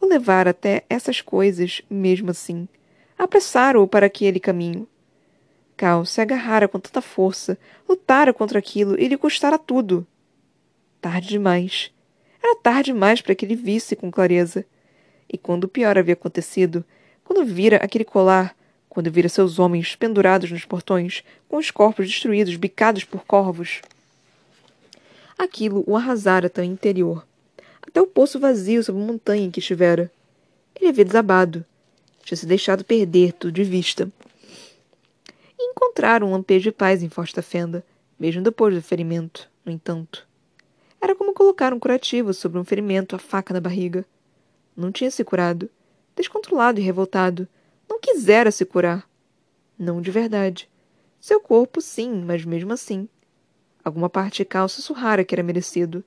o 0.01 0.07
levara 0.07 0.49
até 0.49 0.83
essas 0.89 1.21
coisas, 1.21 1.83
mesmo 1.87 2.31
assim. 2.31 2.67
Apressaram-o 3.15 3.87
para 3.87 4.07
aquele 4.07 4.39
caminho. 4.39 4.87
Cal 5.77 6.03
se 6.05 6.19
agarrara 6.19 6.67
com 6.67 6.79
tanta 6.79 7.01
força, 7.01 7.55
lutara 7.87 8.33
contra 8.33 8.57
aquilo 8.57 8.99
e 8.99 9.07
lhe 9.07 9.15
custara 9.15 9.59
tudo. 9.59 10.05
Tarde 10.99 11.29
demais. 11.29 11.91
Era 12.43 12.55
tarde 12.55 12.91
demais 12.91 13.21
para 13.21 13.35
que 13.35 13.45
ele 13.45 13.55
visse 13.55 13.95
com 13.95 14.09
clareza. 14.09 14.65
E 15.31 15.37
quando 15.37 15.65
o 15.65 15.67
pior 15.67 15.95
havia 15.95 16.13
acontecido, 16.13 16.83
quando 17.23 17.45
vira 17.45 17.77
aquele 17.77 18.03
colar, 18.03 18.55
quando 18.89 19.11
vira 19.11 19.29
seus 19.29 19.59
homens 19.59 19.95
pendurados 19.95 20.49
nos 20.49 20.65
portões, 20.65 21.23
com 21.47 21.57
os 21.57 21.69
corpos 21.69 22.07
destruídos, 22.07 22.55
bicados 22.55 23.03
por 23.03 23.23
corvos. 23.23 23.81
Aquilo 25.37 25.83
o 25.85 25.95
arrasara 25.95 26.47
até 26.47 26.61
o 26.61 26.65
interior, 26.65 27.23
até 27.85 28.01
o 28.01 28.07
poço 28.07 28.39
vazio 28.39 28.83
sob 28.83 28.99
a 28.99 29.05
montanha 29.05 29.45
em 29.45 29.51
que 29.51 29.59
estivera. 29.59 30.11
Ele 30.75 30.89
havia 30.89 31.05
desabado. 31.05 31.63
Tinha 32.23 32.35
se 32.35 32.47
deixado 32.47 32.83
perder 32.83 33.33
tudo 33.33 33.53
de 33.53 33.63
vista. 33.63 34.11
E 35.67 35.71
encontraram 35.71 36.27
um 36.27 36.31
lampejo 36.31 36.63
de 36.63 36.71
paz 36.71 37.03
em 37.03 37.09
Forsta 37.09 37.41
Fenda, 37.41 37.85
mesmo 38.17 38.41
depois 38.41 38.73
do 38.73 38.81
ferimento, 38.81 39.49
no 39.65 39.71
entanto. 39.71 40.25
Era 41.01 41.13
como 41.13 41.33
colocar 41.33 41.73
um 41.73 41.79
curativo 41.79 42.33
sobre 42.33 42.57
um 42.57 42.63
ferimento, 42.63 43.15
a 43.15 43.19
faca 43.19 43.53
na 43.53 43.59
barriga. 43.59 44.05
Não 44.75 44.91
tinha 44.91 45.11
se 45.11 45.23
curado 45.23 45.69
descontrolado 46.17 46.79
e 46.79 46.83
revoltado. 46.83 47.47
Não 47.87 47.99
quisera 47.99 48.51
se 48.51 48.65
curar. 48.65 49.07
Não 49.77 50.01
de 50.01 50.09
verdade. 50.09 50.67
Seu 51.19 51.39
corpo, 51.39 51.79
sim, 51.79 52.23
mas 52.25 52.43
mesmo 52.43 52.73
assim. 52.73 53.07
Alguma 53.83 54.09
parte 54.09 54.37
de 54.37 54.45
Cal 54.45 54.67
sussurrara 54.67 55.23
que 55.23 55.35
era 55.35 55.43
merecido. 55.43 56.03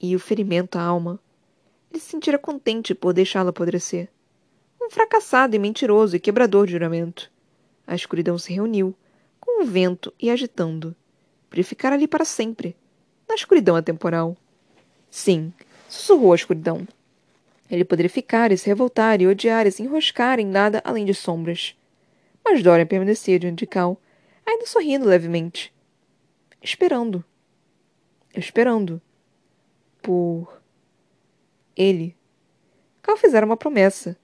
E 0.00 0.14
o 0.14 0.20
ferimento 0.20 0.78
à 0.78 0.82
alma. 0.82 1.18
Ele 1.90 2.00
se 2.00 2.10
sentira 2.10 2.38
contente 2.38 2.94
por 2.94 3.14
deixá-la 3.14 3.50
apodrecer. 3.50 4.10
Um 4.80 4.90
fracassado 4.90 5.56
e 5.56 5.58
mentiroso 5.58 6.14
e 6.14 6.20
quebrador 6.20 6.66
de 6.66 6.72
juramento. 6.72 7.32
A 7.88 7.94
escuridão 7.94 8.36
se 8.36 8.52
reuniu, 8.52 8.94
com 9.40 9.62
o 9.62 9.66
vento 9.66 10.12
e 10.20 10.28
agitando, 10.28 10.94
para 11.48 11.64
ficar 11.64 11.90
ali 11.90 12.06
para 12.06 12.22
sempre, 12.22 12.76
na 13.26 13.34
escuridão 13.34 13.74
atemporal. 13.74 14.36
Sim, 15.10 15.54
sussurrou 15.88 16.34
a 16.34 16.36
escuridão. 16.36 16.86
Ele 17.70 17.86
poderia 17.86 18.10
ficar 18.10 18.52
e 18.52 18.58
se 18.58 18.66
revoltar 18.66 19.22
e 19.22 19.26
odiar 19.26 19.66
e 19.66 19.72
se 19.72 19.82
enroscar 19.82 20.38
em 20.38 20.44
nada 20.44 20.82
além 20.84 21.06
de 21.06 21.14
sombras. 21.14 21.74
Mas 22.44 22.62
Dorian 22.62 22.84
permanecia 22.84 23.38
diante 23.38 23.60
de 23.60 23.66
Cal, 23.66 23.98
ainda 24.44 24.66
sorrindo 24.66 25.06
levemente. 25.06 25.72
Esperando. 26.62 27.24
Esperando. 28.34 29.00
Por. 30.02 30.60
Ele. 31.74 32.14
Cal 33.00 33.16
fizera 33.16 33.46
uma 33.46 33.56
promessa. 33.56 34.14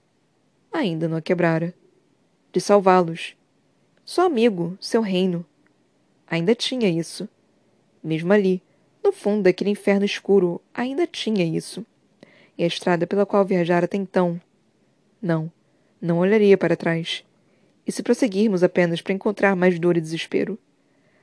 Ainda 0.71 1.09
não 1.09 1.17
a 1.17 1.23
quebrara. 1.23 1.73
De 2.53 2.61
salvá-los. 2.61 3.35
Seu 4.05 4.25
amigo, 4.25 4.77
seu 4.81 5.01
reino. 5.01 5.45
Ainda 6.27 6.55
tinha 6.55 6.89
isso. 6.89 7.29
Mesmo 8.03 8.33
ali, 8.33 8.63
no 9.03 9.13
fundo 9.13 9.43
daquele 9.45 9.71
inferno 9.71 10.05
escuro, 10.05 10.61
ainda 10.75 11.07
tinha 11.07 11.45
isso 11.45 11.85
e 12.57 12.65
a 12.65 12.67
estrada 12.67 13.07
pela 13.07 13.27
qual 13.27 13.45
viajara 13.45 13.85
até 13.85 13.97
então. 13.97 14.41
Não, 15.21 15.51
não 16.01 16.19
olharia 16.19 16.57
para 16.57 16.77
trás. 16.77 17.25
E 17.87 17.93
se 17.93 18.03
prosseguirmos 18.03 18.63
apenas 18.63 19.01
para 19.01 19.13
encontrar 19.13 19.55
mais 19.55 19.79
dor 19.79 19.97
e 19.97 20.01
desespero? 20.01 20.59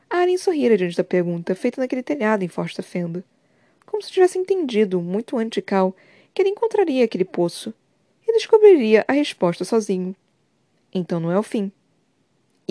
A 0.10 0.18
Aren 0.18 0.38
sorrira 0.38 0.78
diante 0.78 0.98
da 0.98 1.04
pergunta 1.04 1.56
feita 1.56 1.80
naquele 1.80 2.04
telhado 2.04 2.44
em 2.44 2.48
Forsta 2.48 2.84
Fenda, 2.84 3.24
como 3.86 4.04
se 4.04 4.12
tivesse 4.12 4.38
entendido, 4.38 5.02
muito 5.02 5.38
antes 5.38 5.56
de 5.56 5.62
Cal, 5.62 5.96
que 6.34 6.42
ele 6.42 6.50
encontraria 6.50 7.04
aquele 7.04 7.26
poço 7.26 7.74
e 8.28 8.34
descobriria 8.34 9.06
a 9.08 9.14
resposta 9.14 9.64
sozinho. 9.64 10.16
Então 10.94 11.20
não 11.20 11.32
é 11.32 11.40
o 11.40 11.44
fim. 11.44 11.72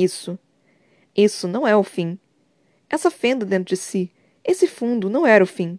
Isso. 0.02 0.38
Isso 1.16 1.48
não 1.48 1.66
é 1.66 1.76
o 1.76 1.82
fim. 1.82 2.18
Essa 2.88 3.10
fenda 3.10 3.44
dentro 3.44 3.74
de 3.74 3.76
si, 3.76 4.10
esse 4.44 4.66
fundo, 4.66 5.10
não 5.10 5.26
era 5.26 5.44
o 5.44 5.46
fim. 5.46 5.78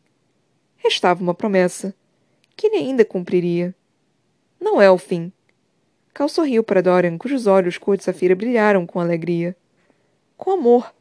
Restava 0.77 1.21
uma 1.21 1.33
promessa 1.33 1.93
que 2.55 2.67
ele 2.67 2.77
ainda 2.77 3.03
cumpriria. 3.03 3.75
Não 4.59 4.81
é 4.81 4.89
o 4.89 4.97
fim. 4.97 5.31
Cal 6.13 6.29
sorriu 6.29 6.63
para 6.63 6.81
Dorian, 6.81 7.17
cujos 7.17 7.47
olhos 7.47 7.77
cor 7.77 7.97
de 7.97 8.03
safira 8.03 8.35
brilharam 8.35 8.85
com 8.85 8.99
alegria. 8.99 9.55
Com 10.37 10.51
amor. 10.51 10.93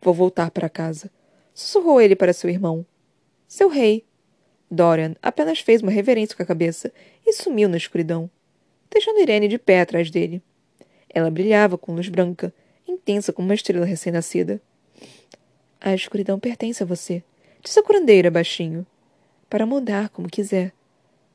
Vou 0.00 0.14
voltar 0.14 0.50
para 0.50 0.68
casa. 0.68 1.10
Sussurrou 1.52 2.00
ele 2.00 2.16
para 2.16 2.32
seu 2.32 2.48
irmão. 2.48 2.86
Seu 3.46 3.68
rei. 3.68 4.04
Dorian 4.70 5.14
apenas 5.20 5.60
fez 5.60 5.82
uma 5.82 5.90
reverência 5.90 6.34
com 6.34 6.42
a 6.42 6.46
cabeça 6.46 6.92
e 7.26 7.32
sumiu 7.34 7.68
na 7.68 7.76
escuridão, 7.76 8.30
deixando 8.90 9.20
Irene 9.20 9.46
de 9.46 9.58
pé 9.58 9.82
atrás 9.82 10.10
dele. 10.10 10.42
Ela 11.14 11.30
brilhava 11.30 11.76
com 11.76 11.94
luz 11.94 12.08
branca, 12.08 12.52
intensa 12.88 13.32
como 13.32 13.48
uma 13.48 13.54
estrela 13.54 13.84
recém-nascida. 13.84 14.60
A 15.80 15.94
escuridão 15.94 16.38
pertence 16.38 16.82
a 16.82 16.86
você, 16.86 17.22
disse 17.62 17.78
a 17.78 17.82
curandeira 17.82 18.30
baixinho 18.30 18.86
para 19.50 19.66
mudar 19.66 20.08
como 20.08 20.30
quiser, 20.30 20.72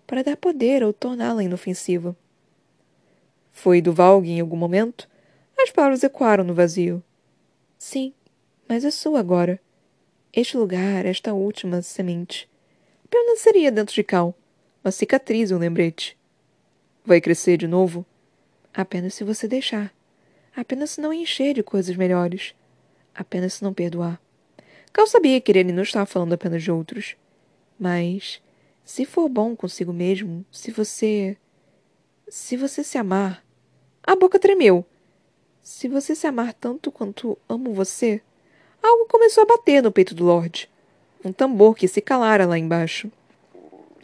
para 0.07 0.23
dar 0.23 0.37
poder 0.37 0.83
ou 0.83 0.91
torná-la 0.91 1.43
inofensiva. 1.43 2.15
Foi 3.51 3.81
do 3.81 3.93
Valg 3.93 4.27
em 4.29 4.39
algum 4.39 4.55
momento? 4.55 5.07
As 5.57 5.71
palavras 5.71 6.03
ecoaram 6.03 6.43
no 6.43 6.53
vazio. 6.53 7.03
Sim, 7.77 8.13
Mas 8.67 8.83
é 8.83 8.91
sua 8.91 9.19
agora. 9.19 9.59
Este 10.33 10.57
lugar, 10.57 11.05
esta 11.05 11.33
última 11.33 11.81
semente, 11.81 12.49
permaneceria 13.09 13.71
dentro 13.71 13.95
de 13.95 14.03
Cal. 14.03 14.35
Uma 14.83 14.91
cicatriz, 14.91 15.51
um 15.51 15.57
lembrete. 15.57 16.17
Vai 17.05 17.21
crescer 17.21 17.57
de 17.57 17.67
novo? 17.67 18.05
Apenas 18.73 19.13
se 19.13 19.23
você 19.23 19.47
deixar. 19.47 19.93
Apenas 20.55 20.91
se 20.91 21.01
não 21.01 21.13
encher 21.13 21.53
de 21.53 21.63
coisas 21.63 21.95
melhores. 21.95 22.55
Apenas 23.13 23.53
se 23.53 23.63
não 23.63 23.73
perdoar. 23.73 24.19
Cal 24.91 25.05
sabia 25.05 25.39
que 25.39 25.51
ele 25.51 25.71
não 25.71 25.83
estava 25.83 26.05
falando 26.05 26.33
apenas 26.33 26.63
de 26.63 26.71
outros. 26.71 27.15
Mas, 27.79 28.41
se 28.83 29.05
for 29.05 29.29
bom 29.29 29.55
consigo 29.55 29.93
mesmo, 29.93 30.45
se 30.51 30.71
você. 30.71 31.37
Se 32.27 32.57
você 32.57 32.83
se 32.83 32.97
amar. 32.97 33.43
A 34.03 34.15
boca 34.15 34.39
tremeu. 34.39 34.85
Se 35.61 35.87
você 35.87 36.15
se 36.15 36.25
amar 36.25 36.53
tanto 36.53 36.91
quanto 36.91 37.37
amo 37.47 37.73
você. 37.73 38.21
Algo 38.81 39.05
começou 39.07 39.43
a 39.43 39.45
bater 39.45 39.83
no 39.83 39.91
peito 39.91 40.15
do 40.15 40.23
Lorde. 40.23 40.69
Um 41.23 41.31
tambor 41.31 41.75
que 41.75 41.87
se 41.87 42.01
calara 42.01 42.45
lá 42.45 42.57
embaixo. 42.57 43.11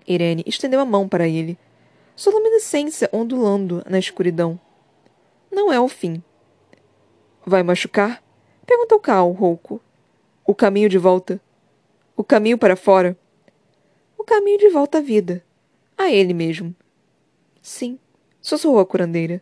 Irene 0.06 0.44
estendeu 0.46 0.80
a 0.80 0.86
mão 0.86 1.08
para 1.08 1.28
ele, 1.28 1.58
sua 2.16 2.34
luminescência 2.34 3.10
ondulando 3.12 3.84
na 3.90 3.98
escuridão. 3.98 4.60
Não 5.52 5.72
é 5.72 5.80
o 5.80 5.88
fim. 5.88 6.24
Vai 7.46 7.64
machucar? 7.64 8.24
Perguntou 8.66 9.00
Cal, 9.00 9.32
rouco. 9.32 9.82
O 10.46 10.54
caminho 10.54 10.90
de 10.90 10.98
volta. 10.98 11.42
O 12.16 12.24
caminho 12.24 12.58
para 12.58 12.76
fora. 12.76 13.18
O 14.18 14.24
caminho 14.24 14.58
de 14.58 14.70
volta 14.70 15.00
à 15.00 15.02
vida. 15.02 15.44
A 15.98 16.12
ele 16.12 16.34
mesmo. 16.34 16.76
Sim, 17.62 18.00
sussurrou 18.42 18.80
a 18.80 18.86
curandeira. 18.86 19.42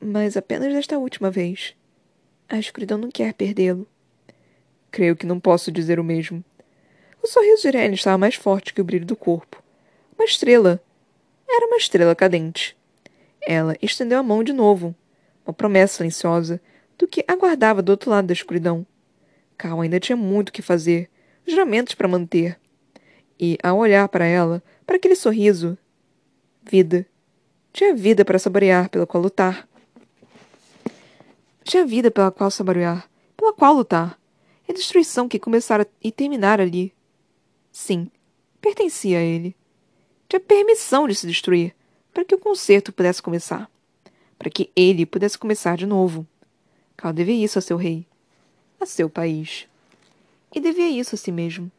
Mas 0.00 0.36
apenas 0.36 0.72
desta 0.72 0.98
última 0.98 1.30
vez. 1.30 1.74
A 2.48 2.58
escuridão 2.58 2.96
não 2.96 3.10
quer 3.10 3.34
perdê-lo. 3.34 3.86
Creio 4.90 5.14
que 5.14 5.26
não 5.26 5.38
posso 5.38 5.70
dizer 5.70 6.00
o 6.00 6.04
mesmo. 6.04 6.42
O 7.22 7.26
sorriso 7.26 7.62
de 7.62 7.68
Irene 7.68 7.94
estava 7.94 8.16
mais 8.16 8.36
forte 8.36 8.72
que 8.72 8.80
o 8.80 8.84
brilho 8.84 9.04
do 9.04 9.16
corpo. 9.16 9.62
Uma 10.16 10.24
estrela. 10.24 10.82
Era 11.48 11.66
uma 11.66 11.78
estrela 11.78 12.14
cadente. 12.14 12.76
Ela 13.40 13.74
estendeu 13.80 14.18
a 14.18 14.22
mão 14.22 14.44
de 14.44 14.52
novo, 14.52 14.94
uma 15.46 15.54
promessa 15.54 15.96
silenciosa 15.96 16.60
do 16.98 17.08
que 17.08 17.24
aguardava 17.26 17.80
do 17.80 17.90
outro 17.90 18.10
lado 18.10 18.26
da 18.26 18.34
escuridão. 18.34 18.86
Cal 19.56 19.80
ainda 19.80 19.98
tinha 19.98 20.16
muito 20.16 20.52
que 20.52 20.60
fazer, 20.60 21.08
juramentos 21.46 21.94
para 21.94 22.06
manter. 22.06 22.60
E, 23.40 23.56
ao 23.62 23.78
olhar 23.78 24.08
para 24.08 24.26
ela, 24.26 24.62
para 24.86 24.96
aquele 24.96 25.14
sorriso, 25.14 25.78
vida. 26.62 27.06
Tinha 27.72 27.94
vida 27.94 28.24
para 28.24 28.38
saborear, 28.38 28.90
pela 28.90 29.06
qual 29.06 29.22
lutar. 29.22 29.66
Tinha 31.64 31.86
vida 31.86 32.10
pela 32.10 32.30
qual 32.30 32.50
saborear, 32.50 33.08
pela 33.36 33.52
qual 33.52 33.74
lutar. 33.74 34.18
E 34.68 34.72
a 34.72 34.74
destruição 34.74 35.28
que 35.28 35.38
começara 35.38 35.86
e 36.02 36.12
terminara 36.12 36.62
ali. 36.62 36.92
Sim, 37.72 38.10
pertencia 38.60 39.18
a 39.18 39.22
ele 39.22 39.56
tinha 40.28 40.40
permissão 40.40 41.08
de 41.08 41.14
se 41.14 41.26
destruir 41.26 41.74
para 42.12 42.24
que 42.24 42.34
o 42.34 42.38
concerto 42.38 42.92
pudesse 42.92 43.22
começar, 43.22 43.70
para 44.38 44.50
que 44.50 44.70
ele 44.76 45.06
pudesse 45.06 45.38
começar 45.38 45.76
de 45.76 45.86
novo. 45.86 46.26
Cal 46.96 47.12
devia 47.12 47.44
isso 47.44 47.58
a 47.58 47.62
seu 47.62 47.76
rei, 47.76 48.06
a 48.80 48.84
seu 48.84 49.08
país. 49.08 49.66
E 50.54 50.60
devia 50.60 50.88
isso 50.90 51.14
a 51.14 51.18
si 51.18 51.30
mesmo. 51.32 51.70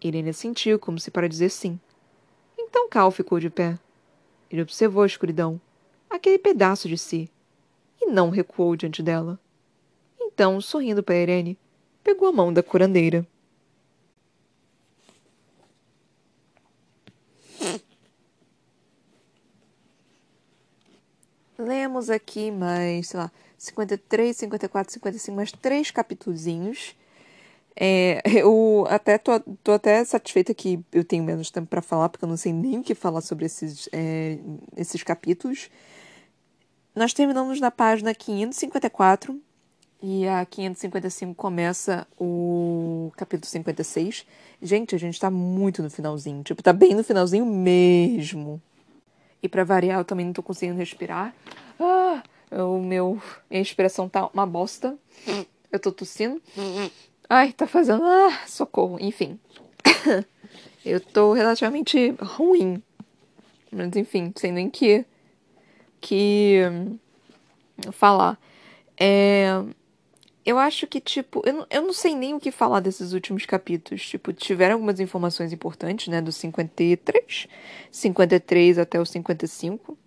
Irene 0.00 0.32
sentiu 0.32 0.78
como 0.78 0.98
se 0.98 1.10
para 1.10 1.28
dizer 1.28 1.50
sim. 1.50 1.78
Então 2.58 2.88
Cal 2.88 3.10
ficou 3.10 3.38
de 3.38 3.48
pé. 3.48 3.78
Ele 4.50 4.62
observou 4.62 5.02
a 5.02 5.06
escuridão, 5.06 5.60
aquele 6.08 6.38
pedaço 6.38 6.88
de 6.88 6.98
si, 6.98 7.30
e 8.00 8.06
não 8.06 8.30
recuou 8.30 8.74
diante 8.74 9.02
dela. 9.02 9.38
Então, 10.20 10.60
sorrindo 10.60 11.02
para 11.02 11.16
Irene, 11.16 11.58
pegou 12.02 12.28
a 12.28 12.32
mão 12.32 12.52
da 12.52 12.62
curandeira. 12.62 13.26
Lemos 21.70 22.10
aqui 22.10 22.50
mais, 22.50 23.08
sei 23.08 23.20
lá, 23.20 23.30
53, 23.56 24.36
54, 24.36 24.92
55, 24.94 25.36
mais 25.36 25.52
três 25.52 25.90
capítulozinhos. 25.90 26.96
É, 27.76 28.20
eu 28.26 28.84
até 28.88 29.16
tô, 29.16 29.38
tô 29.62 29.72
até 29.72 30.04
satisfeita 30.04 30.52
que 30.52 30.84
eu 30.92 31.04
tenho 31.04 31.22
menos 31.22 31.50
tempo 31.50 31.68
para 31.68 31.80
falar, 31.80 32.08
porque 32.08 32.24
eu 32.24 32.28
não 32.28 32.36
sei 32.36 32.52
nem 32.52 32.78
o 32.78 32.82
que 32.82 32.94
falar 32.94 33.20
sobre 33.20 33.46
esses, 33.46 33.88
é, 33.92 34.38
esses 34.76 35.02
capítulos. 35.04 35.70
Nós 36.94 37.12
terminamos 37.14 37.60
na 37.60 37.70
página 37.70 38.12
554 38.12 39.40
e 40.02 40.26
a 40.26 40.44
555 40.44 41.34
começa 41.34 42.06
o 42.18 43.12
capítulo 43.16 43.48
56. 43.48 44.26
Gente, 44.60 44.94
a 44.96 44.98
gente 44.98 45.20
tá 45.20 45.30
muito 45.30 45.82
no 45.82 45.90
finalzinho, 45.90 46.42
tipo, 46.42 46.62
tá 46.62 46.72
bem 46.72 46.94
no 46.94 47.04
finalzinho 47.04 47.46
mesmo. 47.46 48.60
E 49.42 49.48
para 49.48 49.64
variar, 49.64 50.00
eu 50.00 50.04
também 50.04 50.26
não 50.26 50.32
tô 50.32 50.42
conseguindo 50.42 50.78
respirar. 50.78 51.34
Ah, 51.78 52.22
o 52.50 52.80
meu. 52.80 53.20
Minha 53.48 53.62
respiração 53.62 54.08
tá 54.08 54.28
uma 54.32 54.46
bosta. 54.46 54.96
Eu 55.72 55.78
tô 55.78 55.90
tossindo. 55.92 56.40
Ai, 57.28 57.52
tá 57.52 57.66
fazendo. 57.66 58.02
Ah, 58.04 58.46
socorro. 58.46 58.98
Enfim. 59.00 59.38
eu 60.84 61.00
tô 61.00 61.32
relativamente 61.32 62.14
ruim. 62.20 62.82
Mas 63.72 63.96
enfim, 63.96 64.32
sem 64.36 64.52
nem 64.52 64.68
que. 64.68 65.04
Que. 66.00 66.62
Falar. 67.92 68.38
É 68.98 69.62
eu 70.44 70.58
acho 70.58 70.86
que, 70.86 71.00
tipo, 71.00 71.42
eu 71.44 71.52
não, 71.52 71.66
eu 71.70 71.82
não 71.82 71.92
sei 71.92 72.14
nem 72.14 72.34
o 72.34 72.40
que 72.40 72.50
falar 72.50 72.80
desses 72.80 73.12
últimos 73.12 73.44
capítulos. 73.44 74.06
Tipo, 74.08 74.32
tiveram 74.32 74.74
algumas 74.74 74.98
informações 75.00 75.52
importantes, 75.52 76.08
né? 76.08 76.20
Do 76.20 76.32
53, 76.32 77.46
53 77.90 78.78
até 78.78 78.98
o 79.00 79.06
55. 79.06 79.98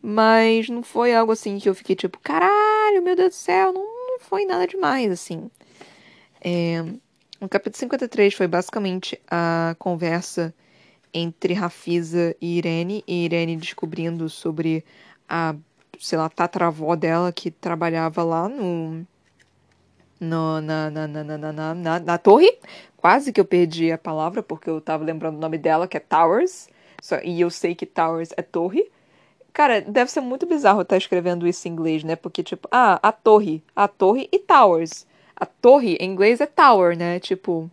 Mas 0.00 0.68
não 0.68 0.82
foi 0.82 1.14
algo 1.14 1.32
assim 1.32 1.58
que 1.58 1.68
eu 1.68 1.74
fiquei 1.74 1.94
tipo, 1.94 2.18
caralho, 2.18 3.02
meu 3.02 3.14
Deus 3.14 3.30
do 3.30 3.34
céu, 3.34 3.72
não, 3.72 3.82
não 3.82 4.18
foi 4.20 4.44
nada 4.44 4.66
demais, 4.66 5.10
assim. 5.12 5.50
É, 6.40 6.84
o 7.40 7.48
capítulo 7.48 7.78
53 7.78 8.34
foi 8.34 8.48
basicamente 8.48 9.20
a 9.30 9.76
conversa 9.78 10.52
entre 11.14 11.54
Rafisa 11.54 12.34
e 12.40 12.58
Irene, 12.58 13.04
e 13.06 13.24
Irene 13.24 13.56
descobrindo 13.56 14.28
sobre 14.28 14.84
a, 15.28 15.54
sei 16.00 16.18
lá, 16.18 16.28
tatravó 16.28 16.96
dela 16.96 17.32
que 17.32 17.50
trabalhava 17.50 18.24
lá 18.24 18.48
no 18.48 19.06
no, 20.22 20.60
na, 20.60 20.88
na, 20.88 21.06
na, 21.08 21.74
na, 21.74 22.00
na, 22.00 22.18
torre. 22.18 22.58
Quase 22.96 23.32
que 23.32 23.40
eu 23.40 23.44
perdi 23.44 23.90
a 23.90 23.98
palavra, 23.98 24.42
porque 24.42 24.70
eu 24.70 24.80
tava 24.80 25.04
lembrando 25.04 25.36
o 25.36 25.40
nome 25.40 25.58
dela, 25.58 25.88
que 25.88 25.96
é 25.96 26.00
Towers. 26.00 26.68
Só, 27.02 27.18
e 27.24 27.40
eu 27.40 27.50
sei 27.50 27.74
que 27.74 27.84
Towers 27.84 28.30
é 28.36 28.42
torre. 28.42 28.88
Cara, 29.52 29.80
deve 29.80 30.10
ser 30.10 30.20
muito 30.20 30.46
bizarro 30.46 30.82
estar 30.82 30.96
escrevendo 30.96 31.46
isso 31.46 31.66
em 31.66 31.72
inglês, 31.72 32.04
né? 32.04 32.14
Porque, 32.14 32.42
tipo, 32.42 32.68
ah, 32.70 33.00
a 33.02 33.10
torre. 33.10 33.62
A 33.74 33.88
torre 33.88 34.28
e 34.32 34.38
Towers. 34.38 35.06
A 35.34 35.44
torre 35.44 35.96
em 36.00 36.10
inglês 36.10 36.40
é 36.40 36.46
Tower, 36.46 36.96
né? 36.96 37.18
Tipo. 37.18 37.68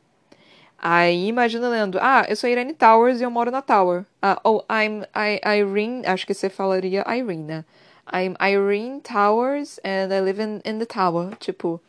Aí 0.82 1.28
imagina 1.28 1.68
lendo, 1.70 2.00
ah, 2.02 2.26
eu 2.28 2.36
sou 2.36 2.50
Irene 2.50 2.74
Towers 2.74 3.20
e 3.20 3.24
eu 3.24 3.30
moro 3.30 3.52
na 3.52 3.62
Tower. 3.62 4.06
Ah, 4.22 4.40
oh, 4.44 4.64
I'm 4.72 5.04
I, 5.14 5.40
Irene, 5.60 6.06
acho 6.06 6.26
que 6.26 6.34
você 6.34 6.50
falaria 6.50 7.06
Irene, 7.08 7.44
né? 7.44 7.66
I'm 8.12 8.36
Irene 8.42 9.02
Towers 9.02 9.80
and 9.84 10.12
I 10.12 10.22
live 10.22 10.42
in, 10.42 10.62
in 10.66 10.80
the 10.80 10.86
tower. 10.86 11.36
Tipo, 11.38 11.80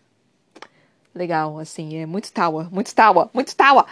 legal, 1.14 1.58
assim, 1.58 1.96
é 1.96 2.06
muito 2.06 2.32
tower, 2.32 2.72
muito 2.72 2.94
tower, 2.94 3.28
muito 3.32 3.54
tower. 3.54 3.84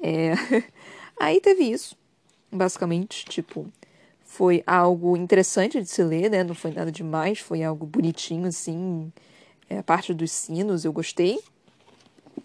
É... 0.00 0.34
Aí 1.20 1.40
teve 1.40 1.64
isso, 1.64 1.96
basicamente, 2.50 3.24
tipo, 3.26 3.70
foi 4.24 4.62
algo 4.66 5.16
interessante 5.16 5.80
de 5.80 5.86
se 5.86 6.02
ler, 6.02 6.30
né? 6.30 6.44
Não 6.44 6.54
foi 6.54 6.70
nada 6.70 6.90
demais, 6.90 7.40
foi 7.40 7.62
algo 7.62 7.84
bonitinho, 7.84 8.46
assim. 8.46 9.12
É, 9.68 9.78
a 9.78 9.82
parte 9.82 10.14
dos 10.14 10.30
sinos 10.30 10.84
eu 10.84 10.92
gostei. 10.92 11.40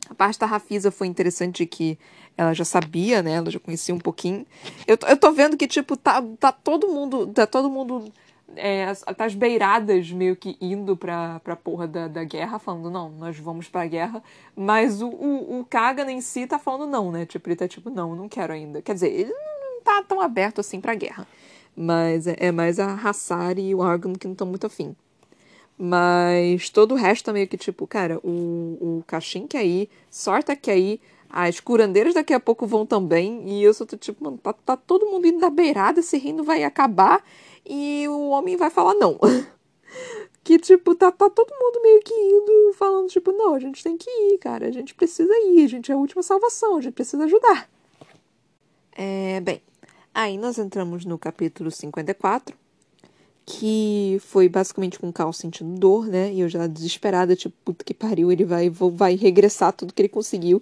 A 0.09 0.13
parte 0.13 0.39
da 0.39 0.45
Rafisa 0.45 0.91
foi 0.91 1.07
interessante 1.07 1.65
que 1.65 1.97
ela 2.35 2.53
já 2.53 2.65
sabia, 2.65 3.21
né? 3.21 3.33
Ela 3.33 3.49
já 3.49 3.59
conhecia 3.59 3.95
um 3.95 3.99
pouquinho. 3.99 4.45
Eu, 4.85 4.97
eu 5.07 5.15
tô 5.15 5.31
vendo 5.31 5.55
que, 5.55 5.67
tipo, 5.67 5.95
tá, 5.95 6.21
tá 6.39 6.51
todo 6.51 6.87
mundo. 6.87 7.27
Tá 7.27 7.47
todo 7.47 7.69
mundo 7.69 8.11
é, 8.55 8.93
tá 8.93 9.25
as 9.25 9.33
beiradas 9.33 10.11
meio 10.11 10.35
que 10.35 10.57
indo 10.61 10.95
pra, 10.95 11.39
pra 11.39 11.55
porra 11.55 11.87
da, 11.87 12.07
da 12.07 12.23
guerra, 12.23 12.59
falando, 12.59 12.89
não, 12.89 13.09
nós 13.09 13.37
vamos 13.37 13.67
pra 13.67 13.87
guerra, 13.87 14.21
mas 14.55 15.01
o, 15.01 15.07
o, 15.07 15.59
o 15.59 15.65
Kagan 15.65 16.11
em 16.11 16.21
si 16.21 16.45
tá 16.45 16.59
falando 16.59 16.89
não, 16.89 17.11
né? 17.11 17.25
Tipo, 17.25 17.49
ele 17.49 17.55
tá 17.55 17.67
tipo, 17.67 17.89
não, 17.89 18.15
não 18.15 18.29
quero 18.29 18.53
ainda. 18.53 18.81
Quer 18.81 18.93
dizer, 18.93 19.11
ele 19.11 19.31
não 19.31 19.81
tá 19.83 20.03
tão 20.03 20.21
aberto 20.21 20.61
assim 20.61 20.79
pra 20.79 20.95
guerra. 20.95 21.27
Mas 21.75 22.27
é, 22.27 22.35
é 22.37 22.51
mais 22.51 22.79
a 22.79 22.93
Hassari 22.93 23.69
e 23.69 23.75
o 23.75 23.81
Argon 23.81 24.13
que 24.13 24.27
não 24.27 24.33
estão 24.33 24.47
muito 24.47 24.67
afim. 24.67 24.95
Mas 25.77 26.69
todo 26.69 26.93
o 26.93 26.95
resto 26.95 27.25
tá 27.25 27.33
meio 27.33 27.47
que 27.47 27.57
tipo, 27.57 27.85
cara, 27.85 28.19
o, 28.23 28.77
o 28.99 29.03
Kashin 29.05 29.45
quer 29.45 29.65
ir, 29.65 29.89
Sorta 30.09 30.55
quer 30.55 30.77
ir, 30.77 31.01
as 31.29 31.59
curandeiras 31.59 32.13
daqui 32.13 32.33
a 32.33 32.39
pouco 32.39 32.65
vão 32.65 32.85
também, 32.85 33.43
e 33.45 33.61
eu 33.61 33.73
só 33.73 33.85
tô 33.85 33.97
tipo, 33.97 34.23
mano, 34.23 34.37
tá, 34.37 34.53
tá 34.53 34.77
todo 34.77 35.05
mundo 35.05 35.27
indo 35.27 35.39
da 35.39 35.49
beirada, 35.49 35.99
esse 35.99 36.17
reino 36.17 36.45
vai 36.45 36.63
acabar, 36.63 37.21
e 37.65 38.07
o 38.07 38.29
homem 38.29 38.55
vai 38.55 38.69
falar 38.69 38.93
não. 38.93 39.19
que, 40.43 40.59
tipo, 40.59 40.93
tá, 40.93 41.11
tá 41.11 41.29
todo 41.29 41.51
mundo 41.59 41.81
meio 41.81 41.99
que 42.01 42.13
indo, 42.13 42.73
falando, 42.73 43.09
tipo, 43.09 43.31
não, 43.31 43.55
a 43.55 43.59
gente 43.59 43.83
tem 43.83 43.97
que 43.97 44.09
ir, 44.09 44.37
cara, 44.37 44.67
a 44.67 44.71
gente 44.71 44.93
precisa 44.93 45.33
ir, 45.47 45.65
a 45.65 45.67
gente 45.67 45.91
é 45.91 45.95
a 45.95 45.97
última 45.97 46.21
salvação, 46.21 46.77
a 46.77 46.81
gente 46.81 46.93
precisa 46.93 47.23
ajudar. 47.23 47.67
É, 48.95 49.39
bem, 49.41 49.61
aí 50.13 50.37
nós 50.37 50.57
entramos 50.59 51.03
no 51.03 51.17
capítulo 51.17 51.71
54, 51.71 52.55
que 53.45 54.17
foi 54.21 54.47
basicamente 54.47 54.99
com 54.99 55.09
o 55.09 55.13
Cal 55.13 55.33
sentindo 55.33 55.79
dor, 55.79 56.07
né? 56.07 56.31
E 56.31 56.41
eu 56.41 56.49
já 56.49 56.67
desesperada, 56.67 57.35
tipo, 57.35 57.55
puta 57.65 57.83
que 57.83 57.93
pariu, 57.93 58.31
ele 58.31 58.45
vai, 58.45 58.69
vai 58.69 59.15
regressar 59.15 59.73
tudo 59.73 59.93
que 59.93 60.01
ele 60.01 60.09
conseguiu. 60.09 60.61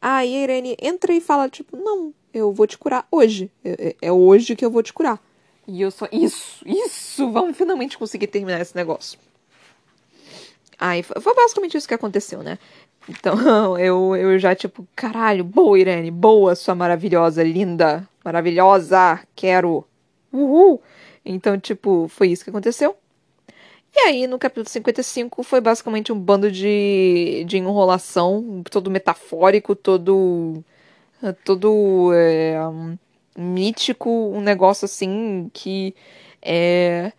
Aí 0.00 0.36
a 0.36 0.42
Irene 0.42 0.76
entra 0.80 1.12
e 1.12 1.20
fala, 1.20 1.48
tipo, 1.48 1.76
não, 1.76 2.12
eu 2.32 2.52
vou 2.52 2.66
te 2.66 2.78
curar 2.78 3.06
hoje. 3.10 3.50
É, 3.64 3.88
é, 3.88 3.96
é 4.08 4.12
hoje 4.12 4.54
que 4.54 4.64
eu 4.64 4.70
vou 4.70 4.82
te 4.82 4.92
curar. 4.92 5.20
E 5.68 5.82
eu 5.82 5.90
só, 5.90 6.08
isso, 6.10 6.64
isso, 6.64 7.30
vamos 7.30 7.54
finalmente 7.54 7.98
conseguir 7.98 8.28
terminar 8.28 8.58
esse 8.58 8.74
negócio. 8.74 9.18
Aí 10.78 11.02
foi 11.02 11.34
basicamente 11.34 11.76
isso 11.76 11.86
que 11.86 11.92
aconteceu, 11.92 12.42
né? 12.42 12.58
Então 13.06 13.36
eu, 13.78 14.16
eu 14.16 14.38
já, 14.38 14.54
tipo, 14.54 14.88
caralho, 14.96 15.44
boa, 15.44 15.78
Irene, 15.78 16.10
boa, 16.10 16.54
sua 16.54 16.74
maravilhosa, 16.74 17.42
linda, 17.42 18.08
maravilhosa, 18.24 19.20
quero. 19.36 19.84
Uhul! 20.32 20.80
Então, 21.22 21.58
tipo, 21.60 22.08
foi 22.08 22.28
isso 22.28 22.44
que 22.44 22.50
aconteceu. 22.50 22.96
E 23.94 24.00
aí, 24.00 24.26
no 24.26 24.38
capítulo 24.38 24.68
55, 24.68 25.42
foi 25.42 25.60
basicamente 25.60 26.10
um 26.12 26.18
bando 26.18 26.50
de, 26.50 27.44
de 27.46 27.58
enrolação, 27.58 28.62
todo 28.70 28.90
metafórico, 28.90 29.74
todo. 29.74 30.64
todo. 31.44 32.10
É, 32.14 32.56
mítico, 33.36 34.10
um 34.10 34.40
negócio 34.40 34.84
assim 34.84 35.50
que 35.52 35.94
é 36.42 37.12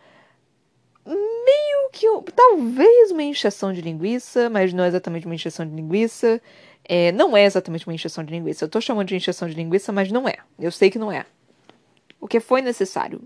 meio 1.06 1.90
que 1.92 2.06
talvez 2.36 3.12
uma 3.12 3.24
encheção 3.24 3.74
de 3.74 3.82
linguiça, 3.82 4.50
mas 4.50 4.74
não 4.74 4.84
é 4.84 4.88
exatamente 4.88 5.26
uma 5.26 5.36
encheção 5.36 5.66
de 5.66 5.76
linguiça. 5.76 6.42
É, 6.86 7.12
não 7.12 7.38
é 7.38 7.46
exatamente 7.46 7.88
uma 7.88 7.94
encheção 7.94 8.24
de 8.24 8.32
linguiça. 8.32 8.66
Eu 8.66 8.70
tô 8.70 8.82
chamando 8.82 9.08
de 9.08 9.16
encheção 9.16 9.48
de 9.48 9.56
linguiça, 9.56 9.92
mas 9.92 10.12
não 10.12 10.28
é. 10.28 10.38
Eu 10.60 10.72
sei 10.72 10.90
que 10.90 11.00
não 11.00 11.12
é. 11.12 11.26
O 12.20 12.28
que 12.28 12.40
foi 12.40 12.62
necessário. 12.62 13.22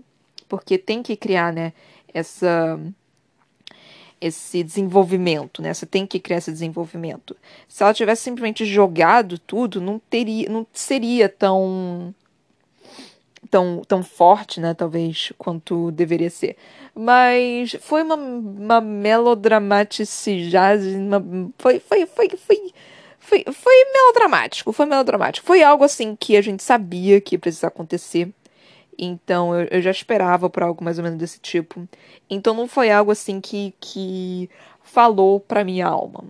Porque 0.48 0.76
tem 0.78 1.02
que 1.02 1.16
criar, 1.16 1.52
né, 1.52 1.72
essa 2.12 2.78
esse 4.20 4.62
desenvolvimento, 4.62 5.60
né? 5.60 5.74
Você 5.74 5.84
tem 5.84 6.06
que 6.06 6.18
criar 6.18 6.38
esse 6.38 6.50
desenvolvimento. 6.50 7.36
Se 7.68 7.82
ela 7.82 7.92
tivesse 7.92 8.22
simplesmente 8.22 8.64
jogado 8.64 9.38
tudo, 9.38 9.82
não 9.82 9.98
teria, 9.98 10.48
não 10.48 10.66
seria 10.72 11.28
tão 11.28 12.14
tão, 13.50 13.82
tão 13.86 14.02
forte, 14.02 14.60
né, 14.60 14.74
talvez, 14.74 15.32
quanto 15.38 15.90
deveria 15.92 16.30
ser. 16.30 16.56
Mas 16.94 17.76
foi 17.80 18.02
uma, 18.02 18.16
uma 18.16 18.80
melodramaticidade, 18.80 20.96
uma, 20.96 21.22
foi, 21.58 21.80
foi, 21.80 22.06
foi, 22.06 22.28
foi, 22.30 22.72
foi, 23.18 23.44
foi 23.52 23.74
melodramático, 23.92 24.72
foi 24.72 24.86
melodramático. 24.86 25.46
Foi 25.46 25.62
algo, 25.62 25.84
assim, 25.84 26.16
que 26.16 26.36
a 26.36 26.42
gente 26.42 26.62
sabia 26.62 27.20
que 27.20 27.34
ia 27.34 27.38
precisar 27.38 27.68
acontecer. 27.68 28.30
Então 28.98 29.54
eu, 29.58 29.66
eu 29.70 29.82
já 29.82 29.90
esperava 29.90 30.48
por 30.48 30.62
algo 30.62 30.82
mais 30.84 30.98
ou 30.98 31.04
menos 31.04 31.18
desse 31.18 31.40
tipo. 31.40 31.88
Então 32.30 32.54
não 32.54 32.68
foi 32.68 32.90
algo 32.90 33.10
assim 33.10 33.40
que, 33.40 33.74
que 33.80 34.48
falou 34.82 35.40
pra 35.40 35.64
minha 35.64 35.86
alma 35.86 36.24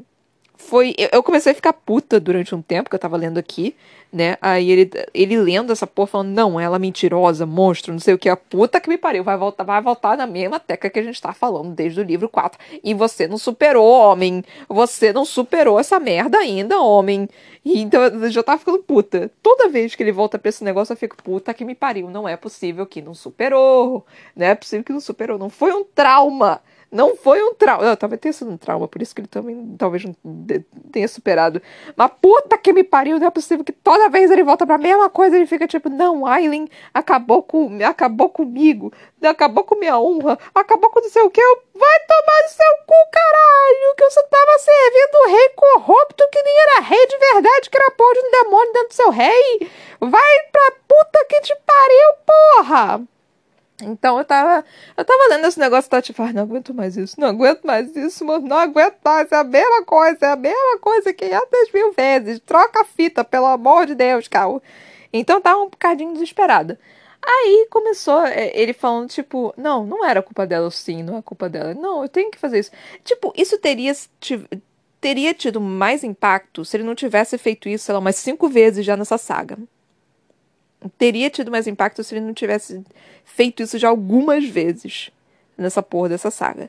foi. 0.64 0.94
Eu 1.12 1.22
comecei 1.22 1.52
a 1.52 1.54
ficar 1.54 1.72
puta 1.72 2.18
durante 2.18 2.54
um 2.54 2.62
tempo 2.62 2.88
que 2.90 2.96
eu 2.96 3.00
tava 3.00 3.16
lendo 3.16 3.38
aqui, 3.38 3.76
né? 4.12 4.36
Aí 4.40 4.70
ele, 4.70 4.90
ele 5.12 5.36
lendo 5.36 5.72
essa 5.72 5.86
porra 5.86 6.06
falando, 6.06 6.28
não, 6.30 6.58
ela 6.58 6.76
é 6.76 6.78
mentirosa, 6.78 7.44
monstro, 7.44 7.92
não 7.92 8.00
sei 8.00 8.14
o 8.14 8.18
que, 8.18 8.28
a 8.28 8.36
puta 8.36 8.80
que 8.80 8.88
me 8.88 8.96
pariu, 8.96 9.24
vai 9.24 9.36
voltar, 9.36 9.64
vai 9.64 9.82
voltar 9.82 10.16
na 10.16 10.26
mesma 10.26 10.60
teca 10.60 10.88
que 10.88 10.98
a 10.98 11.02
gente 11.02 11.20
tá 11.20 11.32
falando 11.32 11.74
desde 11.74 12.00
o 12.00 12.04
livro 12.04 12.28
4. 12.28 12.58
E 12.82 12.94
você 12.94 13.26
não 13.26 13.36
superou, 13.38 13.86
homem. 13.86 14.44
Você 14.68 15.12
não 15.12 15.24
superou 15.24 15.78
essa 15.78 15.98
merda 15.98 16.38
ainda, 16.38 16.80
homem. 16.80 17.28
E 17.64 17.80
então 17.80 18.02
eu 18.02 18.30
já 18.30 18.42
tava 18.42 18.58
ficando 18.58 18.78
puta. 18.78 19.30
Toda 19.42 19.68
vez 19.68 19.94
que 19.94 20.02
ele 20.02 20.12
volta 20.12 20.38
pra 20.38 20.48
esse 20.48 20.62
negócio, 20.62 20.92
eu 20.92 20.96
fico, 20.96 21.16
puta 21.22 21.54
que 21.54 21.64
me 21.64 21.74
pariu. 21.74 22.10
Não 22.10 22.28
é 22.28 22.36
possível 22.36 22.86
que 22.86 23.00
não 23.02 23.14
superou. 23.14 24.04
Não 24.36 24.46
é 24.46 24.54
possível 24.54 24.84
que 24.84 24.92
não 24.92 25.00
superou. 25.00 25.38
Não 25.38 25.48
foi 25.48 25.72
um 25.72 25.84
trauma. 25.84 26.60
Não 26.94 27.16
foi 27.16 27.42
um 27.42 27.52
trauma. 27.52 27.84
Não, 27.84 27.96
talvez 27.96 28.20
tenha 28.20 28.32
sido 28.32 28.52
um 28.52 28.56
trauma, 28.56 28.86
por 28.86 29.02
isso 29.02 29.12
que 29.12 29.20
ele 29.20 29.26
também 29.26 29.74
talvez 29.76 30.04
não 30.04 30.14
tenha 30.92 31.08
superado. 31.08 31.60
Mas 31.96 32.12
puta 32.22 32.56
que 32.56 32.72
me 32.72 32.84
pariu, 32.84 33.18
não 33.18 33.26
é 33.26 33.30
possível 33.30 33.64
que 33.64 33.72
toda 33.72 34.08
vez 34.08 34.30
ele 34.30 34.44
volta 34.44 34.64
pra 34.64 34.78
mesma 34.78 35.10
coisa, 35.10 35.34
ele 35.34 35.44
fica 35.44 35.66
tipo, 35.66 35.88
não, 35.88 36.24
Aileen 36.24 36.68
acabou 36.94 37.42
com, 37.42 37.84
acabou 37.84 38.28
comigo, 38.28 38.92
acabou 39.20 39.64
com 39.64 39.74
minha 39.74 39.98
honra, 39.98 40.38
acabou 40.54 40.88
com 40.88 41.00
não 41.00 41.08
sei 41.08 41.22
o 41.22 41.30
que. 41.30 41.40
Eu, 41.40 41.62
vai 41.74 41.98
tomar 42.06 42.42
no 42.44 42.48
seu 42.48 42.76
cu, 42.86 42.94
caralho, 43.10 43.96
que 43.96 44.10
você 44.10 44.22
tava 44.22 44.58
servindo 44.60 45.14
o 45.14 45.30
rei 45.32 45.48
corrupto 45.48 46.28
que 46.30 46.42
nem 46.44 46.60
era 46.60 46.80
rei 46.80 47.06
de 47.08 47.18
verdade, 47.18 47.70
que 47.70 47.76
era 47.76 47.90
porra 47.90 48.14
de 48.14 48.20
um 48.20 48.30
demônio 48.30 48.72
dentro 48.72 48.88
do 48.88 48.94
seu 48.94 49.10
rei. 49.10 49.68
Vai 49.98 50.42
pra 50.52 50.72
puta 50.86 51.24
que 51.28 51.40
te 51.40 51.56
pariu, 51.66 52.14
porra! 52.24 53.13
Então 53.84 54.18
eu 54.18 54.24
tava, 54.24 54.64
eu 54.96 55.04
tava 55.04 55.28
lendo 55.28 55.46
esse 55.46 55.58
negócio 55.58 55.88
e 55.88 55.90
tava 55.90 56.02
tipo, 56.02 56.22
ah, 56.22 56.32
não 56.32 56.42
aguento 56.42 56.74
mais 56.74 56.96
isso, 56.96 57.20
não 57.20 57.28
aguento 57.28 57.64
mais 57.64 57.94
isso, 57.96 58.24
mano, 58.24 58.46
não 58.46 58.58
aguento 58.58 58.96
mais, 59.04 59.30
é 59.30 59.36
a 59.36 59.44
mesma 59.44 59.84
coisa, 59.84 60.26
é 60.26 60.32
a 60.32 60.36
mesma 60.36 60.78
coisa 60.80 61.12
que 61.12 61.24
há 61.26 61.44
10 61.50 61.72
mil 61.72 61.92
vezes, 61.92 62.40
troca 62.40 62.80
a 62.82 62.84
fita, 62.84 63.24
pelo 63.24 63.46
amor 63.46 63.86
de 63.86 63.94
Deus, 63.94 64.28
cara. 64.28 64.60
Então 65.12 65.40
tava 65.40 65.60
um 65.60 65.68
bocadinho 65.68 66.12
desesperada. 66.12 66.78
Aí 67.22 67.66
começou 67.70 68.24
é, 68.26 68.52
ele 68.54 68.72
falando, 68.72 69.08
tipo, 69.08 69.54
não, 69.56 69.86
não 69.86 70.04
era 70.04 70.22
culpa 70.22 70.46
dela, 70.46 70.70
sim, 70.70 71.02
não 71.02 71.18
é 71.18 71.22
culpa 71.22 71.48
dela. 71.48 71.74
Não, 71.74 72.02
eu 72.02 72.08
tenho 72.08 72.30
que 72.30 72.38
fazer 72.38 72.58
isso. 72.60 72.70
Tipo, 73.02 73.32
isso 73.36 73.58
teria, 73.58 73.92
teria 75.00 75.32
tido 75.34 75.60
mais 75.60 76.04
impacto 76.04 76.64
se 76.64 76.76
ele 76.76 76.84
não 76.84 76.94
tivesse 76.94 77.38
feito 77.38 77.68
isso, 77.68 77.86
sei 77.86 77.94
lá, 77.94 78.00
umas 78.00 78.16
cinco 78.16 78.48
vezes 78.48 78.84
já 78.84 78.96
nessa 78.96 79.16
saga 79.16 79.58
teria 80.88 81.30
tido 81.30 81.50
mais 81.50 81.66
impacto 81.66 82.02
se 82.02 82.14
ele 82.14 82.24
não 82.24 82.34
tivesse 82.34 82.82
feito 83.24 83.62
isso 83.62 83.78
já 83.78 83.88
algumas 83.88 84.44
vezes 84.44 85.10
nessa 85.56 85.82
porra 85.82 86.10
dessa 86.10 86.30
saga. 86.30 86.68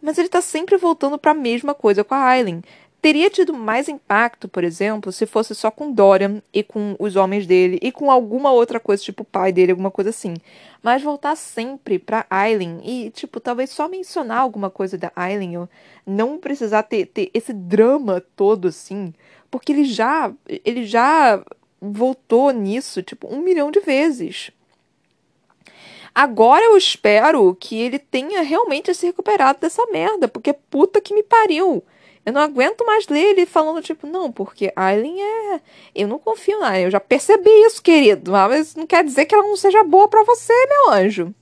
Mas 0.00 0.18
ele 0.18 0.28
tá 0.28 0.40
sempre 0.40 0.76
voltando 0.76 1.18
para 1.18 1.32
a 1.32 1.34
mesma 1.34 1.74
coisa 1.74 2.04
com 2.04 2.14
a 2.14 2.24
Aileen. 2.24 2.62
Teria 3.00 3.30
tido 3.30 3.54
mais 3.54 3.88
impacto, 3.88 4.48
por 4.48 4.64
exemplo, 4.64 5.12
se 5.12 5.26
fosse 5.26 5.54
só 5.54 5.70
com 5.70 5.92
Dorian 5.92 6.42
e 6.52 6.62
com 6.62 6.96
os 6.98 7.14
homens 7.14 7.46
dele 7.46 7.78
e 7.80 7.92
com 7.92 8.10
alguma 8.10 8.50
outra 8.50 8.80
coisa, 8.80 9.02
tipo 9.02 9.22
o 9.22 9.26
pai 9.26 9.52
dele, 9.52 9.70
alguma 9.70 9.90
coisa 9.90 10.10
assim. 10.10 10.34
Mas 10.82 11.02
voltar 11.02 11.36
sempre 11.36 11.98
pra 11.98 12.26
Aileen 12.28 12.80
e, 12.82 13.10
tipo, 13.10 13.38
talvez 13.38 13.70
só 13.70 13.88
mencionar 13.88 14.38
alguma 14.38 14.70
coisa 14.70 14.98
da 14.98 15.12
Aileen, 15.14 15.58
ou 15.58 15.68
não 16.06 16.38
precisar 16.38 16.82
ter, 16.82 17.06
ter 17.06 17.30
esse 17.32 17.52
drama 17.52 18.22
todo 18.34 18.68
assim, 18.68 19.14
porque 19.50 19.72
ele 19.72 19.84
já 19.84 20.32
ele 20.64 20.84
já 20.84 21.44
voltou 21.80 22.50
nisso, 22.50 23.02
tipo, 23.02 23.32
um 23.32 23.40
milhão 23.40 23.70
de 23.70 23.80
vezes. 23.80 24.50
Agora 26.14 26.64
eu 26.64 26.76
espero 26.76 27.54
que 27.54 27.76
ele 27.76 27.98
tenha 27.98 28.40
realmente 28.42 28.94
se 28.94 29.04
recuperado 29.04 29.60
dessa 29.60 29.84
merda, 29.86 30.26
porque 30.26 30.52
puta 30.52 31.00
que 31.00 31.14
me 31.14 31.22
pariu. 31.22 31.84
Eu 32.24 32.32
não 32.32 32.40
aguento 32.40 32.84
mais 32.84 33.06
ler 33.06 33.30
ele 33.30 33.46
falando, 33.46 33.80
tipo, 33.80 34.04
não, 34.06 34.32
porque 34.32 34.72
Aileen 34.74 35.22
é. 35.22 35.60
Eu 35.94 36.08
não 36.08 36.18
confio 36.18 36.58
na 36.58 36.80
Eu 36.80 36.90
já 36.90 36.98
percebi 36.98 37.50
isso, 37.66 37.80
querido. 37.80 38.32
Mas 38.32 38.74
não 38.74 38.84
quer 38.84 39.04
dizer 39.04 39.26
que 39.26 39.34
ela 39.34 39.44
não 39.46 39.56
seja 39.56 39.84
boa 39.84 40.08
para 40.08 40.24
você, 40.24 40.52
meu 40.66 40.90
anjo. 40.90 41.34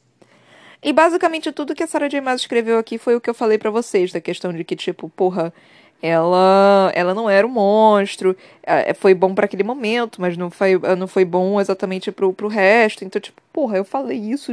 E 0.83 0.93
basicamente 0.93 1.51
tudo 1.53 1.75
que 1.75 1.83
a 1.83 1.87
Sarah 1.87 2.09
J. 2.09 2.21
Maas 2.21 2.43
escreveu 2.43 2.77
aqui 2.77 2.99
foi 2.99 3.17
o 3.17 3.21
que 3.21 3.31
eu 3.31 3.35
falei 3.35 3.57
para 3.57 3.71
vocês, 3.71 4.13
da 4.13 4.21
questão 4.21 4.53
de 4.53 4.63
que, 4.63 4.77
tipo, 4.77 5.09
porra, 5.09 5.55
ela 6.03 6.93
ela 6.95 7.15
não 7.15 7.29
era 7.31 7.47
um 7.47 7.51
monstro, 7.51 8.37
é, 8.63 8.93
foi 8.95 9.15
bom 9.15 9.35
para 9.35 9.47
aquele 9.47 9.63
momento, 9.63 10.21
mas 10.21 10.37
não 10.37 10.51
foi, 10.51 10.79
não 10.99 11.09
foi 11.09 11.25
bom 11.25 11.61
exatamente 11.61 12.13
pro, 12.13 12.33
pro 12.33 12.49
resto. 12.49 13.05
Então, 13.05 13.21
tipo, 13.21 13.41
porra, 13.53 13.79
eu 13.79 13.85
falei 13.85 14.19
isso 14.19 14.53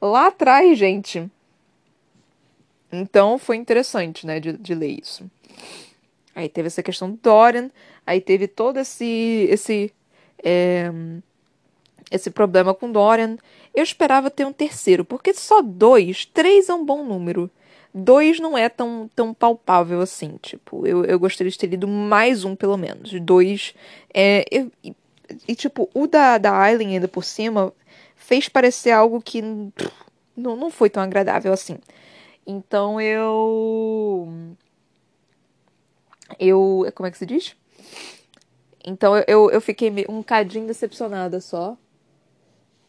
lá 0.00 0.28
atrás, 0.28 0.78
gente. 0.78 1.30
Então 2.92 3.38
foi 3.38 3.56
interessante, 3.56 4.26
né, 4.26 4.40
de, 4.40 4.52
de 4.52 4.74
ler 4.74 4.98
isso. 5.00 5.30
Aí 6.34 6.48
teve 6.48 6.66
essa 6.68 6.82
questão 6.82 7.10
do 7.10 7.18
Dorian, 7.22 7.70
aí 8.06 8.20
teve 8.20 8.46
todo 8.46 8.78
esse 8.78 9.46
esse 9.50 9.92
é, 10.44 10.90
esse 12.10 12.30
problema 12.30 12.74
com 12.74 12.90
Dorian. 12.90 13.36
Eu 13.74 13.82
esperava 13.82 14.30
ter 14.30 14.46
um 14.46 14.52
terceiro, 14.52 15.04
porque 15.04 15.34
só 15.34 15.60
dois, 15.60 16.24
três 16.26 16.68
é 16.68 16.74
um 16.74 16.84
bom 16.84 17.04
número. 17.04 17.50
Dois 17.98 18.38
não 18.38 18.58
é 18.58 18.68
tão, 18.68 19.08
tão 19.16 19.32
palpável 19.32 20.02
assim. 20.02 20.36
Tipo, 20.42 20.86
eu, 20.86 21.02
eu 21.06 21.18
gostaria 21.18 21.50
de 21.50 21.56
ter 21.56 21.66
lido 21.66 21.88
mais 21.88 22.44
um, 22.44 22.54
pelo 22.54 22.76
menos. 22.76 23.10
Dois. 23.22 23.74
É, 24.12 24.44
e, 24.52 24.94
e, 25.48 25.54
tipo, 25.54 25.88
o 25.94 26.06
da, 26.06 26.36
da 26.36 26.52
Aileen 26.52 26.92
ainda 26.92 27.08
por 27.08 27.24
cima 27.24 27.72
fez 28.14 28.50
parecer 28.50 28.90
algo 28.90 29.22
que 29.22 29.40
pff, 29.74 29.90
não, 30.36 30.54
não 30.56 30.70
foi 30.70 30.90
tão 30.90 31.02
agradável 31.02 31.54
assim. 31.54 31.78
Então 32.46 33.00
eu. 33.00 34.28
Eu. 36.38 36.92
Como 36.94 37.06
é 37.06 37.10
que 37.10 37.16
se 37.16 37.24
diz? 37.24 37.56
Então 38.84 39.16
eu, 39.26 39.50
eu 39.50 39.60
fiquei 39.62 39.90
um 40.06 40.22
cadinho 40.22 40.66
decepcionada 40.66 41.40
só. 41.40 41.78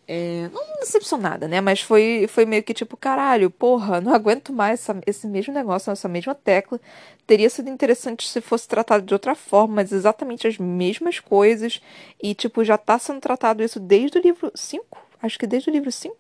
É, 0.10 0.50
não 0.54 0.80
decepcionada, 0.80 1.48
né? 1.50 1.60
Mas 1.60 1.82
foi, 1.82 2.28
foi 2.30 2.46
meio 2.46 2.64
que 2.64 2.74
tipo, 2.74 2.96
caralho, 2.96 3.52
porra, 3.52 4.00
não 4.00 4.14
aguento 4.14 4.54
mais 4.54 4.80
essa, 4.80 5.02
esse 5.06 5.28
mesmo 5.28 5.54
negócio, 5.54 5.92
essa 5.92 6.08
mesma 6.08 6.34
tecla. 6.34 6.80
Teria 7.26 7.50
sido 7.50 7.70
interessante 7.70 8.28
se 8.28 8.40
fosse 8.40 8.68
tratado 8.68 9.06
de 9.06 9.14
outra 9.14 9.36
forma, 9.36 9.76
mas 9.76 9.92
exatamente 9.92 10.48
as 10.48 10.58
mesmas 10.58 11.20
coisas. 11.20 11.82
E, 12.24 12.34
tipo, 12.34 12.64
já 12.64 12.78
tá 12.78 12.98
sendo 12.98 13.20
tratado 13.20 13.62
isso 13.62 13.80
desde 13.82 14.18
o 14.18 14.22
livro 14.22 14.50
5? 14.56 14.98
Acho 15.22 15.38
que 15.38 15.46
desde 15.46 15.70
o 15.70 15.74
livro 15.74 15.92
5? 15.92 16.16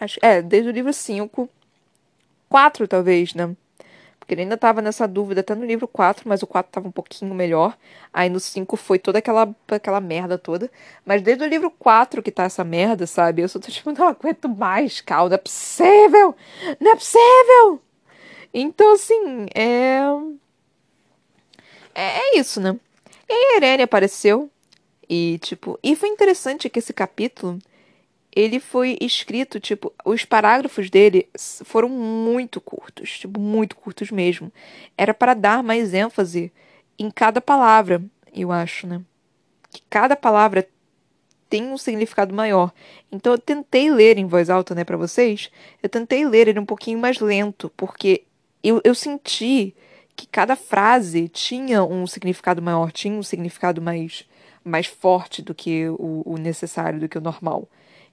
Acho, 0.00 0.18
é, 0.20 0.42
desde 0.42 0.70
o 0.70 0.72
livro 0.72 0.92
5. 0.92 1.48
4, 2.48 2.88
talvez, 2.88 3.34
né? 3.34 3.54
Porque 4.28 4.34
ele 4.34 4.42
ainda 4.42 4.56
estava 4.56 4.82
nessa 4.82 5.08
dúvida 5.08 5.40
até 5.40 5.54
no 5.54 5.64
livro 5.64 5.88
4, 5.88 6.28
mas 6.28 6.42
o 6.42 6.46
4 6.46 6.68
estava 6.68 6.86
um 6.86 6.90
pouquinho 6.92 7.34
melhor. 7.34 7.74
Aí 8.12 8.28
no 8.28 8.38
5 8.38 8.76
foi 8.76 8.98
toda 8.98 9.20
aquela, 9.20 9.56
aquela 9.68 10.02
merda 10.02 10.36
toda. 10.36 10.70
Mas 11.02 11.22
desde 11.22 11.44
o 11.44 11.46
livro 11.48 11.70
4 11.70 12.22
que 12.22 12.30
tá 12.30 12.42
essa 12.42 12.62
merda, 12.62 13.06
sabe? 13.06 13.40
Eu 13.40 13.48
só 13.48 13.58
tô 13.58 13.68
tipo, 13.72 13.90
não 13.90 14.06
aguento 14.06 14.46
mais, 14.46 15.00
Cal. 15.00 15.30
Não 15.30 15.34
é 15.34 15.38
possível! 15.38 16.36
Não 16.78 16.92
é 16.92 16.94
possível! 16.94 17.80
Então, 18.52 18.92
assim, 18.92 19.46
é. 19.54 20.00
É, 21.94 22.18
é 22.18 22.38
isso, 22.38 22.60
né? 22.60 22.78
E 23.26 23.32
a 23.32 23.56
Irene 23.56 23.84
apareceu. 23.84 24.50
E, 25.08 25.38
tipo. 25.38 25.78
E 25.82 25.96
foi 25.96 26.10
interessante 26.10 26.68
que 26.68 26.80
esse 26.80 26.92
capítulo 26.92 27.58
ele 28.34 28.60
foi 28.60 28.96
escrito, 29.00 29.58
tipo, 29.58 29.92
os 30.04 30.24
parágrafos 30.24 30.90
dele 30.90 31.28
foram 31.64 31.88
muito 31.88 32.60
curtos, 32.60 33.18
tipo, 33.18 33.40
muito 33.40 33.76
curtos 33.76 34.10
mesmo. 34.10 34.52
Era 34.96 35.14
para 35.14 35.34
dar 35.34 35.62
mais 35.62 35.94
ênfase 35.94 36.52
em 36.98 37.10
cada 37.10 37.40
palavra, 37.40 38.02
eu 38.34 38.52
acho, 38.52 38.86
né? 38.86 39.00
Que 39.70 39.82
cada 39.88 40.14
palavra 40.16 40.68
tem 41.48 41.64
um 41.64 41.78
significado 41.78 42.34
maior. 42.34 42.72
Então 43.10 43.32
eu 43.32 43.38
tentei 43.38 43.90
ler 43.90 44.18
em 44.18 44.26
voz 44.26 44.50
alta, 44.50 44.74
né, 44.74 44.84
para 44.84 44.96
vocês. 44.96 45.50
Eu 45.82 45.88
tentei 45.88 46.26
ler 46.26 46.48
ele 46.48 46.60
um 46.60 46.66
pouquinho 46.66 46.98
mais 46.98 47.20
lento, 47.20 47.72
porque 47.76 48.24
eu, 48.62 48.80
eu 48.84 48.94
senti 48.94 49.74
que 50.14 50.26
cada 50.26 50.56
frase 50.56 51.28
tinha 51.28 51.82
um 51.84 52.06
significado 52.06 52.60
maior, 52.60 52.92
tinha 52.92 53.14
um 53.14 53.22
significado 53.22 53.80
mais, 53.80 54.28
mais 54.64 54.86
forte 54.86 55.40
do 55.40 55.54
que 55.54 55.88
o, 55.88 56.22
o 56.26 56.36
necessário, 56.36 57.00
do 57.00 57.08
que 57.08 57.16
o 57.16 57.20
normal. 57.20 57.68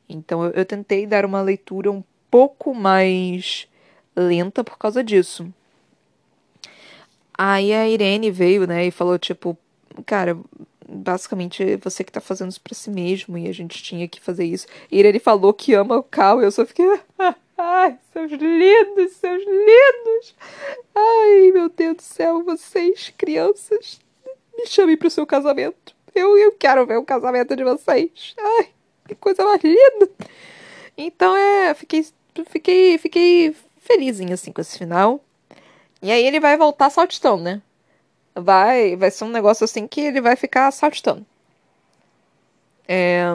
Então 0.07 0.43
eu, 0.45 0.51
eu 0.51 0.65
tentei 0.65 1.05
dar 1.05 1.25
uma 1.25 1.41
leitura 1.41 1.91
um 1.91 2.03
pouco 2.29 2.73
mais 2.73 3.67
lenta 4.15 4.63
por 4.63 4.77
causa 4.77 5.03
disso. 5.03 5.47
Aí 7.37 7.73
a 7.73 7.87
Irene 7.87 8.31
veio, 8.31 8.65
né, 8.65 8.85
e 8.85 8.91
falou 8.91 9.19
tipo, 9.19 9.57
cara, 10.05 10.37
basicamente 10.87 11.75
você 11.77 12.03
que 12.03 12.11
tá 12.11 12.21
fazendo 12.21 12.51
isso 12.51 12.61
pra 12.61 12.73
si 12.73 12.89
mesmo 12.89 13.37
e 13.37 13.47
a 13.47 13.51
gente 13.51 13.83
tinha 13.83 14.07
que 14.07 14.21
fazer 14.21 14.45
isso. 14.45 14.67
E 14.91 14.99
Irene 14.99 15.19
falou 15.19 15.53
que 15.53 15.73
ama 15.73 15.97
o 15.97 16.03
Cal 16.03 16.41
e 16.41 16.45
eu 16.45 16.51
só 16.51 16.65
fiquei, 16.65 16.85
ai, 17.57 17.97
seus 18.13 18.31
lindos, 18.31 19.11
seus 19.13 19.43
lindos. 19.43 20.35
Ai, 20.95 21.51
meu 21.51 21.69
Deus 21.69 21.97
do 21.97 22.01
céu, 22.01 22.43
vocês, 22.43 23.13
crianças, 23.17 23.99
me 24.57 24.65
chamem 24.67 24.95
pro 24.95 25.09
seu 25.09 25.25
casamento. 25.25 25.93
Eu, 26.13 26.37
eu 26.37 26.53
quero 26.53 26.85
ver 26.85 26.97
o 26.97 27.03
casamento 27.03 27.55
de 27.55 27.63
vocês. 27.63 28.35
Ai. 28.39 28.74
Que 29.07 29.15
coisa 29.15 29.43
mais 29.43 29.61
linda! 29.63 30.09
Então 30.97 31.35
é, 31.35 31.73
fiquei, 31.73 32.05
fiquei, 32.49 32.97
fiquei 32.97 33.55
felizinha 33.79 34.33
assim 34.33 34.51
com 34.51 34.61
esse 34.61 34.77
final. 34.77 35.21
E 36.01 36.11
aí 36.11 36.25
ele 36.25 36.39
vai 36.39 36.57
voltar 36.57 36.89
saltitão, 36.89 37.37
né? 37.37 37.61
Vai, 38.33 38.95
vai 38.95 39.09
ser 39.11 39.23
um 39.23 39.29
negócio 39.29 39.63
assim 39.63 39.87
que 39.87 40.01
ele 40.01 40.21
vai 40.21 40.35
ficar 40.35 40.71
saltitando. 40.71 41.25
É... 42.87 43.25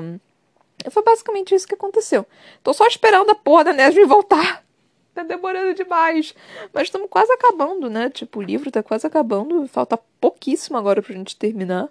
Foi 0.91 1.03
basicamente 1.03 1.55
isso 1.55 1.67
que 1.67 1.75
aconteceu. 1.75 2.27
Tô 2.63 2.73
só 2.73 2.87
esperando 2.87 3.31
a 3.31 3.35
porra 3.35 3.65
da 3.65 3.73
Nesby 3.73 4.05
voltar. 4.05 4.65
Tá 5.13 5.25
demorando 5.25 5.75
demais. 5.75 6.33
Mas 6.73 6.85
estamos 6.85 7.09
quase 7.11 7.33
acabando, 7.33 7.91
né? 7.91 8.09
Tipo, 8.11 8.39
o 8.39 8.43
livro 8.43 8.71
tá 8.71 8.81
quase 8.81 9.05
acabando. 9.05 9.67
Falta 9.67 9.99
pouquíssimo 10.21 10.79
agora 10.79 11.03
pra 11.03 11.13
gente 11.13 11.37
terminar. 11.37 11.89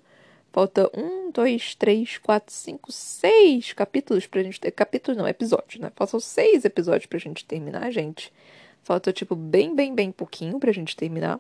Falta 0.52 0.90
um, 0.98 1.32
dois, 1.32 1.76
três, 1.76 2.18
quatro, 2.18 2.54
cinco, 2.54 2.92
seis 2.92 3.72
capítulos 3.74 4.26
pra 4.26 4.42
gente 4.42 4.60
ter. 4.60 4.72
Capítulos 4.72 5.18
não, 5.18 5.28
episódios, 5.28 5.80
né? 5.80 5.92
Faltam 5.96 6.20
seis 6.20 6.66
episódios 6.66 7.06
pra 7.06 7.20
gente 7.20 7.46
terminar, 7.46 7.92
gente. 7.92 8.34
Falta, 8.84 9.14
tipo, 9.14 9.36
bem, 9.36 9.76
bem, 9.76 9.94
bem 9.94 10.12
pouquinho 10.12 10.60
pra 10.60 10.72
gente 10.72 10.96
terminar. 10.96 11.40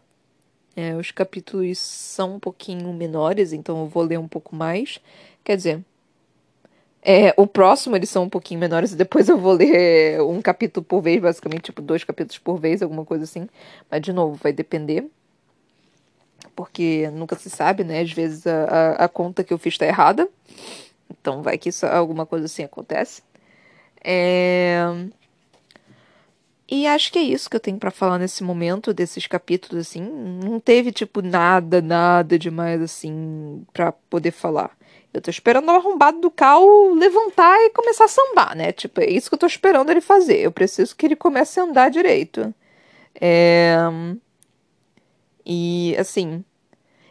É, 0.76 0.96
os 0.96 1.12
capítulos 1.12 1.80
são 1.80 2.36
um 2.36 2.40
pouquinho 2.40 2.94
menores, 2.94 3.52
então 3.52 3.80
eu 3.80 3.88
vou 3.88 4.04
ler 4.04 4.20
um 4.20 4.28
pouco 4.28 4.56
mais. 4.56 5.00
Quer 5.44 5.58
dizer, 5.58 5.84
é, 7.02 7.34
o 7.38 7.48
próximo 7.48 7.96
eles 7.96 8.10
são 8.10 8.24
um 8.26 8.30
pouquinho 8.30 8.60
menores 8.60 8.92
e 8.92 8.96
depois 8.96 9.28
eu 9.28 9.38
vou 9.38 9.54
ler 9.54 10.22
um 10.22 10.42
capítulo 10.42 10.86
por 10.86 11.02
vez, 11.02 11.22
basicamente, 11.22 11.64
tipo, 11.64 11.82
dois 11.82 12.04
capítulos 12.04 12.38
por 12.38 12.60
vez, 12.60 12.82
alguma 12.82 13.06
coisa 13.06 13.24
assim. 13.24 13.48
Mas, 13.90 14.02
de 14.02 14.14
novo, 14.14 14.36
vai 14.36 14.54
depender 14.54 15.10
porque 16.56 17.10
nunca 17.14 17.36
se 17.36 17.50
sabe, 17.50 17.84
né? 17.84 18.02
Às 18.02 18.12
vezes 18.12 18.46
a, 18.48 18.64
a, 18.66 18.92
a 19.06 19.08
conta 19.08 19.44
que 19.44 19.54
eu 19.54 19.58
fiz 19.58 19.74
está 19.74 19.86
errada. 19.86 20.28
Então 21.10 21.42
vai 21.42 21.58
que 21.58 21.70
isso, 21.70 21.86
alguma 21.86 22.26
coisa 22.26 22.46
assim 22.46 22.64
acontece. 22.64 23.22
É... 24.04 24.84
E 26.72 26.86
acho 26.86 27.12
que 27.12 27.18
é 27.18 27.24
isso 27.24 27.50
que 27.50 27.56
eu 27.56 27.60
tenho 27.60 27.80
para 27.80 27.90
falar 27.90 28.20
nesse 28.20 28.44
momento 28.44 28.94
desses 28.94 29.26
capítulos 29.26 29.88
assim. 29.88 30.02
Não 30.02 30.60
teve 30.60 30.92
tipo 30.92 31.22
nada, 31.22 31.82
nada 31.82 32.38
demais 32.38 32.82
assim 32.82 33.66
para 33.74 33.92
poder 33.92 34.32
falar. 34.32 34.78
Eu 35.12 35.22
tô 35.22 35.32
esperando 35.32 35.68
o 35.70 35.72
arrombado 35.72 36.20
do 36.20 36.30
Cal 36.30 36.64
levantar 36.94 37.58
e 37.62 37.72
começar 37.72 38.06
a 38.06 38.08
sambar, 38.08 38.56
né? 38.56 38.72
Tipo, 38.72 39.02
é 39.02 39.10
isso 39.10 39.30
que 39.30 39.34
eu 39.34 39.40
tô 39.40 39.48
esperando 39.48 39.90
ele 39.90 40.02
fazer. 40.02 40.38
Eu 40.38 40.52
preciso 40.52 40.96
que 40.96 41.06
ele 41.08 41.16
comece 41.16 41.60
a 41.60 41.64
andar 41.64 41.90
direito. 41.90 42.54
É... 43.20 43.78
E 45.52 45.96
assim, 45.98 46.46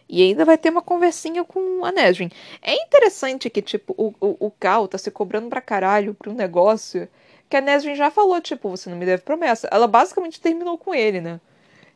e 0.09 0.23
ainda 0.23 0.45
vai 0.45 0.57
ter 0.57 0.71
uma 0.71 0.81
conversinha 0.81 1.45
com 1.45 1.85
a 1.85 1.91
Nesrin. 1.91 2.31
É 2.63 2.73
interessante 2.75 3.51
que, 3.51 3.61
tipo, 3.61 3.95
o, 3.99 4.15
o, 4.21 4.47
o 4.47 4.51
Cal 4.53 4.87
tá 4.87 4.97
se 4.97 5.11
cobrando 5.11 5.49
pra 5.49 5.61
caralho 5.61 6.15
pra 6.15 6.31
um 6.31 6.35
negócio 6.35 7.09
que 7.51 7.57
a 7.57 7.61
Nesrin 7.61 7.97
já 7.97 8.13
falou, 8.13 8.41
tipo, 8.41 8.71
você 8.71 8.89
não 8.89 8.97
me 8.97 9.05
deve 9.05 9.23
promessa. 9.25 9.69
Ela 9.73 9.89
basicamente 9.89 10.41
terminou 10.41 10.79
com 10.79 10.95
ele, 10.95 11.21
né? 11.21 11.41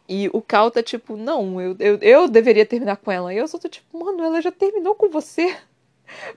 E 0.09 0.29
o 0.33 0.43
Cal 0.43 0.71
tá 0.71 0.83
tipo, 0.83 1.17
não, 1.17 1.61
eu, 1.61 1.77
eu, 1.79 1.99
eu 2.03 2.29
deveria 2.29 2.67
terminar 2.67 2.97
com 2.97 3.13
ela. 3.13 3.33
E 3.33 3.39
eu 3.39 3.47
só 3.47 3.59
tô 3.59 3.69
tipo, 3.69 3.99
mano, 4.05 4.23
ela 4.25 4.43
já 4.43 4.51
terminou 4.51 4.97
com 4.97 5.09
você. 5.09 5.57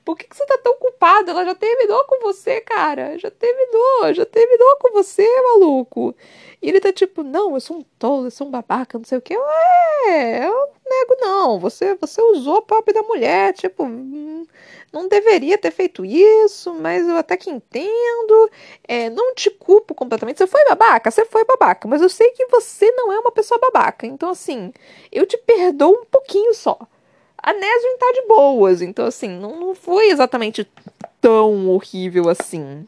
Por 0.04 0.18
que, 0.18 0.28
que 0.28 0.36
você 0.36 0.46
tá 0.46 0.58
tão 0.64 0.76
culpado? 0.78 1.32
Ela 1.32 1.46
já 1.46 1.56
terminou 1.56 2.04
com 2.06 2.20
você, 2.22 2.62
cara. 2.62 3.18
Já 3.18 3.32
terminou, 3.32 4.14
já 4.14 4.26
terminou 4.26 4.78
com 4.78 4.92
você, 4.94 5.28
maluco. 5.42 6.16
E 6.62 6.70
ele 6.70 6.80
tá 6.80 6.92
tipo, 6.92 7.24
não, 7.24 7.54
eu 7.54 7.60
sou 7.62 7.78
um 7.78 7.86
tolo, 8.00 8.28
eu 8.28 8.32
sou 8.32 8.48
um 8.48 8.52
babaca, 8.52 8.98
não 8.98 9.06
sei 9.06 9.18
o 9.18 9.22
que. 9.22 9.36
É, 9.36 10.48
eu 10.48 10.70
nego 10.86 11.16
não. 11.20 11.60
Você, 11.60 11.96
você 11.96 12.22
usou 12.22 12.58
a 12.58 12.62
pobre 12.62 12.94
da 12.94 13.04
mulher, 13.04 13.54
tipo, 13.54 13.84
hum, 13.84 14.46
não 14.92 15.08
deveria 15.08 15.58
ter 15.58 15.72
feito 15.72 16.06
isso, 16.06 16.74
mas 16.74 17.08
eu 17.08 17.18
até 17.18 17.38
que 17.38 17.50
entendo. 17.50 18.50
É, 18.88 19.10
não 19.10 19.34
te 19.36 19.50
culpo 19.50 19.94
completamente. 19.94 20.38
Você 20.38 20.48
foi 20.48 20.64
babaca? 20.66 21.12
Você 21.12 21.26
foi 21.26 21.44
babaca, 21.46 21.88
mas 21.88 22.02
eu 22.02 22.10
sei 22.10 22.32
que 22.32 22.46
você 22.48 22.90
não 22.92 23.12
é 23.12 23.20
uma 23.20 23.32
pessoa 23.32 23.60
babaca. 23.60 24.08
Então, 24.08 24.30
assim, 24.30 24.72
eu 25.12 25.26
te 25.26 25.38
perdoo 25.38 25.94
um 26.02 26.06
pouquinho 26.06 26.54
só 26.54 26.80
a 27.46 27.54
Nesrin 27.54 27.98
tá 28.00 28.12
de 28.12 28.22
boas, 28.24 28.82
então 28.82 29.06
assim, 29.06 29.30
não, 29.30 29.60
não 29.60 29.76
foi 29.76 30.10
exatamente 30.10 30.68
tão 31.22 31.70
horrível 31.70 32.28
assim. 32.28 32.88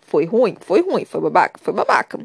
Foi 0.00 0.24
ruim, 0.24 0.56
foi 0.60 0.80
ruim, 0.82 1.04
foi 1.04 1.20
babaca, 1.20 1.60
foi 1.62 1.72
babaca. 1.72 2.18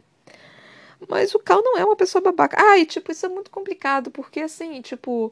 Mas 1.07 1.35
o 1.35 1.39
Cal 1.39 1.61
não 1.61 1.77
é 1.77 1.85
uma 1.85 1.95
pessoa 1.95 2.19
babaca. 2.19 2.57
Ai, 2.59 2.83
tipo, 2.83 3.11
isso 3.11 3.27
é 3.27 3.29
muito 3.29 3.51
complicado, 3.51 4.09
porque 4.09 4.39
assim, 4.39 4.81
tipo. 4.81 5.31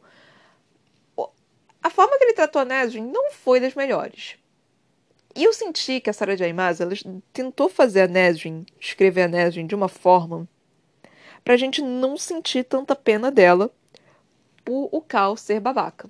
A 1.81 1.89
forma 1.89 2.15
que 2.19 2.25
ele 2.25 2.33
tratou 2.33 2.61
a 2.61 2.65
Nesrin 2.65 3.09
não 3.11 3.31
foi 3.31 3.59
das 3.59 3.73
melhores. 3.73 4.35
E 5.35 5.43
eu 5.43 5.51
senti 5.51 5.99
que 5.99 6.11
a 6.11 6.13
Sarah 6.13 6.35
J. 6.35 6.53
Maas, 6.53 6.79
ela 6.79 6.93
tentou 7.33 7.67
fazer 7.69 8.01
a 8.01 8.07
Nesrin, 8.07 8.67
escrever 8.79 9.23
a 9.23 9.27
Nesrin 9.27 9.65
de 9.65 9.73
uma 9.73 9.89
forma 9.89 10.47
pra 11.43 11.57
gente 11.57 11.81
não 11.81 12.15
sentir 12.17 12.65
tanta 12.65 12.95
pena 12.95 13.31
dela 13.31 13.71
por 14.63 14.89
o 14.91 15.01
Cal 15.01 15.35
ser 15.37 15.59
babaca. 15.59 16.09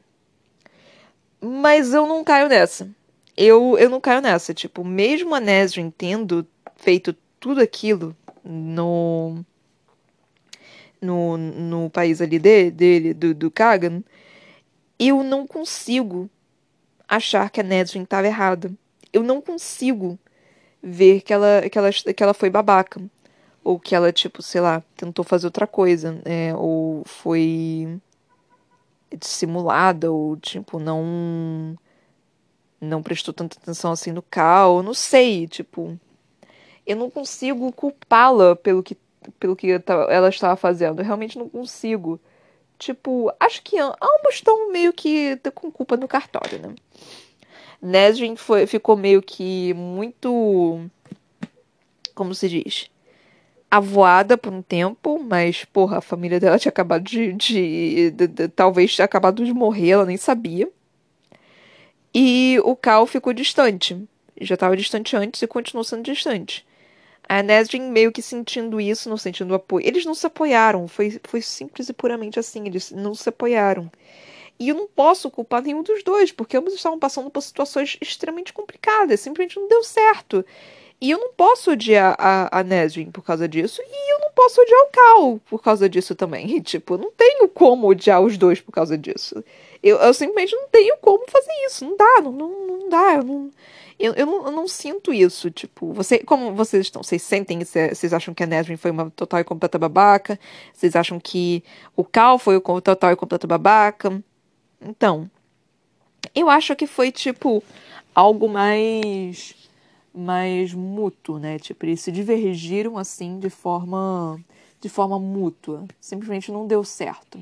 Mas 1.41 1.93
eu 1.93 2.07
não 2.07 2.23
caio 2.23 2.47
nessa. 2.47 2.89
Eu, 3.35 3.77
eu 3.77 3.89
não 3.89 3.99
caio 3.99 4.21
nessa. 4.21 4.53
Tipo, 4.53 4.83
mesmo 4.83 5.35
a 5.35 5.39
Nesrin 5.39 5.89
tendo 5.89 6.47
feito 6.77 7.13
tudo 7.39 7.61
aquilo 7.61 8.15
no. 8.43 9.43
No, 11.01 11.35
no 11.35 11.89
país 11.89 12.21
ali 12.21 12.39
dele, 12.39 12.71
dele 12.71 13.13
do, 13.13 13.33
do 13.33 13.51
Kagan, 13.51 14.01
eu 14.97 15.21
não 15.21 15.45
consigo 15.45 16.29
achar 17.05 17.49
que 17.49 17.59
a 17.59 17.63
Nesrin 17.63 18.03
estava 18.03 18.25
errada. 18.25 18.71
Eu 19.11 19.21
não 19.21 19.41
consigo 19.41 20.17
ver 20.81 21.19
que 21.19 21.33
ela, 21.33 21.61
que, 21.69 21.77
ela, 21.77 21.91
que 21.91 22.23
ela 22.23 22.33
foi 22.33 22.49
babaca. 22.49 23.01
Ou 23.61 23.77
que 23.77 23.93
ela, 23.93 24.13
tipo, 24.13 24.41
sei 24.41 24.61
lá, 24.61 24.81
tentou 24.95 25.25
fazer 25.25 25.47
outra 25.47 25.67
coisa. 25.67 26.21
É, 26.23 26.55
ou 26.55 27.03
foi 27.05 27.99
dissimulada 29.17 30.11
ou 30.11 30.37
tipo 30.37 30.79
não 30.79 31.77
não 32.79 33.01
prestou 33.01 33.33
tanta 33.33 33.57
atenção 33.57 33.91
assim 33.93 34.11
no 34.11 34.21
Cal, 34.21 34.83
não 34.83 34.93
sei, 34.93 35.47
tipo, 35.47 35.97
eu 36.85 36.97
não 36.97 37.09
consigo 37.09 37.71
culpá-la 37.71 38.55
pelo 38.57 38.83
que 38.83 38.97
pelo 39.39 39.55
que 39.55 39.81
ela 40.09 40.27
estava 40.27 40.55
fazendo, 40.57 40.99
eu 40.99 41.05
realmente 41.05 41.37
não 41.37 41.47
consigo. 41.47 42.19
Tipo, 42.77 43.31
acho 43.39 43.61
que 43.61 43.79
ambos 43.79 44.33
estão 44.33 44.69
meio 44.71 44.91
que 44.91 45.39
com 45.53 45.71
culpa 45.71 45.95
no 45.95 46.07
cartório, 46.07 46.59
né? 46.59 46.75
Nesrin 47.81 48.35
foi, 48.35 48.67
ficou 48.67 48.97
meio 48.97 49.21
que 49.21 49.73
muito. 49.73 50.89
Como 52.13 52.35
se 52.35 52.49
diz? 52.49 52.89
Avoada 53.75 54.37
por 54.37 54.53
um 54.53 54.61
tempo, 54.61 55.17
mas, 55.17 55.65
porra, 55.65 55.97
a 55.97 56.01
família 56.01 56.39
dela 56.39 56.59
tinha 56.59 56.69
acabado 56.69 57.01
de. 57.01 57.33
de, 57.33 58.11
de, 58.11 58.27
de 58.27 58.47
talvez 58.49 58.93
tinha 58.93 59.03
acabado 59.03 59.43
de 59.43 59.51
morrer, 59.51 59.89
ela 59.89 60.05
nem 60.05 60.15
sabia. 60.15 60.69
E 62.13 62.59
o 62.63 62.75
Cal 62.75 63.07
ficou 63.07 63.33
distante. 63.33 63.99
Já 64.39 64.53
estava 64.53 64.77
distante 64.77 65.15
antes 65.15 65.41
e 65.41 65.47
continuou 65.47 65.83
sendo 65.83 66.03
distante. 66.03 66.63
A 67.27 67.41
Nesrin 67.41 67.89
meio 67.89 68.11
que 68.11 68.21
sentindo 68.21 68.79
isso, 68.79 69.09
não 69.09 69.17
sentindo 69.17 69.55
apoio. 69.55 69.87
Eles 69.87 70.05
não 70.05 70.13
se 70.13 70.27
apoiaram, 70.27 70.87
foi, 70.87 71.19
foi 71.23 71.41
simples 71.41 71.89
e 71.89 71.93
puramente 71.93 72.37
assim, 72.37 72.67
eles 72.67 72.91
não 72.91 73.15
se 73.15 73.27
apoiaram. 73.27 73.91
E 74.59 74.69
eu 74.69 74.75
não 74.75 74.87
posso 74.87 75.31
culpar 75.31 75.63
nenhum 75.63 75.81
dos 75.81 76.03
dois, 76.03 76.31
porque 76.31 76.57
ambos 76.57 76.75
estavam 76.75 76.99
passando 76.99 77.31
por 77.31 77.41
situações 77.41 77.97
extremamente 77.99 78.53
complicadas, 78.53 79.19
simplesmente 79.19 79.59
não 79.59 79.67
deu 79.67 79.83
certo. 79.83 80.45
E 81.03 81.11
eu 81.11 81.19
não 81.19 81.33
posso 81.33 81.71
odiar 81.71 82.15
a, 82.17 82.59
a 82.59 82.63
Nesrin 82.63 83.11
por 83.11 83.25
causa 83.25 83.45
disso, 83.45 83.81
e 83.85 84.13
eu 84.13 84.21
não 84.21 84.31
posso 84.31 84.61
odiar 84.61 84.79
o 84.79 84.87
Cal 84.89 85.41
por 85.49 85.61
causa 85.61 85.89
disso 85.89 86.15
também. 86.15 86.47
Tipo, 86.63 86.93
eu 86.93 86.97
não 86.97 87.11
tenho 87.11 87.49
como 87.49 87.89
odiar 87.89 88.21
os 88.21 88.37
dois 88.37 88.61
por 88.61 88.71
causa 88.71 88.97
disso. 88.97 89.43
Eu, 89.83 89.97
eu 89.97 90.13
simplesmente 90.13 90.55
não 90.55 90.69
tenho 90.69 90.95
como 91.01 91.29
fazer 91.29 91.51
isso. 91.65 91.83
Não 91.83 91.97
dá, 91.97 92.21
não, 92.23 92.31
não, 92.31 92.67
não 92.67 92.89
dá. 92.89 93.15
Eu 93.15 93.23
não, 93.23 93.51
eu, 93.99 94.13
eu, 94.13 94.25
não, 94.25 94.45
eu 94.45 94.51
não 94.53 94.65
sinto 94.65 95.13
isso. 95.13 95.51
Tipo, 95.51 95.91
você, 95.91 96.19
como 96.19 96.55
vocês 96.55 96.85
estão? 96.85 97.03
Vocês 97.03 97.21
sentem? 97.21 97.59
Vocês 97.65 98.13
acham 98.13 98.33
que 98.33 98.41
a 98.41 98.47
Nesrin 98.47 98.77
foi 98.77 98.91
uma 98.91 99.09
total 99.09 99.41
e 99.41 99.43
completa 99.43 99.77
babaca? 99.77 100.39
Vocês 100.73 100.95
acham 100.95 101.19
que 101.19 101.65
o 101.97 102.05
Cal 102.05 102.39
foi 102.39 102.55
o 102.55 102.81
total 102.81 103.11
e 103.11 103.17
completa 103.17 103.45
babaca? 103.45 104.23
Então, 104.81 105.29
eu 106.33 106.49
acho 106.49 106.73
que 106.77 106.87
foi 106.87 107.11
tipo 107.11 107.61
algo 108.15 108.47
mais 108.47 109.62
mais 110.13 110.73
mútuo, 110.73 111.39
né? 111.39 111.57
Tipo, 111.57 111.85
eles 111.85 112.01
se 112.01 112.11
divergiram 112.11 112.97
assim 112.97 113.39
de 113.39 113.49
forma 113.49 114.39
de 114.79 114.89
forma 114.89 115.17
mútua. 115.17 115.85
Simplesmente 115.99 116.51
não 116.51 116.67
deu 116.67 116.83
certo. 116.83 117.39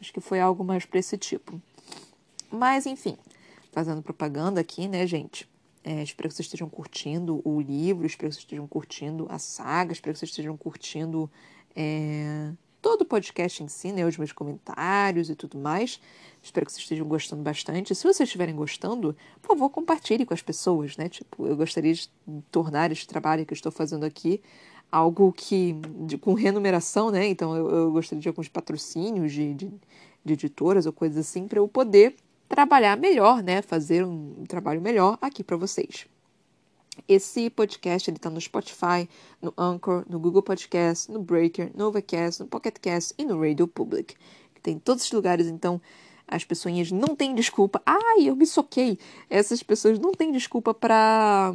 Acho 0.00 0.12
que 0.12 0.20
foi 0.20 0.38
algo 0.38 0.62
mais 0.62 0.84
para 0.84 1.00
esse 1.00 1.16
tipo. 1.16 1.60
Mas 2.50 2.86
enfim, 2.86 3.16
fazendo 3.72 4.02
propaganda 4.02 4.60
aqui, 4.60 4.86
né, 4.86 5.06
gente? 5.06 5.48
É, 5.82 6.02
espero 6.02 6.28
que 6.28 6.34
vocês 6.34 6.46
estejam 6.46 6.68
curtindo 6.68 7.40
o 7.44 7.60
livro, 7.60 8.06
espero 8.06 8.28
que 8.28 8.34
vocês 8.34 8.44
estejam 8.44 8.66
curtindo 8.66 9.26
a 9.30 9.38
saga, 9.38 9.92
espero 9.92 10.12
que 10.12 10.18
vocês 10.18 10.30
estejam 10.30 10.56
curtindo 10.56 11.30
é, 11.74 12.52
todo 12.88 13.02
o 13.02 13.04
podcast 13.04 13.62
em 13.62 13.68
si, 13.68 13.92
né, 13.92 14.06
os 14.06 14.16
meus 14.16 14.32
comentários 14.32 15.28
e 15.28 15.34
tudo 15.34 15.58
mais. 15.58 16.00
Espero 16.42 16.64
que 16.64 16.72
vocês 16.72 16.84
estejam 16.84 17.06
gostando 17.06 17.42
bastante. 17.42 17.94
Se 17.94 18.02
vocês 18.02 18.26
estiverem 18.26 18.56
gostando, 18.56 19.14
por 19.42 19.48
favor, 19.48 19.68
compartilhe 19.68 20.24
com 20.24 20.32
as 20.32 20.40
pessoas, 20.40 20.96
né? 20.96 21.06
Tipo, 21.06 21.46
eu 21.46 21.54
gostaria 21.54 21.92
de 21.92 22.08
tornar 22.50 22.90
este 22.90 23.06
trabalho 23.06 23.44
que 23.44 23.52
estou 23.52 23.70
fazendo 23.70 24.04
aqui 24.04 24.40
algo 24.90 25.30
que 25.34 25.74
de, 26.06 26.16
com 26.16 26.32
remuneração, 26.32 27.10
né? 27.10 27.26
Então 27.26 27.54
eu, 27.54 27.68
eu, 27.68 27.92
gostaria 27.92 28.22
de 28.22 28.28
alguns 28.28 28.48
patrocínios 28.48 29.32
de, 29.32 29.52
de, 29.52 29.70
de 30.24 30.32
editoras 30.32 30.86
ou 30.86 30.92
coisas 30.92 31.18
assim 31.18 31.46
para 31.46 31.58
eu 31.58 31.68
poder 31.68 32.16
trabalhar 32.48 32.96
melhor, 32.96 33.42
né? 33.42 33.60
Fazer 33.60 34.02
um 34.02 34.44
trabalho 34.48 34.80
melhor 34.80 35.18
aqui 35.20 35.44
para 35.44 35.58
vocês. 35.58 36.06
Esse 37.06 37.50
podcast 37.50 38.10
está 38.10 38.30
no 38.30 38.40
Spotify, 38.40 39.08
no 39.40 39.52
Anchor, 39.56 40.04
no 40.08 40.18
Google 40.18 40.42
Podcast, 40.42 41.10
no 41.10 41.20
Breaker, 41.20 41.70
no 41.74 41.86
Overcast, 41.86 42.42
no 42.42 42.48
Pocket 42.48 42.76
Cast 42.80 43.14
e 43.18 43.24
no 43.24 43.40
Radio 43.40 43.68
Public. 43.68 44.14
Tem 44.62 44.78
todos 44.78 45.04
os 45.04 45.12
lugares, 45.12 45.46
então 45.46 45.80
as 46.26 46.44
pessoas 46.44 46.90
não 46.90 47.16
têm 47.16 47.34
desculpa. 47.34 47.80
Ai, 47.86 48.28
eu 48.28 48.36
me 48.36 48.46
soquei. 48.46 48.98
Essas 49.30 49.62
pessoas 49.62 49.98
não 49.98 50.12
têm 50.12 50.30
desculpa 50.30 50.74
para 50.74 51.54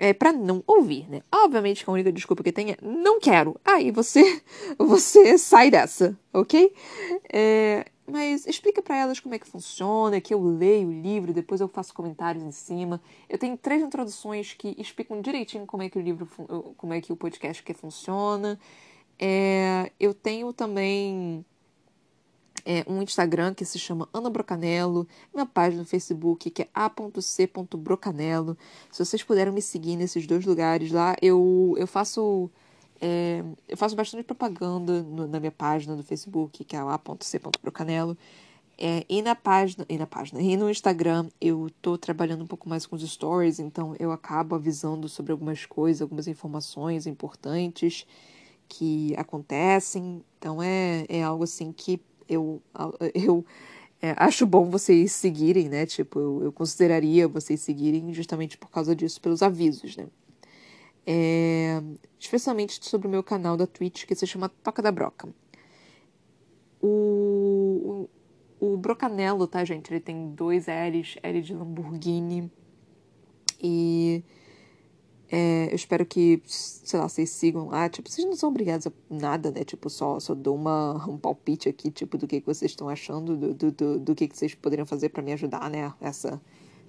é 0.00 0.14
para 0.14 0.32
não 0.32 0.64
ouvir, 0.66 1.06
né? 1.10 1.22
Obviamente 1.30 1.84
que 1.84 1.90
a 1.90 1.92
única 1.92 2.10
desculpa 2.10 2.42
que 2.42 2.50
tem 2.50 2.70
é 2.70 2.76
não 2.80 3.20
quero. 3.20 3.60
Aí 3.62 3.90
você 3.90 4.42
você 4.78 5.36
sai 5.36 5.70
dessa, 5.70 6.18
ok? 6.32 6.72
É, 7.30 7.84
mas 8.10 8.46
explica 8.46 8.82
para 8.82 8.96
elas 8.96 9.20
como 9.20 9.34
é 9.34 9.38
que 9.38 9.46
funciona, 9.46 10.20
que 10.20 10.32
eu 10.32 10.42
leio 10.42 10.88
o 10.88 10.92
livro, 10.92 11.32
depois 11.32 11.60
eu 11.60 11.68
faço 11.68 11.94
comentários 11.94 12.42
em 12.44 12.50
cima. 12.50 13.00
Eu 13.28 13.38
tenho 13.38 13.56
três 13.56 13.82
introduções 13.82 14.54
que 14.54 14.74
explicam 14.78 15.20
direitinho 15.20 15.66
como 15.66 15.82
é 15.82 15.88
que 15.88 15.98
o 15.98 16.02
livro, 16.02 16.28
como 16.76 16.92
é 16.92 17.00
que 17.00 17.12
o 17.12 17.16
podcast 17.16 17.62
que 17.62 17.74
funciona. 17.74 18.58
É, 19.18 19.92
eu 20.00 20.14
tenho 20.14 20.52
também 20.52 21.44
é, 22.64 22.84
um 22.86 23.02
Instagram 23.02 23.54
que 23.54 23.64
se 23.64 23.78
chama 23.78 24.08
Ana 24.12 24.30
Brocanello, 24.30 25.06
minha 25.32 25.46
página 25.46 25.82
no 25.82 25.88
Facebook 25.88 26.50
que 26.50 26.62
é 26.62 26.68
a.c.brocanello. 26.74 28.56
Se 28.90 29.04
vocês 29.04 29.22
puderem 29.22 29.52
me 29.52 29.62
seguir 29.62 29.96
nesses 29.96 30.26
dois 30.26 30.44
lugares 30.44 30.90
lá, 30.90 31.16
eu, 31.20 31.74
eu 31.78 31.86
faço 31.86 32.50
é, 33.00 33.42
eu 33.68 33.76
faço 33.76 33.96
bastante 33.96 34.24
propaganda 34.24 35.02
no, 35.02 35.26
na 35.26 35.40
minha 35.40 35.52
página 35.52 35.96
do 35.96 36.02
Facebook, 36.02 36.64
que 36.64 36.76
é 36.76 36.78
a.c.brocanello. 36.78 38.16
É, 38.82 39.04
e 39.08 39.20
na 39.20 39.34
página, 39.34 39.84
e 39.88 39.98
na 39.98 40.06
página, 40.06 40.40
e 40.40 40.56
no 40.56 40.70
Instagram 40.70 41.28
eu 41.38 41.68
tô 41.82 41.98
trabalhando 41.98 42.44
um 42.44 42.46
pouco 42.46 42.66
mais 42.66 42.86
com 42.86 42.96
os 42.96 43.02
stories, 43.02 43.58
então 43.58 43.94
eu 43.98 44.10
acabo 44.10 44.54
avisando 44.54 45.06
sobre 45.06 45.32
algumas 45.32 45.66
coisas, 45.66 46.00
algumas 46.00 46.26
informações 46.26 47.06
importantes 47.06 48.06
que 48.66 49.14
acontecem. 49.16 50.24
Então 50.38 50.62
é, 50.62 51.04
é 51.10 51.22
algo 51.22 51.44
assim 51.44 51.72
que 51.72 52.00
eu, 52.26 52.62
eu 53.14 53.44
é, 54.00 54.14
acho 54.16 54.46
bom 54.46 54.70
vocês 54.70 55.12
seguirem, 55.12 55.68
né? 55.68 55.84
Tipo, 55.84 56.18
eu, 56.18 56.44
eu 56.44 56.52
consideraria 56.52 57.28
vocês 57.28 57.60
seguirem 57.60 58.14
justamente 58.14 58.56
por 58.56 58.70
causa 58.70 58.96
disso, 58.96 59.20
pelos 59.20 59.42
avisos, 59.42 59.94
né? 59.96 60.06
É, 61.12 61.82
especialmente 62.20 62.78
sobre 62.88 63.08
o 63.08 63.10
meu 63.10 63.20
canal 63.20 63.56
da 63.56 63.66
Twitch 63.66 64.06
que 64.06 64.14
se 64.14 64.28
chama 64.28 64.48
Toca 64.48 64.80
da 64.80 64.92
Broca. 64.92 65.28
O, 66.80 68.08
o, 68.60 68.74
o 68.74 68.76
Brocanello, 68.76 69.48
tá, 69.48 69.64
gente? 69.64 69.92
Ele 69.92 69.98
tem 69.98 70.30
dois 70.30 70.66
L's, 70.68 71.16
L 71.20 71.42
de 71.42 71.52
Lamborghini. 71.52 72.48
E 73.60 74.22
é, 75.28 75.66
eu 75.72 75.74
espero 75.74 76.06
que, 76.06 76.40
sei 76.46 77.00
lá, 77.00 77.08
vocês 77.08 77.28
sigam 77.30 77.66
lá. 77.66 77.88
Tipo, 77.88 78.08
vocês 78.08 78.24
não 78.24 78.36
são 78.36 78.48
obrigados 78.48 78.86
a 78.86 78.92
nada, 79.10 79.50
né? 79.50 79.64
Tipo, 79.64 79.90
só, 79.90 80.20
só 80.20 80.32
dou 80.32 80.54
uma, 80.54 80.94
um 81.08 81.18
palpite 81.18 81.68
aqui, 81.68 81.90
tipo, 81.90 82.16
do 82.16 82.28
que, 82.28 82.40
que 82.40 82.46
vocês 82.46 82.70
estão 82.70 82.88
achando, 82.88 83.36
do, 83.36 83.52
do, 83.52 83.72
do, 83.72 83.98
do 83.98 84.14
que, 84.14 84.28
que 84.28 84.38
vocês 84.38 84.54
poderiam 84.54 84.86
fazer 84.86 85.08
para 85.08 85.24
me 85.24 85.32
ajudar, 85.32 85.68
né? 85.68 85.92
Essa 86.00 86.40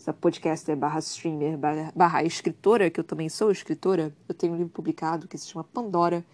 essa 0.01 0.11
podcaster 0.11 0.75
barra 0.75 0.99
streamer 0.99 1.57
barra 1.95 2.23
escritora, 2.23 2.89
que 2.89 2.99
eu 2.99 3.03
também 3.03 3.29
sou 3.29 3.51
escritora, 3.51 4.11
eu 4.27 4.33
tenho 4.33 4.53
um 4.53 4.57
livro 4.57 4.71
publicado 4.71 5.27
que 5.27 5.37
se 5.37 5.47
chama 5.47 5.63
Pandora, 5.63 6.25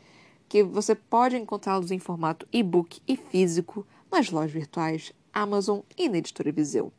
que 0.47 0.63
você 0.63 0.95
pode 0.95 1.35
encontrá-los 1.35 1.91
em 1.91 1.99
formato 1.99 2.47
e-book 2.51 3.01
e 3.05 3.17
físico 3.17 3.85
nas 4.09 4.31
lojas 4.31 4.51
virtuais 4.51 5.11
Amazon 5.33 5.79
e 5.97 6.07
na 6.07 6.17
editora 6.17 6.51
Viseu. 6.51 6.93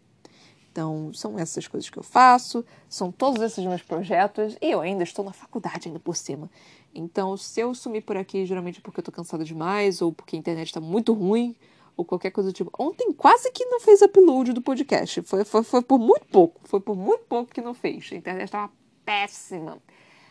Então, 0.71 1.11
são 1.15 1.39
essas 1.39 1.67
coisas 1.67 1.89
que 1.89 1.99
eu 1.99 2.03
faço, 2.03 2.65
são 2.89 3.11
todos 3.11 3.43
esses 3.43 3.65
meus 3.65 3.83
projetos 3.83 4.57
e 4.61 4.71
eu 4.71 4.81
ainda 4.81 5.03
estou 5.03 5.25
na 5.25 5.33
faculdade 5.33 5.89
ainda 5.89 5.99
por 5.99 6.15
cima. 6.15 6.51
Então, 6.95 7.37
se 7.37 7.61
eu 7.61 7.75
sumir 7.75 8.03
por 8.03 8.17
aqui, 8.17 8.45
geralmente 8.45 8.79
é 8.79 8.83
porque 8.83 9.01
eu 9.01 9.03
estou 9.03 9.15
cansada 9.15 9.43
demais 9.43 10.03
ou 10.03 10.13
porque 10.13 10.37
a 10.37 10.39
internet 10.39 10.67
está 10.69 10.81
muito 10.81 11.15
ruim 11.15 11.57
ou 11.99 12.05
qualquer 12.05 12.31
coisa 12.31 12.51
do 12.51 12.53
tipo. 12.53 12.71
Ontem 12.79 13.13
quase 13.13 13.51
que 13.51 13.65
não 13.65 13.81
fez 13.81 14.01
upload 14.01 14.53
do 14.53 14.63
podcast. 14.63 15.21
Foi, 15.23 15.45
foi, 15.45 15.65
foi 15.65 15.83
por 15.83 15.99
muito 15.99 16.27
pouco. 16.29 16.61
Foi 16.63 16.81
por 16.81 16.97
muito 16.97 17.25
pouco 17.25 17.53
que 17.53 17.61
não 17.61 17.75
fez. 17.75 18.09
A 18.13 18.15
internet 18.15 18.45
estava 18.47 18.73
péssima. 19.05 19.83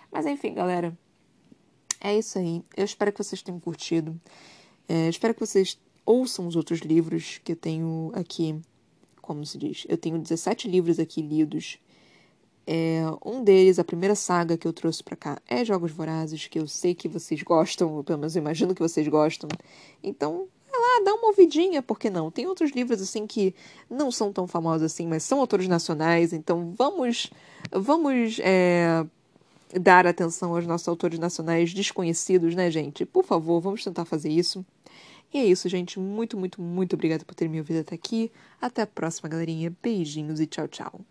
Mas 0.10 0.26
enfim, 0.26 0.54
galera. 0.54 0.98
É 2.00 2.18
isso 2.18 2.40
aí. 2.40 2.64
Eu 2.76 2.86
espero 2.86 3.12
que 3.12 3.22
vocês 3.22 3.42
tenham 3.42 3.60
curtido. 3.60 4.20
É, 4.88 5.10
espero 5.10 5.34
que 5.34 5.42
vocês 5.42 5.78
ouçam 6.06 6.48
os 6.48 6.56
outros 6.56 6.80
livros 6.80 7.42
que 7.44 7.52
eu 7.52 7.56
tenho 7.58 8.12
aqui. 8.16 8.58
Como 9.22 9.46
se 9.46 9.58
diz? 9.58 9.86
Eu 9.90 9.98
tenho 9.98 10.18
17 10.18 10.70
livros 10.70 11.00
aqui 11.00 11.22
lidos. 11.22 11.80
É, 12.66 13.02
um 13.26 13.44
deles, 13.44 13.78
a 13.78 13.84
primeira 13.84 14.16
saga 14.16 14.58
que 14.58 14.66
eu 14.68 14.72
trouxe 14.72 15.04
para 15.04 15.18
cá, 15.18 15.42
é 15.46 15.66
Jogos 15.66 15.92
Vorazes, 15.92 16.48
que 16.48 16.60
eu 16.60 16.68
sei 16.68 16.96
que 16.96 17.10
vocês 17.10 17.42
gostam, 17.42 18.04
pelo 18.04 18.20
menos 18.20 18.36
eu 18.36 18.42
imagino 18.42 18.74
que 18.74 18.82
vocês 18.82 19.08
gostam. 19.08 19.50
Então, 20.02 20.48
lá, 20.98 21.04
dá 21.04 21.14
uma 21.14 21.28
ouvidinha, 21.28 21.82
por 21.82 22.00
que 22.00 22.10
não? 22.10 22.32
Tem 22.32 22.48
outros 22.48 22.72
livros 22.72 23.02
assim 23.02 23.26
que 23.28 23.54
não 23.90 24.12
são 24.12 24.32
tão 24.32 24.48
famosos 24.48 24.84
assim, 24.84 25.08
mas 25.08 25.24
são 25.24 25.40
autores 25.40 25.68
nacionais, 25.68 26.34
então 26.34 26.74
vamos 26.78 27.32
vamos 27.72 28.40
é, 28.42 29.06
dar 29.80 30.08
atenção 30.08 30.56
aos 30.56 30.66
nossos 30.66 30.88
autores 30.88 31.20
nacionais 31.20 31.74
desconhecidos, 31.74 32.56
né, 32.56 32.72
gente? 32.72 33.06
Por 33.06 33.24
favor, 33.24 33.60
vamos 33.60 33.84
tentar 33.84 34.06
fazer 34.06 34.30
isso. 34.30 34.66
E 35.34 35.40
é 35.40 35.46
isso, 35.46 35.68
gente. 35.68 36.00
Muito, 36.00 36.38
muito, 36.38 36.62
muito 36.62 36.94
obrigada 36.94 37.26
por 37.26 37.36
ter 37.36 37.50
me 37.50 37.60
ouvido 37.60 37.82
até 37.82 37.96
aqui. 37.96 38.32
Até 38.62 38.84
a 38.84 38.88
próxima, 38.88 39.28
galerinha. 39.28 39.76
Beijinhos 39.84 40.40
e 40.40 40.48
tchau, 40.48 40.68
tchau. 40.68 41.02